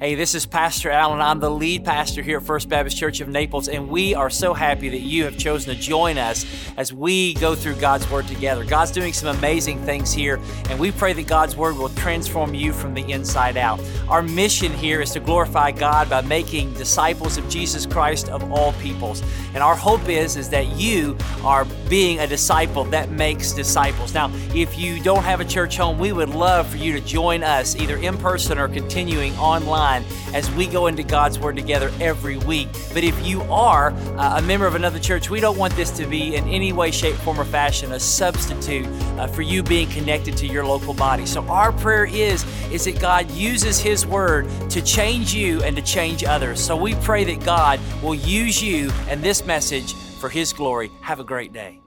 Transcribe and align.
Hey, 0.00 0.16
this 0.16 0.34
is 0.34 0.44
Pastor 0.44 0.90
Allen. 0.90 1.20
I'm 1.20 1.38
the 1.38 1.48
lead 1.48 1.84
pastor 1.84 2.20
here 2.20 2.38
at 2.38 2.42
First 2.42 2.68
Baptist 2.68 2.96
Church 2.96 3.20
of 3.20 3.28
Naples, 3.28 3.68
and 3.68 3.88
we 3.88 4.12
are 4.12 4.28
so 4.28 4.52
happy 4.52 4.88
that 4.88 5.02
you 5.02 5.22
have 5.22 5.38
chosen 5.38 5.72
to 5.72 5.80
join 5.80 6.18
us 6.18 6.44
as 6.76 6.92
we 6.92 7.34
go 7.34 7.54
through 7.54 7.76
God's 7.76 8.10
Word 8.10 8.26
together. 8.26 8.64
God's 8.64 8.90
doing 8.90 9.12
some 9.12 9.36
amazing 9.36 9.78
things 9.84 10.12
here, 10.12 10.40
and 10.68 10.80
we 10.80 10.90
pray 10.90 11.12
that 11.12 11.28
God's 11.28 11.56
Word 11.56 11.76
will 11.76 11.90
transform 11.90 12.54
you 12.54 12.72
from 12.72 12.92
the 12.92 13.08
inside 13.08 13.56
out. 13.56 13.80
Our 14.08 14.20
mission 14.20 14.72
here 14.72 15.00
is 15.00 15.12
to 15.12 15.20
glorify 15.20 15.70
God 15.70 16.10
by 16.10 16.22
making 16.22 16.74
disciples 16.74 17.38
of 17.38 17.48
Jesus 17.48 17.86
Christ 17.86 18.28
of 18.30 18.50
all 18.50 18.72
peoples. 18.74 19.22
And 19.54 19.62
our 19.62 19.76
hope 19.76 20.08
is, 20.08 20.36
is 20.36 20.48
that 20.50 20.66
you 20.76 21.16
are 21.44 21.64
being 21.88 22.18
a 22.18 22.26
disciple 22.26 22.82
that 22.86 23.12
makes 23.12 23.52
disciples. 23.52 24.12
Now, 24.12 24.32
if 24.56 24.76
you 24.76 25.00
don't 25.00 25.22
have 25.22 25.38
a 25.38 25.44
church 25.44 25.76
home, 25.76 26.00
we 26.00 26.10
would 26.10 26.30
love 26.30 26.66
for 26.68 26.78
you 26.78 26.92
to 26.94 27.00
join 27.00 27.44
us 27.44 27.76
either 27.76 27.96
in 27.98 28.18
person 28.18 28.58
or 28.58 28.66
continuing 28.66 29.32
online 29.36 29.83
as 30.32 30.50
we 30.52 30.66
go 30.66 30.86
into 30.86 31.02
God's 31.02 31.38
Word 31.38 31.56
together 31.56 31.92
every 32.00 32.36
week. 32.38 32.68
But 32.92 33.04
if 33.04 33.26
you 33.26 33.42
are 33.42 33.90
uh, 33.90 34.38
a 34.38 34.42
member 34.42 34.66
of 34.66 34.74
another 34.74 34.98
church, 34.98 35.30
we 35.30 35.40
don't 35.40 35.58
want 35.58 35.74
this 35.76 35.90
to 35.92 36.06
be 36.06 36.36
in 36.36 36.48
any 36.48 36.72
way, 36.72 36.90
shape, 36.90 37.16
form, 37.16 37.38
or 37.38 37.44
fashion 37.44 37.92
a 37.92 38.00
substitute 38.00 38.86
uh, 39.18 39.26
for 39.26 39.42
you 39.42 39.62
being 39.62 39.88
connected 39.88 40.36
to 40.38 40.46
your 40.46 40.64
local 40.66 40.94
body. 40.94 41.26
So 41.26 41.42
our 41.48 41.72
prayer 41.72 42.06
is 42.06 42.44
is 42.72 42.84
that 42.84 43.00
God 43.00 43.30
uses 43.30 43.78
His 43.78 44.06
Word 44.06 44.48
to 44.70 44.82
change 44.82 45.34
you 45.34 45.62
and 45.62 45.76
to 45.76 45.82
change 45.82 46.24
others. 46.24 46.60
So 46.60 46.76
we 46.76 46.94
pray 46.96 47.24
that 47.24 47.44
God 47.44 47.80
will 48.02 48.14
use 48.14 48.62
you 48.62 48.90
and 49.08 49.22
this 49.22 49.44
message 49.44 49.94
for 49.94 50.28
His 50.28 50.52
glory. 50.52 50.90
Have 51.02 51.20
a 51.20 51.24
great 51.24 51.52
day. 51.52 51.78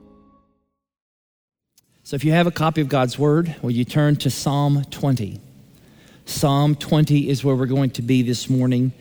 So 2.03 2.15
if 2.15 2.23
you 2.23 2.31
have 2.31 2.47
a 2.47 2.51
copy 2.51 2.79
of 2.79 2.87
God's 2.87 3.19
Word, 3.19 3.55
will 3.61 3.71
you 3.71 3.83
turn 3.83 4.15
to 4.17 4.29
Psalm 4.29 4.85
20? 4.91 5.41
Psalm 6.27 6.75
20 6.75 7.29
is 7.29 7.41
where 7.41 7.55
we're 7.55 7.65
going 7.65 7.89
to 7.89 8.01
be 8.01 8.21
this 8.21 8.49
morning. 8.49 8.91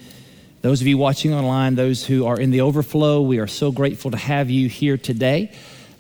Those 0.63 0.81
of 0.81 0.87
you 0.87 0.97
watching 0.97 1.35
online, 1.35 1.75
those 1.75 2.07
who 2.07 2.25
are 2.25 2.39
in 2.39 2.53
the 2.53 2.61
overflow, 2.61 3.21
we 3.21 3.41
are 3.41 3.49
so 3.49 3.73
grateful 3.73 4.13
to 4.13 4.17
have 4.17 4.49
you 4.49 4.69
here 4.69 4.97
today. 4.97 5.53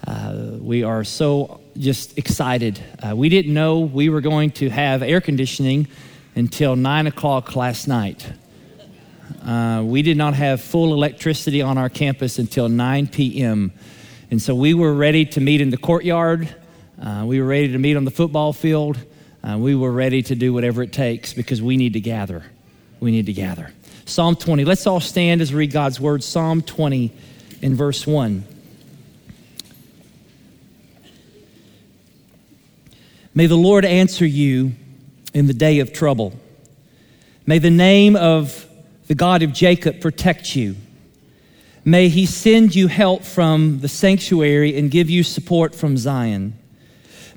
Uh, 0.06 0.52
we 0.60 0.84
are 0.84 1.02
so 1.02 1.60
just 1.76 2.16
excited. 2.16 2.80
Uh, 3.02 3.16
we 3.16 3.28
didn't 3.28 3.52
know 3.52 3.80
we 3.80 4.08
were 4.08 4.20
going 4.20 4.52
to 4.52 4.70
have 4.70 5.02
air 5.02 5.20
conditioning 5.20 5.88
until 6.36 6.76
9 6.76 7.08
o'clock 7.08 7.56
last 7.56 7.88
night. 7.88 8.32
Uh, 9.44 9.82
we 9.84 10.02
did 10.02 10.16
not 10.16 10.34
have 10.34 10.60
full 10.60 10.94
electricity 10.94 11.60
on 11.60 11.76
our 11.76 11.88
campus 11.88 12.38
until 12.38 12.68
9 12.68 13.08
p.m. 13.08 13.72
And 14.30 14.40
so 14.40 14.54
we 14.54 14.74
were 14.74 14.94
ready 14.94 15.24
to 15.26 15.40
meet 15.40 15.60
in 15.60 15.70
the 15.70 15.76
courtyard. 15.76 16.54
Uh, 17.02 17.24
we 17.26 17.40
were 17.40 17.48
ready 17.48 17.72
to 17.72 17.78
meet 17.78 17.96
on 17.96 18.04
the 18.04 18.12
football 18.12 18.52
field. 18.52 18.96
Uh, 19.42 19.56
we 19.58 19.74
were 19.74 19.90
ready 19.92 20.22
to 20.22 20.34
do 20.34 20.52
whatever 20.52 20.82
it 20.82 20.92
takes 20.92 21.32
because 21.32 21.62
we 21.62 21.76
need 21.76 21.92
to 21.92 22.00
gather. 22.00 22.44
We 23.00 23.10
need 23.10 23.26
to 23.26 23.32
gather. 23.32 23.72
Psalm 24.04 24.36
20. 24.36 24.64
Let's 24.64 24.86
all 24.86 25.00
stand 25.00 25.40
as 25.40 25.52
we 25.52 25.58
read 25.58 25.72
God's 25.72 26.00
word. 26.00 26.22
Psalm 26.22 26.62
20 26.62 27.12
in 27.62 27.74
verse 27.74 28.06
1. 28.06 28.44
May 33.34 33.46
the 33.46 33.56
Lord 33.56 33.84
answer 33.84 34.24
you 34.24 34.72
in 35.34 35.46
the 35.46 35.52
day 35.52 35.80
of 35.80 35.92
trouble. 35.92 36.32
May 37.44 37.58
the 37.58 37.70
name 37.70 38.16
of 38.16 38.66
the 39.06 39.14
God 39.14 39.42
of 39.42 39.52
Jacob 39.52 40.00
protect 40.00 40.56
you. 40.56 40.76
May 41.84 42.08
he 42.08 42.26
send 42.26 42.74
you 42.74 42.88
help 42.88 43.22
from 43.22 43.80
the 43.80 43.88
sanctuary 43.88 44.76
and 44.76 44.90
give 44.90 45.08
you 45.08 45.22
support 45.22 45.74
from 45.74 45.96
Zion. 45.96 46.58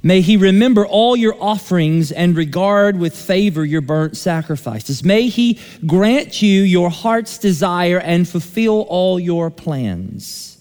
May 0.02 0.22
he 0.22 0.38
remember 0.38 0.86
all 0.86 1.16
your 1.16 1.36
offerings 1.42 2.12
and 2.12 2.36
regard 2.36 2.98
with 2.98 3.16
favor 3.16 3.66
your 3.66 3.82
burnt 3.82 4.16
sacrifices. 4.16 5.04
May 5.04 5.28
he 5.28 5.60
grant 5.86 6.42
you 6.42 6.62
your 6.62 6.90
heart's 6.90 7.38
desire 7.38 8.00
and 8.00 8.28
fulfill 8.28 8.82
all 8.88 9.20
your 9.20 9.50
plans. 9.50 10.58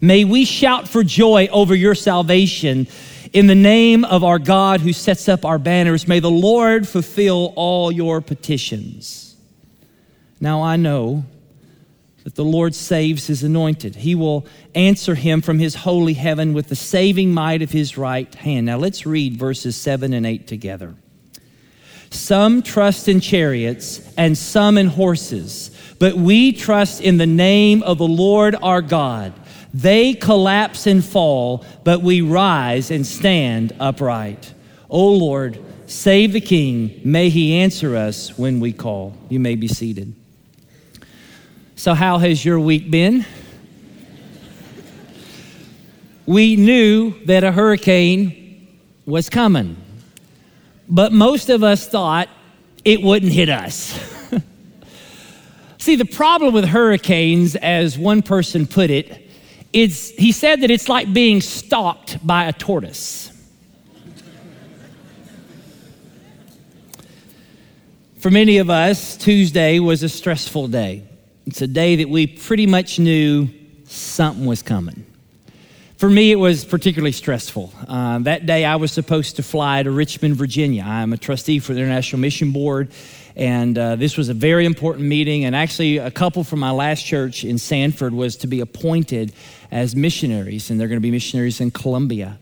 May 0.00 0.24
we 0.24 0.44
shout 0.44 0.86
for 0.86 1.02
joy 1.02 1.48
over 1.50 1.74
your 1.74 1.94
salvation 1.94 2.86
in 3.32 3.46
the 3.46 3.54
name 3.54 4.04
of 4.04 4.22
our 4.22 4.38
God 4.38 4.80
who 4.80 4.92
sets 4.92 5.28
up 5.28 5.46
our 5.46 5.58
banners. 5.58 6.06
May 6.06 6.20
the 6.20 6.30
Lord 6.30 6.86
fulfill 6.86 7.54
all 7.56 7.90
your 7.90 8.20
petitions. 8.20 9.34
Now 10.40 10.62
I 10.62 10.76
know 10.76 11.24
that 12.24 12.34
the 12.34 12.44
Lord 12.44 12.74
saves 12.74 13.26
his 13.26 13.44
anointed. 13.44 13.96
He 13.96 14.14
will 14.14 14.46
answer 14.74 15.14
him 15.14 15.42
from 15.42 15.58
his 15.58 15.74
holy 15.74 16.14
heaven 16.14 16.54
with 16.54 16.68
the 16.68 16.76
saving 16.76 17.32
might 17.32 17.60
of 17.60 17.70
his 17.70 17.98
right 17.98 18.34
hand. 18.34 18.66
Now 18.66 18.78
let's 18.78 19.06
read 19.06 19.36
verses 19.36 19.76
7 19.76 20.12
and 20.14 20.26
8 20.26 20.46
together. 20.46 20.94
Some 22.10 22.62
trust 22.62 23.08
in 23.08 23.20
chariots 23.20 24.00
and 24.16 24.38
some 24.38 24.78
in 24.78 24.86
horses, 24.86 25.70
but 25.98 26.14
we 26.14 26.52
trust 26.52 27.02
in 27.02 27.18
the 27.18 27.26
name 27.26 27.82
of 27.82 27.98
the 27.98 28.08
Lord 28.08 28.56
our 28.62 28.80
God. 28.80 29.34
They 29.74 30.14
collapse 30.14 30.86
and 30.86 31.04
fall, 31.04 31.64
but 31.82 32.00
we 32.00 32.20
rise 32.20 32.90
and 32.90 33.06
stand 33.06 33.74
upright. 33.80 34.54
O 34.88 35.10
Lord, 35.10 35.58
save 35.86 36.32
the 36.32 36.40
king. 36.40 37.00
May 37.04 37.28
he 37.28 37.56
answer 37.56 37.96
us 37.96 38.38
when 38.38 38.60
we 38.60 38.72
call. 38.72 39.14
You 39.28 39.40
may 39.40 39.56
be 39.56 39.68
seated. 39.68 40.14
So, 41.76 41.92
how 41.92 42.18
has 42.18 42.44
your 42.44 42.60
week 42.60 42.88
been? 42.88 43.26
We 46.24 46.54
knew 46.56 47.14
that 47.26 47.42
a 47.42 47.50
hurricane 47.50 48.78
was 49.06 49.28
coming, 49.28 49.76
but 50.88 51.12
most 51.12 51.50
of 51.50 51.64
us 51.64 51.86
thought 51.86 52.28
it 52.84 53.02
wouldn't 53.02 53.32
hit 53.32 53.48
us. 53.48 53.98
See, 55.78 55.96
the 55.96 56.04
problem 56.04 56.54
with 56.54 56.64
hurricanes, 56.64 57.56
as 57.56 57.98
one 57.98 58.22
person 58.22 58.66
put 58.66 58.90
it, 58.90 59.28
is 59.72 60.14
he 60.16 60.30
said 60.30 60.60
that 60.60 60.70
it's 60.70 60.88
like 60.88 61.12
being 61.12 61.40
stalked 61.40 62.24
by 62.24 62.44
a 62.44 62.52
tortoise. 62.52 63.32
For 68.20 68.30
many 68.30 68.58
of 68.58 68.70
us, 68.70 69.16
Tuesday 69.16 69.80
was 69.80 70.04
a 70.04 70.08
stressful 70.08 70.68
day. 70.68 71.02
It's 71.46 71.60
a 71.60 71.66
day 71.66 71.96
that 71.96 72.08
we 72.08 72.26
pretty 72.26 72.66
much 72.66 72.98
knew 72.98 73.48
something 73.84 74.46
was 74.46 74.62
coming. 74.62 75.04
For 75.98 76.08
me, 76.08 76.32
it 76.32 76.36
was 76.36 76.64
particularly 76.64 77.12
stressful. 77.12 77.70
Uh, 77.86 78.18
that 78.20 78.46
day, 78.46 78.64
I 78.64 78.76
was 78.76 78.92
supposed 78.92 79.36
to 79.36 79.42
fly 79.42 79.82
to 79.82 79.90
Richmond, 79.90 80.36
Virginia. 80.36 80.82
I'm 80.86 81.12
a 81.12 81.18
trustee 81.18 81.58
for 81.58 81.74
the 81.74 81.80
International 81.80 82.18
Mission 82.18 82.50
Board, 82.50 82.92
and 83.36 83.76
uh, 83.76 83.96
this 83.96 84.16
was 84.16 84.30
a 84.30 84.34
very 84.34 84.64
important 84.64 85.06
meeting. 85.06 85.44
And 85.44 85.54
actually, 85.54 85.98
a 85.98 86.10
couple 86.10 86.44
from 86.44 86.60
my 86.60 86.70
last 86.70 87.04
church 87.04 87.44
in 87.44 87.58
Sanford 87.58 88.14
was 88.14 88.36
to 88.36 88.46
be 88.46 88.60
appointed 88.60 89.34
as 89.70 89.94
missionaries, 89.94 90.70
and 90.70 90.80
they're 90.80 90.88
going 90.88 91.00
to 91.00 91.02
be 91.02 91.10
missionaries 91.10 91.60
in 91.60 91.70
Colombia 91.70 92.38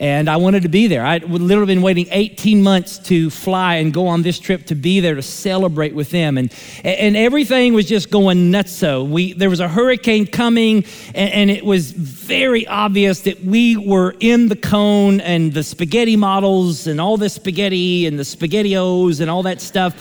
and 0.00 0.28
I 0.28 0.36
wanted 0.36 0.62
to 0.62 0.68
be 0.68 0.86
there. 0.86 1.04
I 1.04 1.18
would 1.18 1.42
literally 1.42 1.74
been 1.74 1.82
waiting 1.82 2.06
18 2.10 2.62
months 2.62 2.98
to 3.00 3.30
fly 3.30 3.76
and 3.76 3.92
go 3.92 4.06
on 4.06 4.22
this 4.22 4.38
trip 4.38 4.66
to 4.66 4.74
be 4.74 5.00
there 5.00 5.16
to 5.16 5.22
celebrate 5.22 5.94
with 5.94 6.10
them, 6.10 6.38
and 6.38 6.52
and 6.84 7.16
everything 7.16 7.74
was 7.74 7.86
just 7.86 8.10
going 8.10 8.50
nuts. 8.50 8.72
So 8.72 9.02
we 9.04 9.32
there 9.32 9.50
was 9.50 9.60
a 9.60 9.68
hurricane 9.68 10.26
coming, 10.26 10.84
and, 11.14 11.32
and 11.32 11.50
it 11.50 11.64
was 11.64 11.90
very 11.90 12.66
obvious 12.66 13.22
that 13.22 13.44
we 13.44 13.76
were 13.76 14.14
in 14.20 14.48
the 14.48 14.56
cone, 14.56 15.20
and 15.20 15.52
the 15.52 15.64
spaghetti 15.64 16.16
models, 16.16 16.86
and 16.86 17.00
all 17.00 17.16
the 17.16 17.28
spaghetti 17.28 18.06
and 18.06 18.18
the 18.18 18.24
spaghettios 18.24 19.20
and 19.20 19.30
all 19.30 19.42
that 19.42 19.60
stuff 19.60 19.94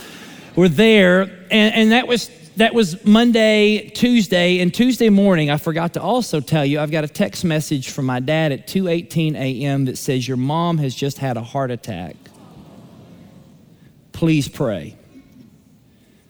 were 0.55 0.69
there, 0.69 1.21
and, 1.51 1.75
and 1.75 1.91
that 1.91 2.07
was 2.07 2.29
that 2.57 2.73
was 2.73 3.05
Monday, 3.05 3.89
Tuesday, 3.89 4.59
and 4.59 4.73
Tuesday 4.73 5.09
morning. 5.09 5.51
I 5.51 5.57
forgot 5.57 5.93
to 5.93 6.01
also 6.01 6.39
tell 6.39 6.65
you 6.65 6.79
I've 6.79 6.89
got 6.89 7.03
a 7.03 7.07
text 7.07 7.45
message 7.45 7.91
from 7.91 8.05
my 8.05 8.19
dad 8.19 8.51
at 8.51 8.67
2:18 8.67 9.35
a.m. 9.35 9.85
that 9.85 9.97
says 9.97 10.27
your 10.27 10.37
mom 10.37 10.79
has 10.79 10.95
just 10.95 11.19
had 11.19 11.37
a 11.37 11.43
heart 11.43 11.69
attack. 11.69 12.15
Please 14.11 14.47
pray. 14.47 14.97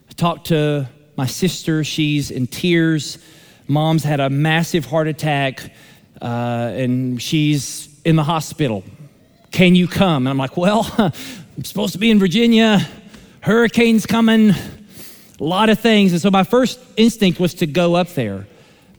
I 0.10 0.14
talked 0.14 0.48
to 0.48 0.90
my 1.16 1.28
sister. 1.28 1.86
She's 1.86 2.30
in 2.30 2.46
tears. 2.48 3.20
Mom's 3.70 4.04
had 4.04 4.20
a 4.20 4.30
massive 4.30 4.86
heart 4.86 5.08
attack, 5.08 5.72
uh, 6.22 6.26
and 6.26 7.22
she's 7.22 7.88
in 8.04 8.18
the 8.18 8.24
hospital. 8.24 8.84
Can 9.52 9.76
you 9.76 9.88
come? 9.88 10.28
And 10.28 10.30
I'm 10.30 10.38
like, 10.38 10.58
well, 10.58 10.94
I'm 10.98 11.64
supposed 11.64 11.94
to 11.94 12.00
be 12.00 12.12
in 12.12 12.20
Virginia. 12.20 12.86
Hurricane's 13.40 14.06
coming 14.06 14.54
a 15.40 15.44
lot 15.44 15.70
of 15.70 15.80
things. 15.80 16.12
And 16.12 16.22
so 16.22 16.32
my 16.32 16.44
first 16.44 16.80
instinct 16.96 17.40
was 17.40 17.56
to 17.56 17.68
go 17.68 17.96
up 17.96 18.10
there. 18.10 18.48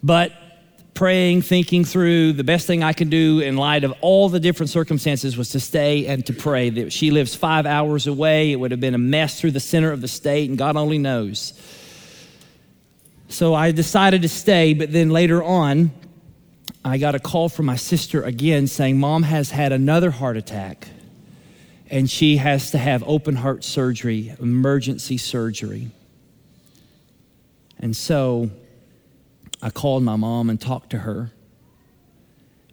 But 0.02 0.32
praying, 0.94 1.42
thinking 1.42 1.84
through, 1.84 2.32
the 2.32 2.44
best 2.44 2.66
thing 2.66 2.82
I 2.82 2.92
could 2.92 3.10
do 3.10 3.40
in 3.40 3.56
light 3.56 3.84
of 3.84 3.94
all 4.00 4.28
the 4.28 4.40
different 4.40 4.70
circumstances 4.70 5.36
was 5.36 5.50
to 5.50 5.60
stay 5.60 6.06
and 6.06 6.24
to 6.26 6.32
pray. 6.32 6.70
That 6.70 6.92
she 6.92 7.10
lives 7.10 7.34
five 7.34 7.66
hours 7.66 8.06
away. 8.06 8.52
It 8.52 8.56
would 8.56 8.70
have 8.70 8.80
been 8.80 8.94
a 8.94 8.98
mess 8.98 9.40
through 9.40 9.52
the 9.52 9.60
center 9.60 9.92
of 9.92 10.00
the 10.00 10.08
state, 10.08 10.48
and 10.48 10.58
God 10.58 10.76
only 10.76 10.98
knows. 10.98 11.52
So 13.28 13.54
I 13.54 13.72
decided 13.72 14.22
to 14.22 14.28
stay, 14.28 14.74
but 14.74 14.92
then 14.92 15.10
later 15.10 15.42
on, 15.42 15.90
I 16.84 16.98
got 16.98 17.14
a 17.14 17.18
call 17.18 17.48
from 17.48 17.66
my 17.66 17.76
sister 17.76 18.22
again 18.22 18.66
saying, 18.66 18.98
Mom 18.98 19.22
has 19.22 19.50
had 19.50 19.72
another 19.72 20.10
heart 20.10 20.36
attack, 20.36 20.88
and 21.90 22.08
she 22.10 22.38
has 22.38 22.70
to 22.70 22.78
have 22.78 23.04
open 23.06 23.36
heart 23.36 23.64
surgery, 23.64 24.34
emergency 24.40 25.18
surgery. 25.18 25.90
And 27.80 27.96
so 27.96 28.50
I 29.62 29.70
called 29.70 30.02
my 30.02 30.16
mom 30.16 30.50
and 30.50 30.60
talked 30.60 30.90
to 30.90 30.98
her, 30.98 31.32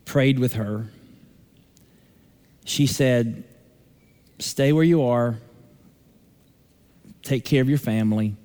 prayed 0.06 0.40
with 0.40 0.54
her. 0.54 0.88
She 2.66 2.88
said, 2.88 3.44
Stay 4.40 4.74
where 4.74 4.84
you 4.84 5.04
are, 5.04 5.40
take 7.22 7.46
care 7.46 7.62
of 7.62 7.70
your 7.70 7.78
family. 7.78 8.36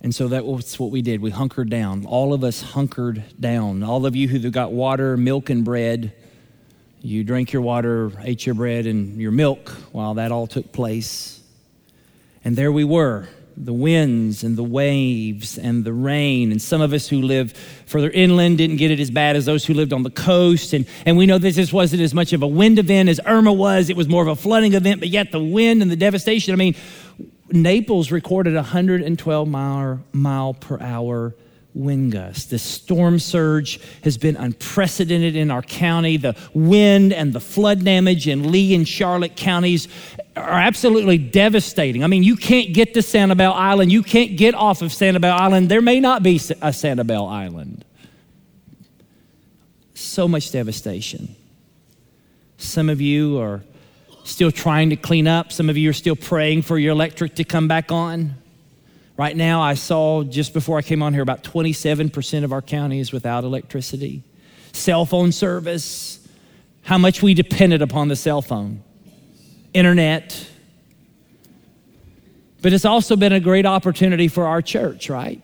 And 0.00 0.14
so 0.14 0.28
that 0.28 0.44
was 0.44 0.78
what 0.78 0.90
we 0.90 1.02
did. 1.02 1.20
We 1.20 1.30
hunkered 1.30 1.70
down. 1.70 2.06
All 2.06 2.32
of 2.32 2.44
us 2.44 2.62
hunkered 2.62 3.22
down. 3.38 3.82
All 3.82 4.06
of 4.06 4.14
you 4.14 4.28
who 4.28 4.38
got 4.50 4.72
water, 4.72 5.16
milk, 5.16 5.50
and 5.50 5.64
bread, 5.64 6.12
you 7.00 7.24
drank 7.24 7.52
your 7.52 7.62
water, 7.62 8.12
ate 8.22 8.46
your 8.46 8.54
bread 8.54 8.86
and 8.86 9.20
your 9.20 9.32
milk 9.32 9.70
while 9.92 10.14
that 10.14 10.30
all 10.30 10.46
took 10.46 10.72
place. 10.72 11.40
And 12.44 12.54
there 12.56 12.70
we 12.70 12.84
were 12.84 13.28
the 13.64 13.72
winds 13.72 14.44
and 14.44 14.56
the 14.56 14.62
waves 14.62 15.58
and 15.58 15.84
the 15.84 15.92
rain. 15.92 16.52
And 16.52 16.62
some 16.62 16.80
of 16.80 16.92
us 16.92 17.08
who 17.08 17.22
live 17.22 17.52
further 17.86 18.10
inland 18.10 18.58
didn't 18.58 18.76
get 18.76 18.90
it 18.90 19.00
as 19.00 19.10
bad 19.10 19.36
as 19.36 19.46
those 19.46 19.64
who 19.64 19.74
lived 19.74 19.92
on 19.92 20.02
the 20.02 20.10
coast. 20.10 20.72
And, 20.72 20.86
and 21.04 21.16
we 21.16 21.26
know 21.26 21.38
that 21.38 21.54
this 21.54 21.72
wasn't 21.72 22.02
as 22.02 22.14
much 22.14 22.32
of 22.32 22.42
a 22.42 22.46
wind 22.46 22.78
event 22.78 23.08
as 23.08 23.20
Irma 23.26 23.52
was. 23.52 23.90
It 23.90 23.96
was 23.96 24.08
more 24.08 24.22
of 24.22 24.28
a 24.28 24.36
flooding 24.36 24.74
event, 24.74 25.00
but 25.00 25.08
yet 25.08 25.32
the 25.32 25.42
wind 25.42 25.82
and 25.82 25.90
the 25.90 25.96
devastation. 25.96 26.52
I 26.52 26.56
mean, 26.56 26.74
Naples 27.50 28.10
recorded 28.10 28.54
112 28.54 29.48
mile, 29.48 30.00
mile 30.12 30.54
per 30.54 30.78
hour 30.80 31.34
wind 31.74 32.12
gusts. 32.12 32.46
This 32.46 32.62
storm 32.62 33.18
surge 33.18 33.80
has 34.02 34.18
been 34.18 34.36
unprecedented 34.36 35.36
in 35.36 35.50
our 35.50 35.62
county. 35.62 36.16
The 36.16 36.36
wind 36.54 37.12
and 37.12 37.32
the 37.32 37.40
flood 37.40 37.84
damage 37.84 38.26
in 38.26 38.50
Lee 38.50 38.74
and 38.74 38.86
Charlotte 38.86 39.36
counties 39.36 39.88
are 40.36 40.58
absolutely 40.58 41.18
devastating. 41.18 42.02
I 42.02 42.06
mean, 42.06 42.22
you 42.22 42.36
can't 42.36 42.72
get 42.72 42.94
to 42.94 43.00
Sanibel 43.00 43.52
Island. 43.52 43.92
You 43.92 44.02
can't 44.02 44.36
get 44.36 44.54
off 44.54 44.82
of 44.82 44.90
Sanibel 44.90 45.30
Island. 45.30 45.68
There 45.68 45.82
may 45.82 46.00
not 46.00 46.22
be 46.22 46.36
a 46.36 46.70
Sanibel 46.70 47.30
Island. 47.30 47.84
So 49.94 50.28
much 50.28 50.50
devastation. 50.52 51.34
Some 52.56 52.88
of 52.88 53.00
you 53.00 53.38
are 53.38 53.62
still 54.24 54.50
trying 54.50 54.90
to 54.90 54.96
clean 54.96 55.26
up. 55.26 55.52
Some 55.52 55.68
of 55.70 55.76
you 55.76 55.90
are 55.90 55.94
still 55.94 56.16
praying 56.16 56.62
for 56.62 56.78
your 56.78 56.92
electric 56.92 57.36
to 57.36 57.44
come 57.44 57.68
back 57.68 57.90
on. 57.92 58.34
Right 59.18 59.36
now, 59.36 59.60
I 59.60 59.74
saw 59.74 60.22
just 60.22 60.54
before 60.54 60.78
I 60.78 60.82
came 60.82 61.02
on 61.02 61.12
here 61.12 61.22
about 61.22 61.42
27% 61.42 62.44
of 62.44 62.52
our 62.52 62.62
county 62.62 63.00
is 63.00 63.12
without 63.12 63.42
electricity. 63.42 64.22
Cell 64.72 65.04
phone 65.04 65.32
service, 65.32 66.26
how 66.82 66.98
much 66.98 67.20
we 67.20 67.34
depended 67.34 67.82
upon 67.82 68.06
the 68.06 68.14
cell 68.14 68.40
phone, 68.40 68.84
internet. 69.74 70.48
But 72.62 72.72
it's 72.72 72.84
also 72.84 73.16
been 73.16 73.32
a 73.32 73.40
great 73.40 73.66
opportunity 73.66 74.28
for 74.28 74.46
our 74.46 74.62
church, 74.62 75.10
right? 75.10 75.42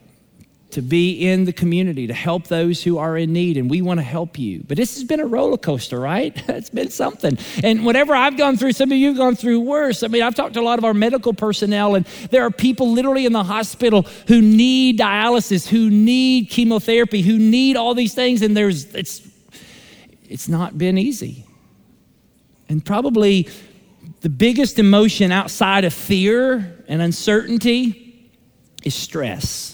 To 0.74 0.82
be 0.82 1.28
in 1.28 1.44
the 1.44 1.52
community, 1.52 2.08
to 2.08 2.12
help 2.12 2.48
those 2.48 2.82
who 2.82 2.98
are 2.98 3.16
in 3.16 3.32
need, 3.32 3.56
and 3.56 3.70
we 3.70 3.80
want 3.80 4.00
to 4.00 4.04
help 4.04 4.38
you. 4.38 4.64
But 4.66 4.76
this 4.76 4.94
has 4.94 5.04
been 5.04 5.20
a 5.20 5.26
roller 5.26 5.56
coaster, 5.56 6.00
right? 6.00 6.32
it's 6.48 6.68
been 6.68 6.90
something. 6.90 7.38
And 7.62 7.84
whatever 7.84 8.14
I've 8.14 8.36
gone 8.36 8.56
through, 8.56 8.72
some 8.72 8.90
of 8.90 8.98
you 8.98 9.08
have 9.08 9.16
gone 9.16 9.36
through 9.36 9.60
worse. 9.60 10.02
I 10.02 10.08
mean, 10.08 10.22
I've 10.22 10.34
talked 10.34 10.54
to 10.54 10.60
a 10.60 10.62
lot 10.62 10.78
of 10.78 10.84
our 10.84 10.92
medical 10.92 11.32
personnel, 11.32 11.94
and 11.94 12.04
there 12.30 12.42
are 12.42 12.50
people 12.50 12.90
literally 12.90 13.24
in 13.24 13.32
the 13.32 13.44
hospital 13.44 14.02
who 14.26 14.42
need 14.42 14.98
dialysis, 14.98 15.68
who 15.68 15.90
need 15.90 16.50
chemotherapy, 16.50 17.22
who 17.22 17.38
need 17.38 17.76
all 17.76 17.94
these 17.94 18.14
things, 18.14 18.42
and 18.42 18.56
there's 18.56 18.92
it's 18.94 19.22
it's 20.28 20.48
not 20.48 20.76
been 20.76 20.98
easy. 20.98 21.46
And 22.68 22.84
probably 22.84 23.48
the 24.22 24.28
biggest 24.28 24.80
emotion 24.80 25.30
outside 25.30 25.84
of 25.84 25.94
fear 25.94 26.82
and 26.88 27.00
uncertainty 27.00 28.32
is 28.82 28.94
stress. 28.94 29.73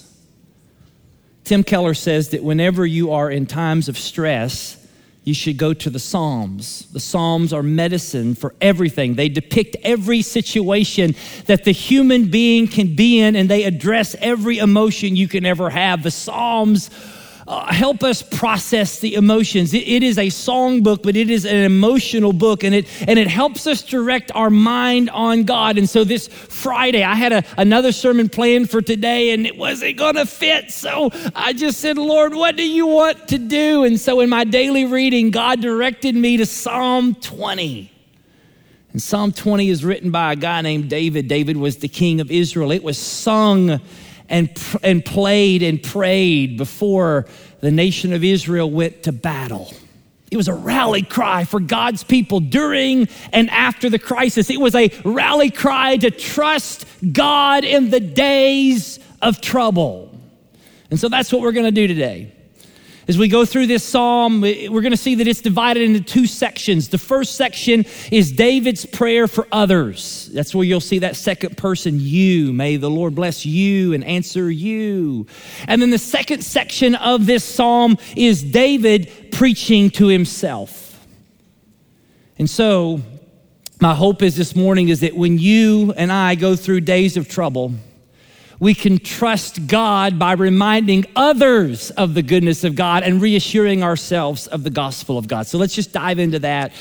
Tim 1.50 1.64
Keller 1.64 1.94
says 1.94 2.28
that 2.28 2.44
whenever 2.44 2.86
you 2.86 3.10
are 3.10 3.28
in 3.28 3.44
times 3.44 3.88
of 3.88 3.98
stress, 3.98 4.86
you 5.24 5.34
should 5.34 5.56
go 5.56 5.74
to 5.74 5.90
the 5.90 5.98
Psalms. 5.98 6.86
The 6.92 7.00
Psalms 7.00 7.52
are 7.52 7.64
medicine 7.64 8.36
for 8.36 8.54
everything. 8.60 9.16
They 9.16 9.28
depict 9.28 9.76
every 9.82 10.22
situation 10.22 11.16
that 11.46 11.64
the 11.64 11.72
human 11.72 12.30
being 12.30 12.68
can 12.68 12.94
be 12.94 13.18
in, 13.18 13.34
and 13.34 13.50
they 13.50 13.64
address 13.64 14.14
every 14.20 14.58
emotion 14.58 15.16
you 15.16 15.26
can 15.26 15.44
ever 15.44 15.70
have. 15.70 16.04
The 16.04 16.12
Psalms 16.12 16.88
uh, 17.50 17.72
help 17.72 18.04
us 18.04 18.22
process 18.22 19.00
the 19.00 19.14
emotions. 19.16 19.74
It, 19.74 19.88
it 19.88 20.04
is 20.04 20.18
a 20.18 20.30
song 20.30 20.84
book, 20.84 21.02
but 21.02 21.16
it 21.16 21.30
is 21.30 21.44
an 21.44 21.56
emotional 21.56 22.32
book, 22.32 22.62
and 22.62 22.72
it 22.72 22.86
and 23.08 23.18
it 23.18 23.26
helps 23.26 23.66
us 23.66 23.82
direct 23.82 24.30
our 24.36 24.50
mind 24.50 25.10
on 25.10 25.42
God. 25.42 25.76
And 25.76 25.90
so 25.90 26.04
this 26.04 26.28
Friday, 26.28 27.02
I 27.02 27.16
had 27.16 27.32
a, 27.32 27.44
another 27.58 27.90
sermon 27.90 28.28
planned 28.28 28.70
for 28.70 28.80
today, 28.80 29.32
and 29.32 29.48
it 29.48 29.56
wasn't 29.58 29.98
to 29.98 30.26
fit. 30.26 30.70
So 30.70 31.10
I 31.34 31.52
just 31.52 31.80
said, 31.80 31.98
Lord, 31.98 32.34
what 32.34 32.56
do 32.56 32.62
you 32.62 32.86
want 32.86 33.26
to 33.28 33.38
do? 33.38 33.82
And 33.82 33.98
so 33.98 34.20
in 34.20 34.30
my 34.30 34.44
daily 34.44 34.84
reading, 34.84 35.32
God 35.32 35.60
directed 35.60 36.14
me 36.14 36.36
to 36.36 36.46
Psalm 36.46 37.16
20. 37.16 37.90
And 38.92 39.02
Psalm 39.02 39.32
20 39.32 39.70
is 39.70 39.84
written 39.84 40.12
by 40.12 40.34
a 40.34 40.36
guy 40.36 40.60
named 40.62 40.88
David. 40.88 41.26
David 41.26 41.56
was 41.56 41.78
the 41.78 41.88
king 41.88 42.20
of 42.20 42.30
Israel. 42.30 42.70
It 42.70 42.84
was 42.84 42.96
sung 42.96 43.80
and, 44.30 44.50
and 44.82 45.04
played 45.04 45.62
and 45.62 45.82
prayed 45.82 46.56
before 46.56 47.26
the 47.60 47.70
nation 47.70 48.12
of 48.12 48.24
Israel 48.24 48.70
went 48.70 49.02
to 49.02 49.12
battle. 49.12 49.72
It 50.30 50.36
was 50.36 50.46
a 50.46 50.54
rally 50.54 51.02
cry 51.02 51.44
for 51.44 51.58
God's 51.58 52.04
people 52.04 52.38
during 52.38 53.08
and 53.32 53.50
after 53.50 53.90
the 53.90 53.98
crisis. 53.98 54.48
It 54.48 54.60
was 54.60 54.76
a 54.76 54.88
rally 55.04 55.50
cry 55.50 55.96
to 55.96 56.10
trust 56.10 56.86
God 57.12 57.64
in 57.64 57.90
the 57.90 57.98
days 57.98 59.00
of 59.20 59.40
trouble. 59.40 60.16
And 60.90 60.98
so 60.98 61.08
that's 61.08 61.32
what 61.32 61.42
we're 61.42 61.52
going 61.52 61.66
to 61.66 61.72
do 61.72 61.88
today. 61.88 62.32
As 63.10 63.18
we 63.18 63.26
go 63.26 63.44
through 63.44 63.66
this 63.66 63.82
psalm, 63.82 64.40
we're 64.40 64.68
going 64.82 64.92
to 64.92 64.96
see 64.96 65.16
that 65.16 65.26
it's 65.26 65.40
divided 65.40 65.82
into 65.82 66.00
two 66.00 66.28
sections. 66.28 66.90
The 66.90 66.96
first 66.96 67.34
section 67.34 67.84
is 68.12 68.30
David's 68.30 68.86
prayer 68.86 69.26
for 69.26 69.48
others. 69.50 70.30
That's 70.32 70.54
where 70.54 70.62
you'll 70.62 70.78
see 70.78 71.00
that 71.00 71.16
second 71.16 71.56
person, 71.56 71.96
you. 71.98 72.52
May 72.52 72.76
the 72.76 72.88
Lord 72.88 73.16
bless 73.16 73.44
you 73.44 73.94
and 73.94 74.04
answer 74.04 74.48
you. 74.48 75.26
And 75.66 75.82
then 75.82 75.90
the 75.90 75.98
second 75.98 76.44
section 76.44 76.94
of 76.94 77.26
this 77.26 77.42
psalm 77.42 77.98
is 78.16 78.44
David 78.44 79.10
preaching 79.32 79.90
to 79.90 80.06
himself. 80.06 81.04
And 82.38 82.48
so, 82.48 83.02
my 83.80 83.92
hope 83.92 84.22
is 84.22 84.36
this 84.36 84.54
morning 84.54 84.88
is 84.88 85.00
that 85.00 85.16
when 85.16 85.36
you 85.36 85.92
and 85.96 86.12
I 86.12 86.36
go 86.36 86.54
through 86.54 86.82
days 86.82 87.16
of 87.16 87.28
trouble, 87.28 87.74
we 88.60 88.74
can 88.74 88.98
trust 88.98 89.66
God 89.66 90.18
by 90.18 90.34
reminding 90.34 91.06
others 91.16 91.90
of 91.92 92.12
the 92.12 92.22
goodness 92.22 92.62
of 92.62 92.76
God 92.76 93.02
and 93.02 93.20
reassuring 93.20 93.82
ourselves 93.82 94.46
of 94.46 94.62
the 94.62 94.70
gospel 94.70 95.16
of 95.16 95.26
God. 95.26 95.46
So 95.46 95.56
let's 95.56 95.74
just 95.74 95.92
dive 95.92 96.18
into 96.18 96.38
that. 96.40 96.72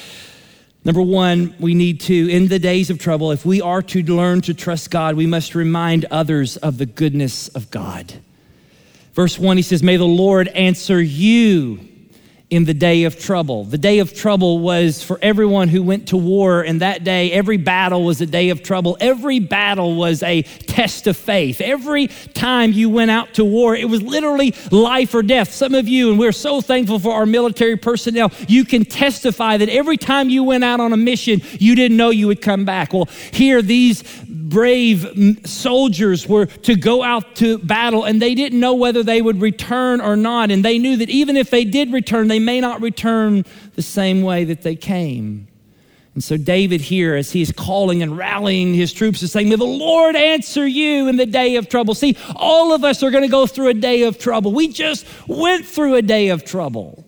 Number 0.84 1.02
one, 1.02 1.56
we 1.58 1.74
need 1.74 2.02
to, 2.02 2.30
in 2.30 2.50
the 2.50 2.60
days 2.60 2.90
of 2.90 3.00
trouble, 3.00 3.32
if 3.32 3.46
we 3.46 3.62
are 3.62 3.82
to 3.82 4.04
learn 4.04 4.42
to 4.42 4.54
trust 4.54 4.92
God, 4.92 5.16
we 5.16 5.26
must 5.26 5.56
remind 5.56 6.06
others 6.06 6.58
of 6.58 6.78
the 6.78 6.86
goodness 6.86 7.48
of 7.50 7.72
God. 7.72 8.14
Verse 9.14 9.40
one, 9.40 9.58
he 9.58 9.64
says, 9.64 9.82
May 9.82 9.98
the 9.98 10.06
Lord 10.06 10.50
answer 10.50 11.02
you 11.02 11.89
in 12.50 12.66
the 12.66 12.74
day 12.74 13.04
of 13.04 13.20
trouble. 13.20 13.64
The 13.64 13.78
day 13.78 14.00
of 14.00 14.14
trouble 14.14 14.60
was 14.60 15.04
for 15.04 15.20
everyone 15.22 15.68
who 15.68 15.84
went 15.84 16.08
to 16.08 16.18
war 16.18 16.62
and 16.62 16.82
that 16.82 17.04
day. 17.04 17.32
Every 17.32 17.58
battle 17.58 18.04
was 18.04 18.22
a 18.22 18.26
day 18.26 18.50
of 18.50 18.64
trouble. 18.64 18.98
Every 19.00 19.40
battle 19.40 19.96
was 19.96 20.24
a 20.24 20.42
test 20.42 21.06
of 21.06 21.16
faith. 21.16 21.62
Every 21.62 22.08
time 22.08 22.72
you 22.72 22.90
went 22.90 23.12
out 23.12 23.36
to 23.36 23.46
war, 23.46 23.76
it 23.76 23.88
was 23.88 24.02
literally 24.02 24.56
life 24.72 25.14
or 25.14 25.22
death. 25.22 25.54
Some 25.54 25.76
of 25.76 25.88
you, 25.88 26.10
and 26.10 26.20
we're 26.20 26.32
so 26.32 26.60
thankful 26.60 26.98
for 26.98 27.14
our 27.14 27.28
military 27.28 27.76
personnel, 27.76 28.32
you 28.48 28.66
can 28.66 28.84
testify 28.84 29.58
that 29.58 29.70
every 29.70 29.98
time 29.98 30.30
you 30.30 30.44
went 30.44 30.64
out 30.64 30.80
on 30.80 30.92
a 30.92 30.98
mission, 30.98 31.42
you 31.60 31.76
didn't 31.76 31.98
know 31.98 32.10
you 32.10 32.28
would 32.28 32.42
come 32.42 32.66
back. 32.66 32.94
Well, 32.94 33.10
here, 33.32 33.62
these 33.62 34.04
brave 34.50 35.40
soldiers 35.46 36.28
were 36.28 36.48
to 36.48 36.76
go 36.76 37.04
out 37.04 37.36
to 37.38 37.58
battle 37.60 38.04
and 38.04 38.22
they 38.22 38.36
didn't 38.36 38.60
know 38.60 38.74
whether 38.74 39.04
they 39.04 39.22
would 39.22 39.42
return 39.42 40.02
or 40.02 40.16
not. 40.16 40.52
And 40.52 40.66
they 40.66 40.80
knew 40.80 40.98
that 40.98 41.10
even 41.10 41.38
if 41.38 41.50
they 41.50 41.64
did 41.64 41.94
return, 41.94 42.28
they 42.28 42.40
may 42.40 42.60
not 42.60 42.82
return 42.82 43.46
the 43.76 43.82
same 43.82 44.22
way 44.22 44.44
that 44.46 44.64
they 44.64 44.76
came. 44.76 45.48
And 46.16 46.24
so, 46.24 46.36
David, 46.36 46.82
here, 46.82 47.16
as 47.16 47.32
he's 47.32 47.52
calling 47.52 48.02
and 48.04 48.18
rallying 48.18 48.74
his 48.74 48.92
troops, 48.92 49.22
is 49.22 49.32
saying, 49.32 49.48
May 49.48 49.56
the 49.56 49.64
Lord 49.64 50.16
answer 50.16 50.68
you 50.68 51.08
in 51.08 51.16
the 51.16 51.26
day 51.26 51.56
of 51.56 51.70
trouble. 51.70 51.94
See, 51.94 52.18
all 52.36 52.74
of 52.74 52.84
us 52.84 53.04
are 53.04 53.12
going 53.12 53.24
to 53.24 53.30
go 53.30 53.48
through 53.48 53.70
a 53.70 53.74
day 53.74 54.04
of 54.04 54.18
trouble. 54.18 54.52
We 54.52 54.68
just 54.68 55.06
went 55.28 55.66
through 55.66 55.96
a 55.96 56.02
day 56.02 56.30
of 56.30 56.44
trouble. 56.44 57.06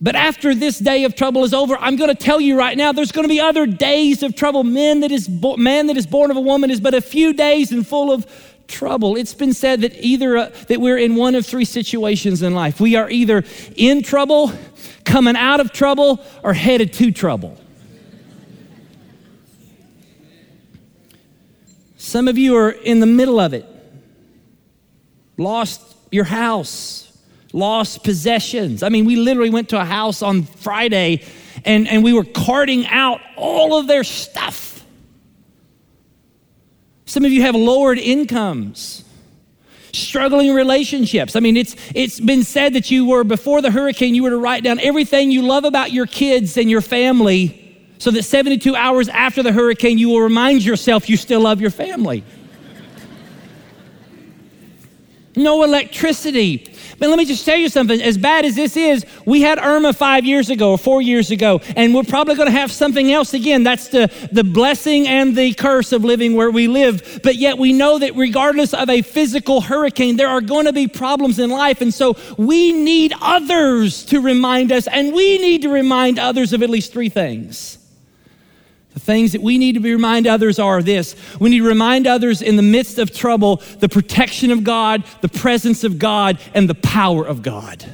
But 0.00 0.16
after 0.16 0.54
this 0.54 0.78
day 0.78 1.04
of 1.04 1.14
trouble 1.14 1.44
is 1.44 1.54
over, 1.54 1.76
I'm 1.76 1.96
going 1.96 2.10
to 2.10 2.16
tell 2.16 2.40
you 2.40 2.58
right 2.58 2.76
now, 2.76 2.92
there's 2.92 3.12
going 3.12 3.24
to 3.24 3.28
be 3.28 3.40
other 3.40 3.66
days 3.66 4.22
of 4.22 4.34
trouble. 4.34 4.64
Man 4.64 5.00
that 5.00 5.12
is 5.12 5.28
bo- 5.28 5.56
man 5.56 5.86
that 5.86 5.96
is 5.96 6.06
born 6.06 6.30
of 6.30 6.36
a 6.36 6.40
woman 6.40 6.70
is 6.70 6.80
but 6.80 6.94
a 6.94 7.00
few 7.00 7.32
days 7.32 7.72
and 7.72 7.86
full 7.86 8.12
of 8.12 8.26
trouble. 8.66 9.16
It's 9.16 9.34
been 9.34 9.52
said 9.52 9.82
that 9.82 9.94
either 9.94 10.36
uh, 10.36 10.50
that 10.68 10.80
we're 10.80 10.98
in 10.98 11.16
one 11.16 11.34
of 11.34 11.46
three 11.46 11.64
situations 11.64 12.42
in 12.42 12.54
life. 12.54 12.80
We 12.80 12.96
are 12.96 13.08
either 13.10 13.44
in 13.76 14.02
trouble, 14.02 14.52
coming 15.04 15.36
out 15.36 15.60
of 15.60 15.72
trouble, 15.72 16.22
or 16.42 16.52
headed 16.52 16.92
to 16.94 17.10
trouble. 17.12 17.58
Some 21.96 22.28
of 22.28 22.36
you 22.36 22.56
are 22.56 22.70
in 22.70 23.00
the 23.00 23.06
middle 23.06 23.40
of 23.40 23.54
it. 23.54 23.66
lost 25.38 25.80
your 26.10 26.24
house, 26.24 27.03
lost 27.54 28.02
possessions. 28.02 28.82
I 28.82 28.88
mean, 28.88 29.04
we 29.04 29.14
literally 29.14 29.48
went 29.48 29.68
to 29.70 29.80
a 29.80 29.84
house 29.84 30.22
on 30.22 30.42
Friday 30.42 31.22
and, 31.64 31.86
and 31.88 32.02
we 32.02 32.12
were 32.12 32.24
carting 32.24 32.84
out 32.88 33.20
all 33.36 33.78
of 33.78 33.86
their 33.86 34.02
stuff. 34.02 34.84
Some 37.06 37.24
of 37.24 37.30
you 37.30 37.42
have 37.42 37.54
lowered 37.54 37.98
incomes, 37.98 39.04
struggling 39.92 40.52
relationships. 40.52 41.36
I 41.36 41.40
mean, 41.40 41.56
it's, 41.56 41.76
it's 41.94 42.18
been 42.18 42.42
said 42.42 42.74
that 42.74 42.90
you 42.90 43.06
were, 43.06 43.22
before 43.22 43.62
the 43.62 43.70
hurricane, 43.70 44.16
you 44.16 44.24
were 44.24 44.30
to 44.30 44.36
write 44.36 44.64
down 44.64 44.80
everything 44.80 45.30
you 45.30 45.42
love 45.42 45.64
about 45.64 45.92
your 45.92 46.06
kids 46.06 46.56
and 46.56 46.68
your 46.68 46.80
family 46.80 47.60
so 47.98 48.10
that 48.10 48.24
72 48.24 48.74
hours 48.74 49.08
after 49.08 49.44
the 49.44 49.52
hurricane, 49.52 49.96
you 49.96 50.08
will 50.08 50.20
remind 50.20 50.64
yourself 50.64 51.08
you 51.08 51.16
still 51.16 51.42
love 51.42 51.60
your 51.60 51.70
family. 51.70 52.24
no 55.36 55.62
electricity. 55.62 56.73
But 56.98 57.08
let 57.08 57.18
me 57.18 57.24
just 57.24 57.44
tell 57.44 57.56
you 57.56 57.68
something. 57.68 58.00
As 58.00 58.18
bad 58.18 58.44
as 58.44 58.54
this 58.54 58.76
is, 58.76 59.04
we 59.26 59.42
had 59.42 59.58
Irma 59.58 59.92
five 59.92 60.24
years 60.24 60.50
ago 60.50 60.72
or 60.72 60.78
four 60.78 61.02
years 61.02 61.30
ago, 61.30 61.60
and 61.76 61.94
we're 61.94 62.02
probably 62.04 62.34
going 62.34 62.48
to 62.48 62.58
have 62.58 62.72
something 62.72 63.12
else 63.12 63.34
again. 63.34 63.62
That's 63.62 63.88
the, 63.88 64.10
the 64.32 64.44
blessing 64.44 65.06
and 65.06 65.36
the 65.36 65.54
curse 65.54 65.92
of 65.92 66.04
living 66.04 66.34
where 66.34 66.50
we 66.50 66.68
live. 66.68 67.20
But 67.22 67.36
yet 67.36 67.58
we 67.58 67.72
know 67.72 67.98
that 67.98 68.14
regardless 68.14 68.74
of 68.74 68.88
a 68.88 69.02
physical 69.02 69.60
hurricane, 69.60 70.16
there 70.16 70.28
are 70.28 70.40
going 70.40 70.66
to 70.66 70.72
be 70.72 70.88
problems 70.88 71.38
in 71.38 71.50
life. 71.50 71.80
And 71.80 71.92
so 71.92 72.16
we 72.38 72.72
need 72.72 73.12
others 73.20 74.04
to 74.06 74.20
remind 74.20 74.72
us, 74.72 74.86
and 74.86 75.12
we 75.12 75.38
need 75.38 75.62
to 75.62 75.68
remind 75.68 76.18
others 76.18 76.52
of 76.52 76.62
at 76.62 76.70
least 76.70 76.92
three 76.92 77.08
things. 77.08 77.78
The 78.94 79.00
things 79.00 79.32
that 79.32 79.42
we 79.42 79.58
need 79.58 79.74
to 79.74 79.80
remind 79.80 80.26
others 80.26 80.60
are 80.60 80.80
this. 80.80 81.16
We 81.40 81.50
need 81.50 81.58
to 81.58 81.66
remind 81.66 82.06
others 82.06 82.40
in 82.40 82.56
the 82.56 82.62
midst 82.62 82.98
of 82.98 83.12
trouble 83.12 83.60
the 83.80 83.88
protection 83.88 84.52
of 84.52 84.62
God, 84.62 85.04
the 85.20 85.28
presence 85.28 85.82
of 85.82 85.98
God, 85.98 86.38
and 86.54 86.70
the 86.70 86.76
power 86.76 87.26
of 87.26 87.42
God. 87.42 87.84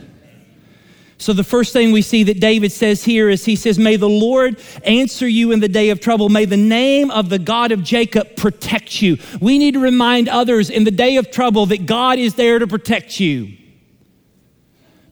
So, 1.17 1.35
the 1.35 1.45
first 1.45 1.75
thing 1.75 1.93
we 1.93 2.01
see 2.01 2.23
that 2.25 2.41
David 2.41 2.73
says 2.73 3.05
here 3.05 3.29
is 3.29 3.45
he 3.45 3.57
says, 3.57 3.79
May 3.79 3.97
the 3.97 4.09
Lord 4.09 4.59
answer 4.85 5.29
you 5.29 5.53
in 5.53 5.61
the 5.61 5.69
day 5.69 5.91
of 5.91 6.01
trouble. 6.01 6.31
May 6.31 6.47
the 6.47 6.57
name 6.57 7.11
of 7.11 7.29
the 7.29 7.39
God 7.39 7.73
of 7.73 7.83
Jacob 7.83 8.37
protect 8.37 9.03
you. 9.03 9.19
We 9.39 9.59
need 9.59 9.75
to 9.75 9.81
remind 9.81 10.31
others 10.31 10.71
in 10.71 10.85
the 10.85 10.91
day 10.91 11.17
of 11.17 11.31
trouble 11.31 11.67
that 11.67 11.85
God 11.85 12.19
is 12.19 12.37
there 12.37 12.59
to 12.59 12.67
protect 12.67 13.21
you. 13.21 13.53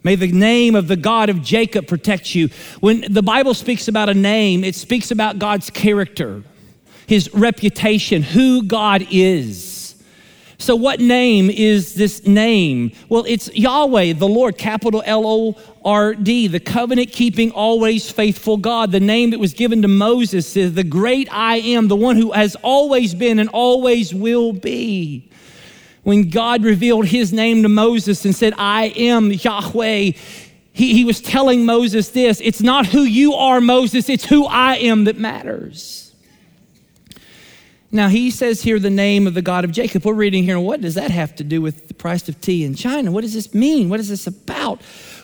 May 0.08 0.14
the 0.14 0.32
name 0.32 0.74
of 0.74 0.88
the 0.88 0.96
God 0.96 1.28
of 1.28 1.42
Jacob 1.42 1.86
protect 1.86 2.34
you. 2.34 2.48
When 2.80 3.04
the 3.12 3.20
Bible 3.20 3.52
speaks 3.52 3.88
about 3.88 4.08
a 4.08 4.14
name, 4.14 4.64
it 4.64 4.74
speaks 4.74 5.10
about 5.10 5.38
God's 5.38 5.68
character, 5.68 6.42
his 7.06 7.28
reputation, 7.34 8.22
who 8.22 8.62
God 8.62 9.06
is. 9.10 10.02
So, 10.56 10.76
what 10.76 10.98
name 10.98 11.50
is 11.50 11.92
this 11.92 12.26
name? 12.26 12.92
Well, 13.10 13.26
it's 13.28 13.54
Yahweh, 13.54 14.14
the 14.14 14.26
Lord, 14.26 14.56
capital 14.56 15.02
L 15.04 15.26
O 15.26 15.56
R 15.84 16.14
D, 16.14 16.46
the 16.46 16.58
covenant 16.58 17.12
keeping, 17.12 17.50
always 17.50 18.10
faithful 18.10 18.56
God. 18.56 18.92
The 18.92 19.00
name 19.00 19.28
that 19.32 19.38
was 19.38 19.52
given 19.52 19.82
to 19.82 19.88
Moses 19.88 20.56
is 20.56 20.72
the 20.72 20.84
great 20.84 21.28
I 21.30 21.58
am, 21.58 21.88
the 21.88 21.96
one 21.96 22.16
who 22.16 22.32
has 22.32 22.56
always 22.62 23.14
been 23.14 23.38
and 23.38 23.50
always 23.50 24.14
will 24.14 24.54
be 24.54 25.28
when 26.08 26.30
God 26.30 26.64
revealed 26.64 27.04
his 27.04 27.34
name 27.34 27.62
to 27.64 27.68
Moses 27.68 28.24
and 28.24 28.34
said, 28.34 28.54
I 28.56 28.86
am 28.96 29.30
Yahweh, 29.30 30.12
he, 30.72 30.94
he 30.94 31.04
was 31.04 31.20
telling 31.20 31.66
Moses 31.66 32.08
this 32.08 32.40
it's 32.40 32.62
not 32.62 32.86
who 32.86 33.02
you 33.02 33.34
are, 33.34 33.60
Moses, 33.60 34.08
it's 34.08 34.24
who 34.24 34.46
I 34.46 34.76
am 34.76 35.04
that 35.04 35.18
matters. 35.18 36.14
Now, 37.92 38.08
he 38.08 38.30
says 38.30 38.62
here 38.62 38.78
the 38.78 38.88
name 38.88 39.26
of 39.26 39.34
the 39.34 39.42
God 39.42 39.66
of 39.66 39.70
Jacob. 39.70 40.06
We're 40.06 40.14
reading 40.14 40.44
here, 40.44 40.58
what 40.58 40.80
does 40.80 40.94
that 40.94 41.10
have 41.10 41.36
to 41.36 41.44
do 41.44 41.60
with 41.60 41.88
the 41.88 41.94
price 41.94 42.26
of 42.26 42.40
tea 42.40 42.64
in 42.64 42.74
China? 42.74 43.12
What 43.12 43.20
does 43.20 43.34
this 43.34 43.52
mean? 43.52 43.90
What 43.90 44.00
is 44.00 44.08
this 44.08 44.26
about? 44.26 44.80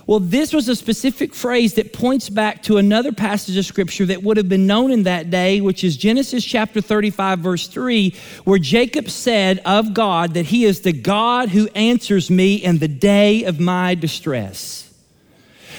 Well, 0.07 0.21
this 0.21 0.53
was 0.53 0.69
a 0.69 0.77
specific 0.77 1.35
phrase 1.35 1.75
that 1.75 1.95
points 1.95 2.29
back 2.29 2.63
to 2.65 2.77
another 2.77 3.11
passage 3.11 3.57
of 3.57 3.65
scripture 3.65 4.05
that 4.07 4.23
would 4.23 4.37
have 4.37 4.49
been 4.49 4.67
known 4.67 4.91
in 4.91 5.05
that 5.05 5.31
day, 5.31 5.63
which 5.63 5.83
is 5.83 5.97
Genesis 5.97 6.45
chapter 6.45 6.83
35, 6.83 7.39
verse 7.39 7.67
3, 7.67 8.15
where 8.45 8.59
Jacob 8.59 9.09
said 9.09 9.61
of 9.65 9.95
God 9.95 10.35
that 10.35 10.47
he 10.47 10.65
is 10.65 10.83
the 10.83 10.93
God 10.93 11.49
who 11.49 11.69
answers 11.75 12.31
me 12.31 12.57
in 12.57 12.79
the 12.79 12.89
day 12.89 13.45
of 13.45 13.61
my 13.61 13.95
distress. 13.95 14.84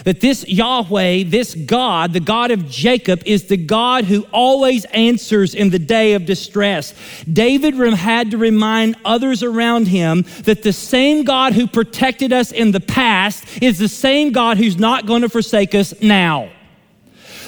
That 0.03 0.21
this 0.21 0.47
Yahweh, 0.47 1.23
this 1.27 1.55
God, 1.55 2.13
the 2.13 2.19
God 2.19 2.51
of 2.51 2.69
Jacob, 2.69 3.23
is 3.25 3.45
the 3.45 3.57
God 3.57 4.05
who 4.05 4.23
always 4.31 4.85
answers 4.85 5.55
in 5.55 5.69
the 5.69 5.79
day 5.79 6.13
of 6.13 6.25
distress. 6.25 6.93
David 7.31 7.75
had 7.75 8.31
to 8.31 8.37
remind 8.37 8.95
others 9.05 9.41
around 9.41 9.87
him 9.87 10.25
that 10.43 10.63
the 10.63 10.73
same 10.73 11.23
God 11.23 11.53
who 11.53 11.67
protected 11.67 12.33
us 12.33 12.51
in 12.51 12.71
the 12.71 12.79
past 12.79 13.45
is 13.61 13.79
the 13.79 13.87
same 13.87 14.31
God 14.31 14.57
who's 14.57 14.77
not 14.77 15.05
going 15.05 15.21
to 15.21 15.29
forsake 15.29 15.73
us 15.73 15.93
now. 16.01 16.49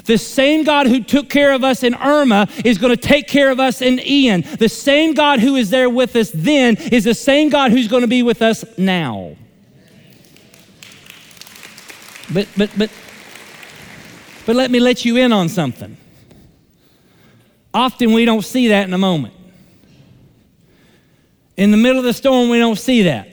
The 0.06 0.18
same 0.18 0.63
God 0.63 0.88
who 0.88 1.04
took 1.04 1.30
care 1.30 1.54
of 1.54 1.63
us 1.63 1.84
in 1.84 1.94
Irma 1.94 2.48
is 2.63 2.77
going 2.77 2.96
to 2.96 3.01
take 3.01 3.27
care 3.27 3.51
of 3.51 3.60
us 3.60 3.82
in 3.82 4.00
Ian. 4.00 4.42
The 4.58 4.70
same 4.70 5.13
God 5.13 5.39
who 5.39 5.56
is 5.56 5.70
there 5.70 5.89
with 5.89 6.16
us 6.16 6.32
then 6.34 6.77
is 6.77 7.04
the 7.04 7.13
same 7.13 7.50
God 7.50 7.72
who's 7.72 7.88
going 7.88 8.01
to 8.01 8.08
be 8.08 8.24
with 8.24 8.42
us 8.42 8.63
now. 8.77 9.36
But, 12.34 12.48
but, 12.58 12.70
but, 12.78 12.92
but 14.46 14.56
let 14.56 14.70
me 14.70 14.80
let 14.80 15.06
you 15.06 15.18
in 15.18 15.32
on 15.32 15.50
something. 15.50 15.98
Often 17.74 18.14
we 18.14 18.26
don't 18.26 18.44
see 18.44 18.70
that 18.70 18.88
in 18.88 18.94
a 18.94 18.98
moment. 18.98 19.34
In 21.56 21.72
the 21.72 21.78
middle 21.78 21.98
of 21.98 22.04
the 22.04 22.14
storm, 22.14 22.50
we 22.50 22.60
don't 22.60 22.78
see 22.78 23.04
that. 23.04 23.30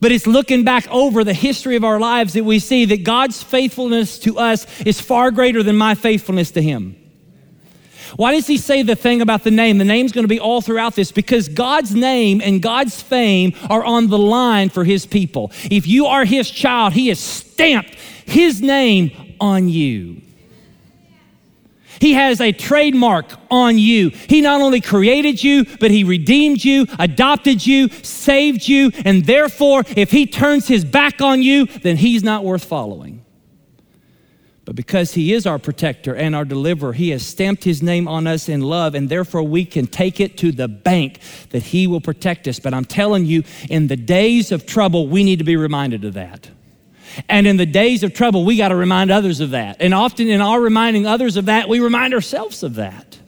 But 0.00 0.12
it's 0.12 0.26
looking 0.26 0.64
back 0.64 0.88
over 0.88 1.24
the 1.24 1.34
history 1.34 1.76
of 1.76 1.84
our 1.84 2.00
lives 2.00 2.32
that 2.32 2.44
we 2.44 2.58
see 2.58 2.86
that 2.86 3.04
God's 3.04 3.42
faithfulness 3.42 4.18
to 4.20 4.38
us 4.38 4.66
is 4.82 5.00
far 5.00 5.30
greater 5.30 5.62
than 5.62 5.76
my 5.76 5.94
faithfulness 5.94 6.50
to 6.52 6.62
Him. 6.62 6.96
Why 8.16 8.32
does 8.32 8.46
he 8.46 8.56
say 8.56 8.82
the 8.82 8.96
thing 8.96 9.20
about 9.20 9.44
the 9.44 9.50
name? 9.50 9.78
The 9.78 9.84
name's 9.84 10.12
going 10.12 10.24
to 10.24 10.28
be 10.28 10.40
all 10.40 10.60
throughout 10.60 10.94
this 10.94 11.12
because 11.12 11.48
God's 11.48 11.94
name 11.94 12.40
and 12.42 12.62
God's 12.62 13.00
fame 13.00 13.54
are 13.68 13.84
on 13.84 14.08
the 14.08 14.18
line 14.18 14.68
for 14.68 14.84
his 14.84 15.06
people. 15.06 15.52
If 15.70 15.86
you 15.86 16.06
are 16.06 16.24
his 16.24 16.50
child, 16.50 16.92
he 16.92 17.08
has 17.08 17.18
stamped 17.18 17.94
his 18.26 18.60
name 18.60 19.34
on 19.40 19.68
you. 19.68 20.22
He 22.00 22.14
has 22.14 22.40
a 22.40 22.52
trademark 22.52 23.26
on 23.50 23.78
you. 23.78 24.08
He 24.08 24.40
not 24.40 24.62
only 24.62 24.80
created 24.80 25.44
you, 25.44 25.66
but 25.78 25.90
He 25.90 26.02
redeemed 26.02 26.64
you, 26.64 26.86
adopted 26.98 27.66
you, 27.66 27.88
saved 27.88 28.66
you, 28.66 28.90
and 29.04 29.26
therefore, 29.26 29.84
if 29.96 30.10
He 30.10 30.26
turns 30.26 30.66
His 30.66 30.84
back 30.84 31.20
on 31.20 31.42
you, 31.42 31.66
then 31.66 31.98
He's 31.98 32.24
not 32.24 32.42
worth 32.42 32.64
following. 32.64 33.19
But 34.70 34.76
because 34.76 35.14
He 35.14 35.32
is 35.32 35.48
our 35.48 35.58
protector 35.58 36.14
and 36.14 36.32
our 36.32 36.44
deliverer, 36.44 36.92
He 36.92 37.10
has 37.10 37.26
stamped 37.26 37.64
His 37.64 37.82
name 37.82 38.06
on 38.06 38.28
us 38.28 38.48
in 38.48 38.60
love, 38.60 38.94
and 38.94 39.08
therefore 39.08 39.42
we 39.42 39.64
can 39.64 39.88
take 39.88 40.20
it 40.20 40.38
to 40.38 40.52
the 40.52 40.68
bank 40.68 41.18
that 41.48 41.64
He 41.64 41.88
will 41.88 42.00
protect 42.00 42.46
us. 42.46 42.60
But 42.60 42.72
I'm 42.72 42.84
telling 42.84 43.26
you, 43.26 43.42
in 43.68 43.88
the 43.88 43.96
days 43.96 44.52
of 44.52 44.66
trouble, 44.66 45.08
we 45.08 45.24
need 45.24 45.40
to 45.40 45.44
be 45.44 45.56
reminded 45.56 46.04
of 46.04 46.14
that. 46.14 46.50
And 47.28 47.48
in 47.48 47.56
the 47.56 47.66
days 47.66 48.04
of 48.04 48.14
trouble, 48.14 48.44
we 48.44 48.56
got 48.56 48.68
to 48.68 48.76
remind 48.76 49.10
others 49.10 49.40
of 49.40 49.50
that. 49.50 49.78
And 49.80 49.92
often 49.92 50.28
in 50.28 50.40
our 50.40 50.60
reminding 50.60 51.04
others 51.04 51.36
of 51.36 51.46
that, 51.46 51.68
we 51.68 51.80
remind 51.80 52.14
ourselves 52.14 52.62
of 52.62 52.76
that. 52.76 53.18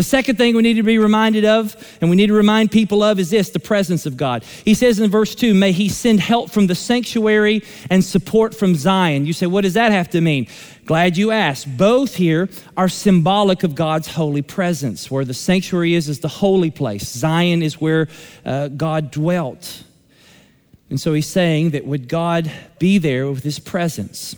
The 0.00 0.04
second 0.04 0.36
thing 0.36 0.56
we 0.56 0.62
need 0.62 0.76
to 0.76 0.82
be 0.82 0.96
reminded 0.96 1.44
of, 1.44 1.76
and 2.00 2.08
we 2.08 2.16
need 2.16 2.28
to 2.28 2.32
remind 2.32 2.70
people 2.70 3.02
of, 3.02 3.18
is 3.18 3.28
this 3.28 3.50
the 3.50 3.60
presence 3.60 4.06
of 4.06 4.16
God. 4.16 4.44
He 4.64 4.72
says 4.72 4.98
in 4.98 5.10
verse 5.10 5.34
2, 5.34 5.52
May 5.52 5.72
He 5.72 5.90
send 5.90 6.20
help 6.20 6.50
from 6.50 6.68
the 6.68 6.74
sanctuary 6.74 7.62
and 7.90 8.02
support 8.02 8.54
from 8.54 8.76
Zion. 8.76 9.26
You 9.26 9.34
say, 9.34 9.44
What 9.44 9.60
does 9.60 9.74
that 9.74 9.92
have 9.92 10.08
to 10.12 10.22
mean? 10.22 10.46
Glad 10.86 11.18
you 11.18 11.32
asked. 11.32 11.76
Both 11.76 12.14
here 12.14 12.48
are 12.78 12.88
symbolic 12.88 13.62
of 13.62 13.74
God's 13.74 14.08
holy 14.08 14.40
presence. 14.40 15.10
Where 15.10 15.26
the 15.26 15.34
sanctuary 15.34 15.92
is, 15.92 16.08
is 16.08 16.20
the 16.20 16.28
holy 16.28 16.70
place, 16.70 17.06
Zion 17.06 17.62
is 17.62 17.78
where 17.78 18.08
uh, 18.46 18.68
God 18.68 19.10
dwelt. 19.10 19.84
And 20.88 20.98
so 20.98 21.12
he's 21.12 21.26
saying 21.26 21.72
that 21.72 21.84
would 21.84 22.08
God 22.08 22.50
be 22.78 22.96
there 22.96 23.30
with 23.30 23.42
his 23.42 23.58
presence? 23.58 24.34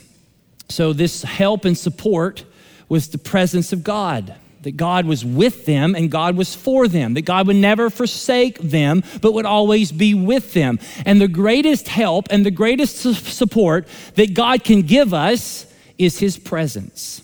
So 0.68 0.92
this 0.92 1.22
help 1.22 1.64
and 1.64 1.78
support 1.78 2.44
was 2.88 3.10
the 3.10 3.18
presence 3.18 3.72
of 3.72 3.84
God 3.84 4.34
that 4.62 4.76
God 4.76 5.06
was 5.06 5.24
with 5.24 5.66
them 5.66 5.94
and 5.94 6.10
God 6.10 6.36
was 6.36 6.54
for 6.54 6.88
them, 6.88 7.14
that 7.14 7.22
God 7.22 7.46
would 7.46 7.56
never 7.56 7.90
forsake 7.90 8.58
them, 8.58 9.02
but 9.20 9.32
would 9.34 9.46
always 9.46 9.92
be 9.92 10.14
with 10.14 10.54
them. 10.54 10.78
And 11.04 11.20
the 11.20 11.28
greatest 11.28 11.88
help 11.88 12.28
and 12.30 12.46
the 12.46 12.50
greatest 12.50 12.98
support 12.98 13.88
that 14.14 14.34
God 14.34 14.64
can 14.64 14.82
give 14.82 15.12
us 15.12 15.66
is 15.98 16.18
His 16.18 16.38
presence. 16.38 17.22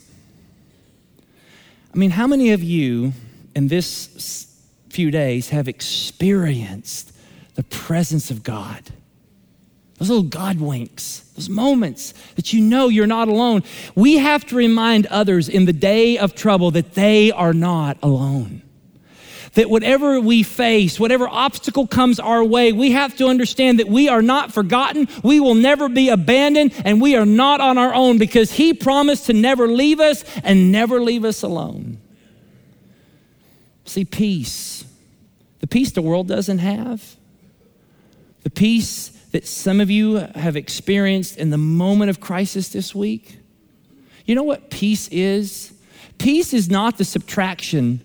I 1.94 1.96
mean, 1.98 2.10
how 2.10 2.26
many 2.26 2.50
of 2.50 2.62
you 2.62 3.12
in 3.54 3.68
this 3.68 4.46
few 4.90 5.10
days 5.10 5.50
have 5.50 5.68
experienced 5.68 7.12
the 7.54 7.62
presence 7.64 8.30
of 8.30 8.42
God? 8.42 8.82
Those 9.98 10.10
little 10.10 10.22
God 10.24 10.60
winks, 10.60 11.20
those 11.34 11.48
moments 11.48 12.14
that 12.36 12.52
you 12.52 12.60
know 12.60 12.88
you're 12.88 13.06
not 13.06 13.26
alone. 13.28 13.64
We 13.96 14.18
have 14.18 14.44
to 14.46 14.56
remind 14.56 15.06
others 15.06 15.48
in 15.48 15.64
the 15.64 15.72
day 15.72 16.18
of 16.18 16.36
trouble 16.36 16.70
that 16.72 16.94
they 16.94 17.32
are 17.32 17.52
not 17.52 17.98
alone. 18.02 18.62
that 19.54 19.68
whatever 19.68 20.20
we 20.20 20.44
face, 20.44 21.00
whatever 21.00 21.28
obstacle 21.28 21.86
comes 21.86 22.20
our 22.20 22.44
way, 22.44 22.70
we 22.72 22.92
have 22.92 23.16
to 23.16 23.26
understand 23.26 23.80
that 23.80 23.88
we 23.88 24.08
are 24.08 24.22
not 24.22 24.52
forgotten, 24.52 25.08
we 25.24 25.40
will 25.40 25.56
never 25.56 25.88
be 25.88 26.10
abandoned, 26.10 26.72
and 26.84 27.00
we 27.00 27.16
are 27.16 27.26
not 27.26 27.60
on 27.60 27.76
our 27.78 27.92
own 27.92 28.18
because 28.18 28.52
He 28.52 28.72
promised 28.72 29.26
to 29.26 29.32
never 29.32 29.66
leave 29.66 29.98
us 29.98 30.24
and 30.44 30.70
never 30.70 31.00
leave 31.00 31.24
us 31.24 31.42
alone. 31.42 31.98
See, 33.84 34.04
peace, 34.04 34.84
the 35.58 35.66
peace 35.66 35.90
the 35.92 36.02
world 36.02 36.28
doesn't 36.28 36.58
have, 36.58 37.16
the 38.42 38.50
peace 38.50 39.17
that 39.32 39.46
some 39.46 39.80
of 39.80 39.90
you 39.90 40.14
have 40.14 40.56
experienced 40.56 41.36
in 41.36 41.50
the 41.50 41.58
moment 41.58 42.10
of 42.10 42.20
crisis 42.20 42.68
this 42.68 42.94
week. 42.94 43.38
You 44.24 44.34
know 44.34 44.42
what 44.42 44.70
peace 44.70 45.08
is? 45.08 45.72
Peace 46.18 46.52
is 46.52 46.70
not 46.70 46.98
the 46.98 47.04
subtraction 47.04 48.04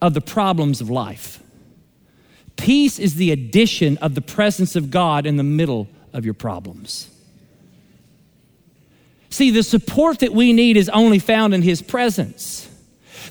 of 0.00 0.14
the 0.14 0.20
problems 0.20 0.80
of 0.80 0.90
life. 0.90 1.42
Peace 2.56 2.98
is 2.98 3.14
the 3.14 3.30
addition 3.30 3.96
of 3.98 4.14
the 4.14 4.20
presence 4.20 4.76
of 4.76 4.90
God 4.90 5.26
in 5.26 5.36
the 5.36 5.42
middle 5.42 5.88
of 6.12 6.24
your 6.24 6.34
problems. 6.34 7.08
See, 9.30 9.50
the 9.50 9.62
support 9.62 10.18
that 10.18 10.32
we 10.32 10.52
need 10.52 10.76
is 10.76 10.88
only 10.90 11.18
found 11.18 11.54
in 11.54 11.62
His 11.62 11.80
presence. 11.80 12.68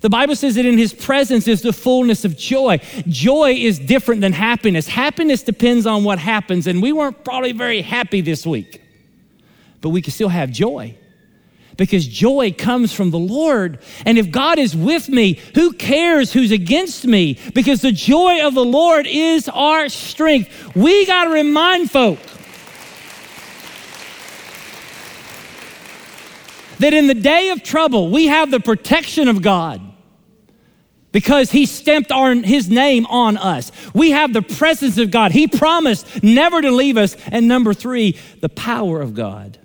The 0.02 0.10
Bible 0.10 0.36
says 0.36 0.56
that 0.56 0.66
in 0.66 0.78
His 0.78 0.94
presence 0.94 1.48
is 1.48 1.62
the 1.62 1.72
fullness 1.72 2.26
of 2.26 2.36
joy. 2.38 2.80
Joy 3.08 3.54
is 3.54 3.78
different 3.80 4.22
than 4.22 4.34
happiness. 4.34 4.88
Happiness 4.88 5.44
depends 5.44 5.86
on 5.86 6.04
what 6.04 6.20
happens, 6.20 6.68
and 6.68 6.82
we 6.82 6.92
weren't 6.92 7.24
probably 7.24 7.52
very 7.52 7.82
happy 7.82 8.22
this 8.22 8.46
week, 8.46 8.82
but 9.80 9.90
we 9.90 10.02
can 10.02 10.12
still 10.12 10.30
have 10.30 10.52
joy 10.52 10.98
because 11.78 12.06
joy 12.06 12.54
comes 12.56 12.94
from 12.94 13.12
the 13.12 13.20
Lord. 13.20 13.80
And 14.06 14.18
if 14.18 14.32
God 14.32 14.60
is 14.60 14.76
with 14.76 15.08
me, 15.08 15.40
who 15.56 15.74
cares 15.74 16.34
who's 16.34 16.52
against 16.52 17.06
me? 17.06 17.40
Because 17.54 17.82
the 17.82 17.92
joy 17.92 18.46
of 18.46 18.54
the 18.54 18.66
Lord 18.66 19.08
is 19.08 19.48
our 19.50 19.88
strength. 19.90 20.76
We 20.76 21.06
got 21.06 21.26
to 21.26 21.30
remind 21.30 21.92
folk 21.92 22.20
that 26.80 26.94
in 26.94 27.08
the 27.08 27.14
day 27.14 27.50
of 27.50 27.64
trouble, 27.64 28.10
we 28.10 28.28
have 28.28 28.50
the 28.50 28.60
protection 28.60 29.28
of 29.28 29.42
God 29.42 29.91
because 31.12 31.52
he 31.52 31.66
stamped 31.66 32.12
our, 32.12 32.34
his 32.36 32.70
name 32.70 33.06
on 33.08 33.38
us. 33.38 33.72
We 33.94 34.12
have 34.12 34.34
the 34.34 34.42
presence 34.42 34.98
of 34.98 35.12
God. 35.12 35.32
He 35.32 35.48
promised 35.48 36.24
never 36.24 36.62
to 36.62 36.72
leave 36.72 36.98
us. 36.98 37.16
And 37.28 37.48
number 37.48 37.74
three, 37.74 38.18
the 38.40 38.50
power 38.50 39.02
of 39.02 39.14
God. 39.14 39.58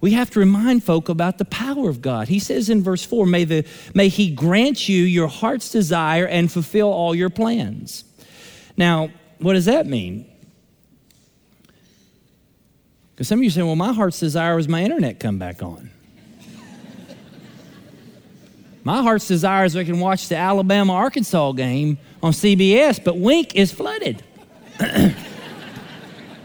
We 0.00 0.12
have 0.12 0.30
to 0.30 0.40
remind 0.40 0.82
folk 0.82 1.08
about 1.08 1.38
the 1.38 1.44
power 1.44 1.90
of 1.90 2.00
God. 2.00 2.28
He 2.28 2.38
says 2.38 2.70
in 2.70 2.82
verse 2.82 3.04
4 3.04 3.26
may, 3.26 3.44
the, 3.44 3.66
may 3.94 4.08
He 4.08 4.30
grant 4.30 4.88
you 4.88 5.02
your 5.02 5.28
heart's 5.28 5.70
desire 5.70 6.26
and 6.26 6.50
fulfill 6.50 6.88
all 6.88 7.14
your 7.14 7.28
plans. 7.28 8.04
Now, 8.76 9.10
what 9.38 9.54
does 9.54 9.66
that 9.66 9.86
mean? 9.86 10.26
Because 13.14 13.28
some 13.28 13.40
of 13.40 13.44
you 13.44 13.50
say, 13.50 13.62
well, 13.62 13.76
my 13.76 13.92
heart's 13.92 14.18
desire 14.18 14.56
was 14.56 14.68
my 14.68 14.82
internet 14.82 15.20
come 15.20 15.38
back 15.38 15.62
on. 15.62 15.90
My 18.82 19.02
heart's 19.02 19.28
desire 19.28 19.64
is 19.64 19.76
I 19.76 19.84
can 19.84 20.00
watch 20.00 20.28
the 20.28 20.36
Alabama 20.36 20.94
Arkansas 20.94 21.52
game 21.52 21.98
on 22.22 22.32
CBS, 22.32 23.02
but 23.02 23.18
Wink 23.18 23.54
is 23.54 23.72
flooded. 23.72 24.22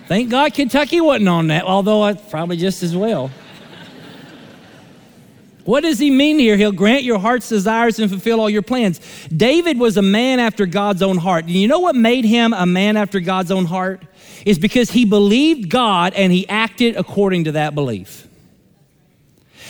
Thank 0.08 0.30
God 0.30 0.54
Kentucky 0.54 1.02
wasn't 1.02 1.30
on 1.30 1.48
that, 1.48 1.64
although 1.64 2.04
I 2.04 2.14
probably 2.14 2.58
just 2.58 2.84
as 2.84 2.96
well. 2.96 3.32
What 5.64 5.82
does 5.82 5.98
he 5.98 6.12
mean 6.12 6.38
here? 6.38 6.58
He'll 6.58 6.72
grant 6.72 7.04
your 7.04 7.18
heart's 7.18 7.50
desires 7.50 7.98
and 7.98 8.10
fulfill 8.10 8.40
all 8.40 8.50
your 8.50 8.62
plans. 8.62 9.02
David 9.36 9.80
was 9.80 9.98
a 9.98 10.02
man 10.04 10.40
after 10.40 10.68
God's 10.68 11.02
own 11.02 11.18
heart. 11.18 11.46
And 11.46 11.54
You 11.56 11.68
know 11.68 11.80
what 11.80 11.96
made 11.96 12.24
him 12.24 12.54
a 12.54 12.68
man 12.68 12.98
after 12.98 13.20
God's 13.20 13.50
own 13.50 13.66
heart? 13.66 14.04
Is 14.46 14.60
because 14.60 14.92
he 14.92 15.06
believed 15.06 15.70
God 15.70 16.14
and 16.14 16.32
he 16.32 16.48
acted 16.48 16.96
according 16.96 17.46
to 17.46 17.54
that 17.54 17.74
belief. 17.74 18.28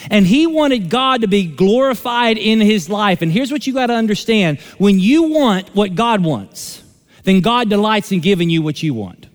And 0.10 0.26
he 0.26 0.48
wanted 0.48 0.90
God 0.90 1.22
to 1.22 1.28
be 1.28 1.46
glorified 1.46 2.38
in 2.38 2.60
his 2.62 2.90
life. 2.90 3.22
And 3.22 3.32
here's 3.32 3.52
what 3.52 3.66
you 3.66 3.74
got 3.74 3.88
to 3.88 3.94
understand 3.94 4.60
when 4.78 5.00
you 5.00 5.24
want 5.24 5.76
what 5.76 5.96
God 5.96 6.24
wants, 6.24 6.84
then 7.24 7.42
God 7.42 7.70
delights 7.70 8.12
in 8.12 8.20
giving 8.20 8.50
you 8.50 8.62
what 8.62 8.84
you 8.84 8.94
want. 8.94 9.28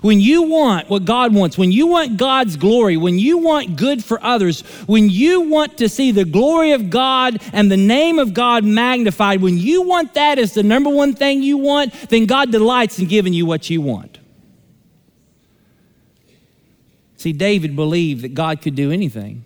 When 0.00 0.20
you 0.20 0.42
want 0.42 0.88
what 0.88 1.04
God 1.04 1.34
wants, 1.34 1.58
when 1.58 1.70
you 1.70 1.86
want 1.86 2.16
God's 2.16 2.56
glory, 2.56 2.96
when 2.96 3.18
you 3.18 3.38
want 3.38 3.76
good 3.76 4.02
for 4.02 4.22
others, 4.22 4.62
when 4.86 5.10
you 5.10 5.42
want 5.42 5.78
to 5.78 5.88
see 5.88 6.10
the 6.10 6.24
glory 6.24 6.72
of 6.72 6.90
God 6.90 7.40
and 7.52 7.70
the 7.70 7.76
name 7.76 8.18
of 8.18 8.34
God 8.34 8.64
magnified, 8.64 9.42
when 9.42 9.58
you 9.58 9.82
want 9.82 10.14
that 10.14 10.38
as 10.38 10.54
the 10.54 10.62
number 10.62 10.90
one 10.90 11.14
thing 11.14 11.42
you 11.42 11.58
want, 11.58 11.92
then 12.08 12.26
God 12.26 12.50
delights 12.50 12.98
in 12.98 13.06
giving 13.06 13.32
you 13.32 13.46
what 13.46 13.70
you 13.70 13.80
want. 13.80 14.18
See, 17.22 17.32
David 17.32 17.76
believed 17.76 18.22
that 18.22 18.34
God 18.34 18.60
could 18.62 18.74
do 18.74 18.90
anything. 18.90 19.44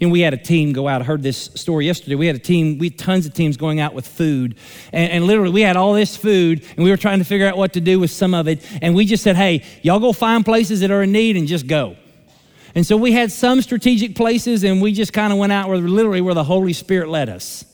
And 0.00 0.10
we 0.10 0.20
had 0.20 0.32
a 0.32 0.38
team 0.38 0.72
go 0.72 0.88
out. 0.88 1.02
I 1.02 1.04
heard 1.04 1.22
this 1.22 1.50
story 1.54 1.84
yesterday. 1.84 2.14
We 2.14 2.26
had 2.26 2.34
a 2.34 2.38
team, 2.38 2.78
we 2.78 2.88
had 2.88 2.96
tons 2.96 3.26
of 3.26 3.34
teams 3.34 3.58
going 3.58 3.78
out 3.78 3.92
with 3.92 4.08
food. 4.08 4.56
And, 4.90 5.12
and, 5.12 5.26
literally, 5.26 5.52
we 5.52 5.60
had 5.60 5.76
all 5.76 5.92
this 5.92 6.16
food, 6.16 6.64
and 6.76 6.82
we 6.82 6.88
were 6.88 6.96
trying 6.96 7.18
to 7.18 7.26
figure 7.26 7.46
out 7.46 7.58
what 7.58 7.74
to 7.74 7.80
do 7.82 8.00
with 8.00 8.10
some 8.10 8.32
of 8.32 8.48
it. 8.48 8.66
And 8.80 8.94
we 8.94 9.04
just 9.04 9.22
said, 9.22 9.36
hey, 9.36 9.62
y'all 9.82 10.00
go 10.00 10.14
find 10.14 10.42
places 10.42 10.80
that 10.80 10.90
are 10.90 11.02
in 11.02 11.12
need 11.12 11.36
and 11.36 11.46
just 11.46 11.66
go. 11.66 11.94
And 12.74 12.86
so 12.86 12.96
we 12.96 13.12
had 13.12 13.30
some 13.30 13.60
strategic 13.60 14.16
places, 14.16 14.64
and 14.64 14.80
we 14.80 14.92
just 14.92 15.12
kind 15.12 15.34
of 15.34 15.38
went 15.38 15.52
out 15.52 15.68
where 15.68 15.76
literally 15.76 16.22
where 16.22 16.32
the 16.32 16.44
Holy 16.44 16.72
Spirit 16.72 17.10
led 17.10 17.28
us. 17.28 17.66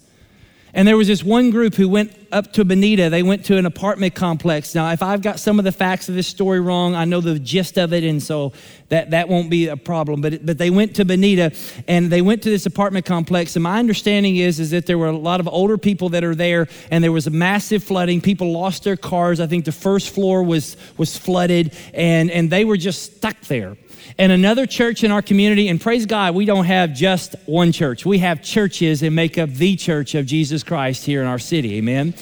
And 0.77 0.87
there 0.87 0.99
was 0.99 1.09
this 1.09 1.25
one 1.25 1.51
group 1.51 1.75
who 1.75 1.89
went 1.89 2.15
up 2.31 2.53
to 2.53 2.63
Bonita. 2.63 3.09
They 3.09 3.23
went 3.23 3.47
to 3.47 3.57
an 3.57 3.65
apartment 3.65 4.15
complex. 4.15 4.75
Now, 4.75 4.93
if 4.93 5.03
I've 5.03 5.23
got 5.23 5.41
some 5.41 5.59
of 5.59 5.65
the 5.65 5.73
facts 5.73 6.11
of 6.11 6.15
this 6.15 6.27
story 6.27 6.61
wrong, 6.61 6.95
I 6.95 7.07
know 7.07 7.23
the 7.23 7.39
gist 7.39 7.79
of 7.79 7.95
it, 7.95 8.05
and 8.05 8.23
so 8.23 8.53
that, 8.91 9.13
that 9.13 9.27
won't 9.27 9.49
be 9.49 9.69
a 9.69 9.77
problem. 9.79 10.21
But, 10.21 10.45
but 10.45 10.59
they 10.59 10.69
went 10.69 10.95
to 10.97 11.07
Bonita 11.07 11.57
and 11.89 12.13
they 12.13 12.21
went 12.21 12.43
to 12.43 12.51
this 12.51 12.67
apartment 12.67 13.07
complex. 13.07 13.57
And 13.57 13.63
my 13.63 13.79
understanding 13.79 14.37
is, 14.37 14.61
is 14.61 14.71
that 14.73 14.85
there 14.85 14.99
were 14.99 15.07
a 15.07 15.17
lot 15.17 15.41
of 15.41 15.49
older 15.49 15.79
people 15.79 16.11
that 16.11 16.23
are 16.25 16.35
there, 16.35 16.69
and 16.91 17.03
there 17.03 17.13
was 17.13 17.27
a 17.27 17.31
massive 17.31 17.83
flooding. 17.83 18.21
People 18.21 18.53
lost 18.53 18.85
their 18.85 18.99
cars. 18.99 19.41
I 19.41 19.47
think 19.47 19.65
the 19.65 19.73
first 19.73 20.15
floor 20.15 20.43
was, 20.43 20.77
was 20.99 21.17
flooded, 21.17 21.75
and, 21.95 22.31
and 22.31 22.51
they 22.51 22.67
were 22.67 22.77
just 22.77 23.17
stuck 23.17 23.41
there 23.43 23.79
and 24.19 24.33
another 24.33 24.67
church 24.67 25.05
in 25.05 25.11
our 25.11 25.23
community. 25.23 25.69
And 25.69 25.81
praise 25.81 26.07
God, 26.07 26.35
we 26.35 26.45
don't 26.45 26.65
have 26.65 26.95
just 26.95 27.35
one 27.47 27.73
church. 27.73 28.07
We 28.07 28.19
have 28.19 28.43
churches 28.43 29.01
that 29.01 29.11
make 29.11 29.39
up 29.39 29.51
the 29.51 29.77
church 29.77 30.15
of 30.15 30.27
Jesus 30.27 30.63
Christ 30.63 31.05
here 31.05 31.21
in 31.21 31.27
our 31.27 31.39
city. 31.39 31.77
Amen. 31.77 32.15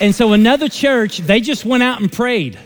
And 0.00 0.14
so 0.14 0.32
another 0.32 0.68
church, 0.68 1.18
they 1.18 1.40
just 1.40 1.64
went 1.64 1.82
out 1.82 2.00
and 2.00 2.10
prayed. 2.10 2.58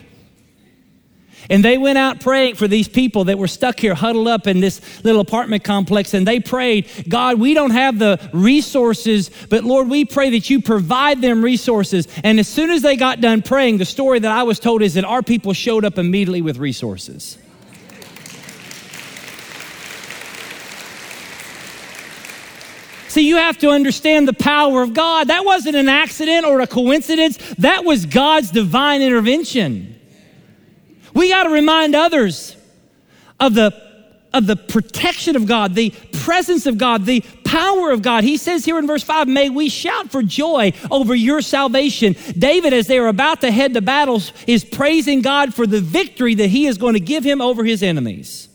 And 1.48 1.64
they 1.64 1.78
went 1.78 1.98
out 1.98 2.20
praying 2.20 2.56
for 2.56 2.66
these 2.66 2.88
people 2.88 3.24
that 3.24 3.38
were 3.38 3.48
stuck 3.48 3.78
here, 3.78 3.94
huddled 3.94 4.28
up 4.28 4.46
in 4.46 4.60
this 4.60 4.80
little 5.04 5.20
apartment 5.20 5.64
complex. 5.64 6.14
And 6.14 6.26
they 6.26 6.40
prayed, 6.40 6.88
God, 7.08 7.38
we 7.38 7.54
don't 7.54 7.70
have 7.70 7.98
the 7.98 8.18
resources, 8.32 9.30
but 9.48 9.64
Lord, 9.64 9.88
we 9.88 10.04
pray 10.04 10.30
that 10.30 10.50
you 10.50 10.60
provide 10.60 11.20
them 11.20 11.42
resources. 11.42 12.08
And 12.24 12.40
as 12.40 12.48
soon 12.48 12.70
as 12.70 12.82
they 12.82 12.96
got 12.96 13.20
done 13.20 13.42
praying, 13.42 13.78
the 13.78 13.84
story 13.84 14.18
that 14.18 14.30
I 14.30 14.42
was 14.42 14.58
told 14.58 14.82
is 14.82 14.94
that 14.94 15.04
our 15.04 15.22
people 15.22 15.52
showed 15.52 15.84
up 15.84 15.98
immediately 15.98 16.42
with 16.42 16.58
resources. 16.58 17.38
See, 23.08 23.26
you 23.26 23.36
have 23.36 23.56
to 23.58 23.70
understand 23.70 24.28
the 24.28 24.34
power 24.34 24.82
of 24.82 24.92
God. 24.92 25.28
That 25.28 25.46
wasn't 25.46 25.74
an 25.74 25.88
accident 25.88 26.44
or 26.44 26.60
a 26.60 26.66
coincidence, 26.66 27.38
that 27.56 27.82
was 27.82 28.04
God's 28.04 28.50
divine 28.50 29.00
intervention. 29.00 29.95
We 31.16 31.30
got 31.30 31.44
to 31.44 31.50
remind 31.50 31.94
others 31.94 32.54
of 33.40 33.54
the, 33.54 33.72
of 34.34 34.46
the 34.46 34.54
protection 34.54 35.34
of 35.34 35.46
God, 35.46 35.74
the 35.74 35.94
presence 36.12 36.66
of 36.66 36.76
God, 36.76 37.06
the 37.06 37.22
power 37.42 37.90
of 37.90 38.02
God. 38.02 38.22
He 38.22 38.36
says 38.36 38.66
here 38.66 38.78
in 38.78 38.86
verse 38.86 39.02
5, 39.02 39.26
May 39.26 39.48
we 39.48 39.70
shout 39.70 40.10
for 40.10 40.22
joy 40.22 40.74
over 40.90 41.14
your 41.14 41.40
salvation. 41.40 42.16
David, 42.36 42.74
as 42.74 42.86
they 42.86 42.98
are 42.98 43.06
about 43.06 43.40
to 43.40 43.50
head 43.50 43.72
to 43.72 43.80
battles, 43.80 44.30
is 44.46 44.62
praising 44.62 45.22
God 45.22 45.54
for 45.54 45.66
the 45.66 45.80
victory 45.80 46.34
that 46.34 46.48
he 46.48 46.66
is 46.66 46.76
going 46.76 46.92
to 46.92 47.00
give 47.00 47.24
him 47.24 47.40
over 47.40 47.64
his 47.64 47.82
enemies. 47.82 48.50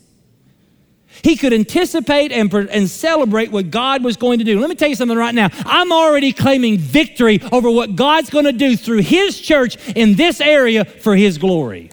He 1.24 1.38
could 1.38 1.54
anticipate 1.54 2.32
and, 2.32 2.54
and 2.54 2.88
celebrate 2.88 3.52
what 3.52 3.72
God 3.72 4.04
was 4.04 4.18
going 4.18 4.38
to 4.38 4.46
do. 4.46 4.60
Let 4.60 4.70
me 4.70 4.76
tell 4.76 4.90
you 4.90 4.96
something 4.96 5.18
right 5.18 5.34
now. 5.34 5.50
I'm 5.66 5.92
already 5.92 6.32
claiming 6.32 6.78
victory 6.78 7.42
over 7.52 7.72
what 7.72 7.96
God's 7.96 8.30
going 8.30 8.46
to 8.46 8.52
do 8.52 8.78
through 8.78 9.02
His 9.02 9.42
church 9.42 9.78
in 9.94 10.14
this 10.14 10.40
area 10.40 10.86
for 10.86 11.16
His 11.16 11.40
glory 11.40 11.90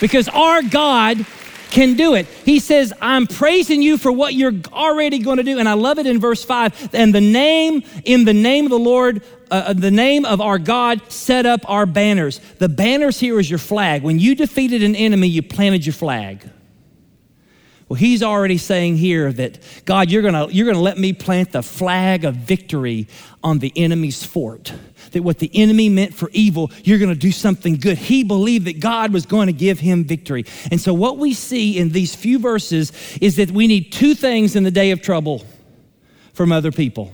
because 0.00 0.28
our 0.28 0.62
God 0.62 1.24
can 1.70 1.94
do 1.94 2.14
it. 2.14 2.26
He 2.44 2.60
says, 2.60 2.92
I'm 3.00 3.26
praising 3.26 3.82
you 3.82 3.98
for 3.98 4.10
what 4.10 4.34
you're 4.34 4.54
already 4.72 5.18
going 5.18 5.36
to 5.36 5.42
do. 5.42 5.58
And 5.58 5.68
I 5.68 5.74
love 5.74 5.98
it 5.98 6.06
in 6.06 6.18
verse 6.18 6.44
5. 6.44 6.94
And 6.94 7.14
the 7.14 7.20
name, 7.20 7.82
in 8.04 8.24
the 8.24 8.32
name 8.32 8.64
of 8.64 8.70
the 8.70 8.78
Lord, 8.78 9.22
uh, 9.50 9.54
uh, 9.66 9.72
the 9.74 9.90
name 9.90 10.24
of 10.24 10.40
our 10.40 10.58
God, 10.58 11.10
set 11.10 11.46
up 11.46 11.68
our 11.68 11.86
banners. 11.86 12.40
The 12.58 12.68
banners 12.68 13.20
here 13.20 13.38
is 13.38 13.50
your 13.50 13.58
flag. 13.58 14.02
When 14.02 14.18
you 14.18 14.34
defeated 14.34 14.82
an 14.82 14.96
enemy, 14.96 15.28
you 15.28 15.42
planted 15.42 15.84
your 15.84 15.92
flag. 15.92 16.48
Well, 17.88 17.96
he's 17.96 18.22
already 18.22 18.58
saying 18.58 18.98
here 18.98 19.32
that 19.32 19.58
God, 19.86 20.10
you're 20.10 20.22
gonna, 20.22 20.48
you're 20.48 20.66
gonna 20.66 20.82
let 20.82 20.98
me 20.98 21.14
plant 21.14 21.52
the 21.52 21.62
flag 21.62 22.24
of 22.24 22.34
victory 22.36 23.08
on 23.42 23.60
the 23.60 23.72
enemy's 23.76 24.22
fort. 24.22 24.74
That 25.12 25.22
what 25.22 25.38
the 25.38 25.50
enemy 25.54 25.88
meant 25.88 26.14
for 26.14 26.30
evil, 26.32 26.70
you're 26.84 26.98
gonna 26.98 27.14
do 27.14 27.32
something 27.32 27.76
good. 27.76 27.98
He 27.98 28.24
believed 28.24 28.66
that 28.66 28.80
God 28.80 29.12
was 29.12 29.26
going 29.26 29.46
to 29.46 29.52
give 29.52 29.80
him 29.80 30.04
victory. 30.04 30.44
And 30.70 30.80
so, 30.80 30.94
what 30.94 31.18
we 31.18 31.34
see 31.34 31.78
in 31.78 31.90
these 31.90 32.14
few 32.14 32.38
verses 32.38 32.92
is 33.20 33.36
that 33.36 33.50
we 33.50 33.66
need 33.66 33.92
two 33.92 34.14
things 34.14 34.56
in 34.56 34.64
the 34.64 34.70
day 34.70 34.90
of 34.90 35.02
trouble 35.02 35.44
from 36.32 36.52
other 36.52 36.72
people 36.72 37.12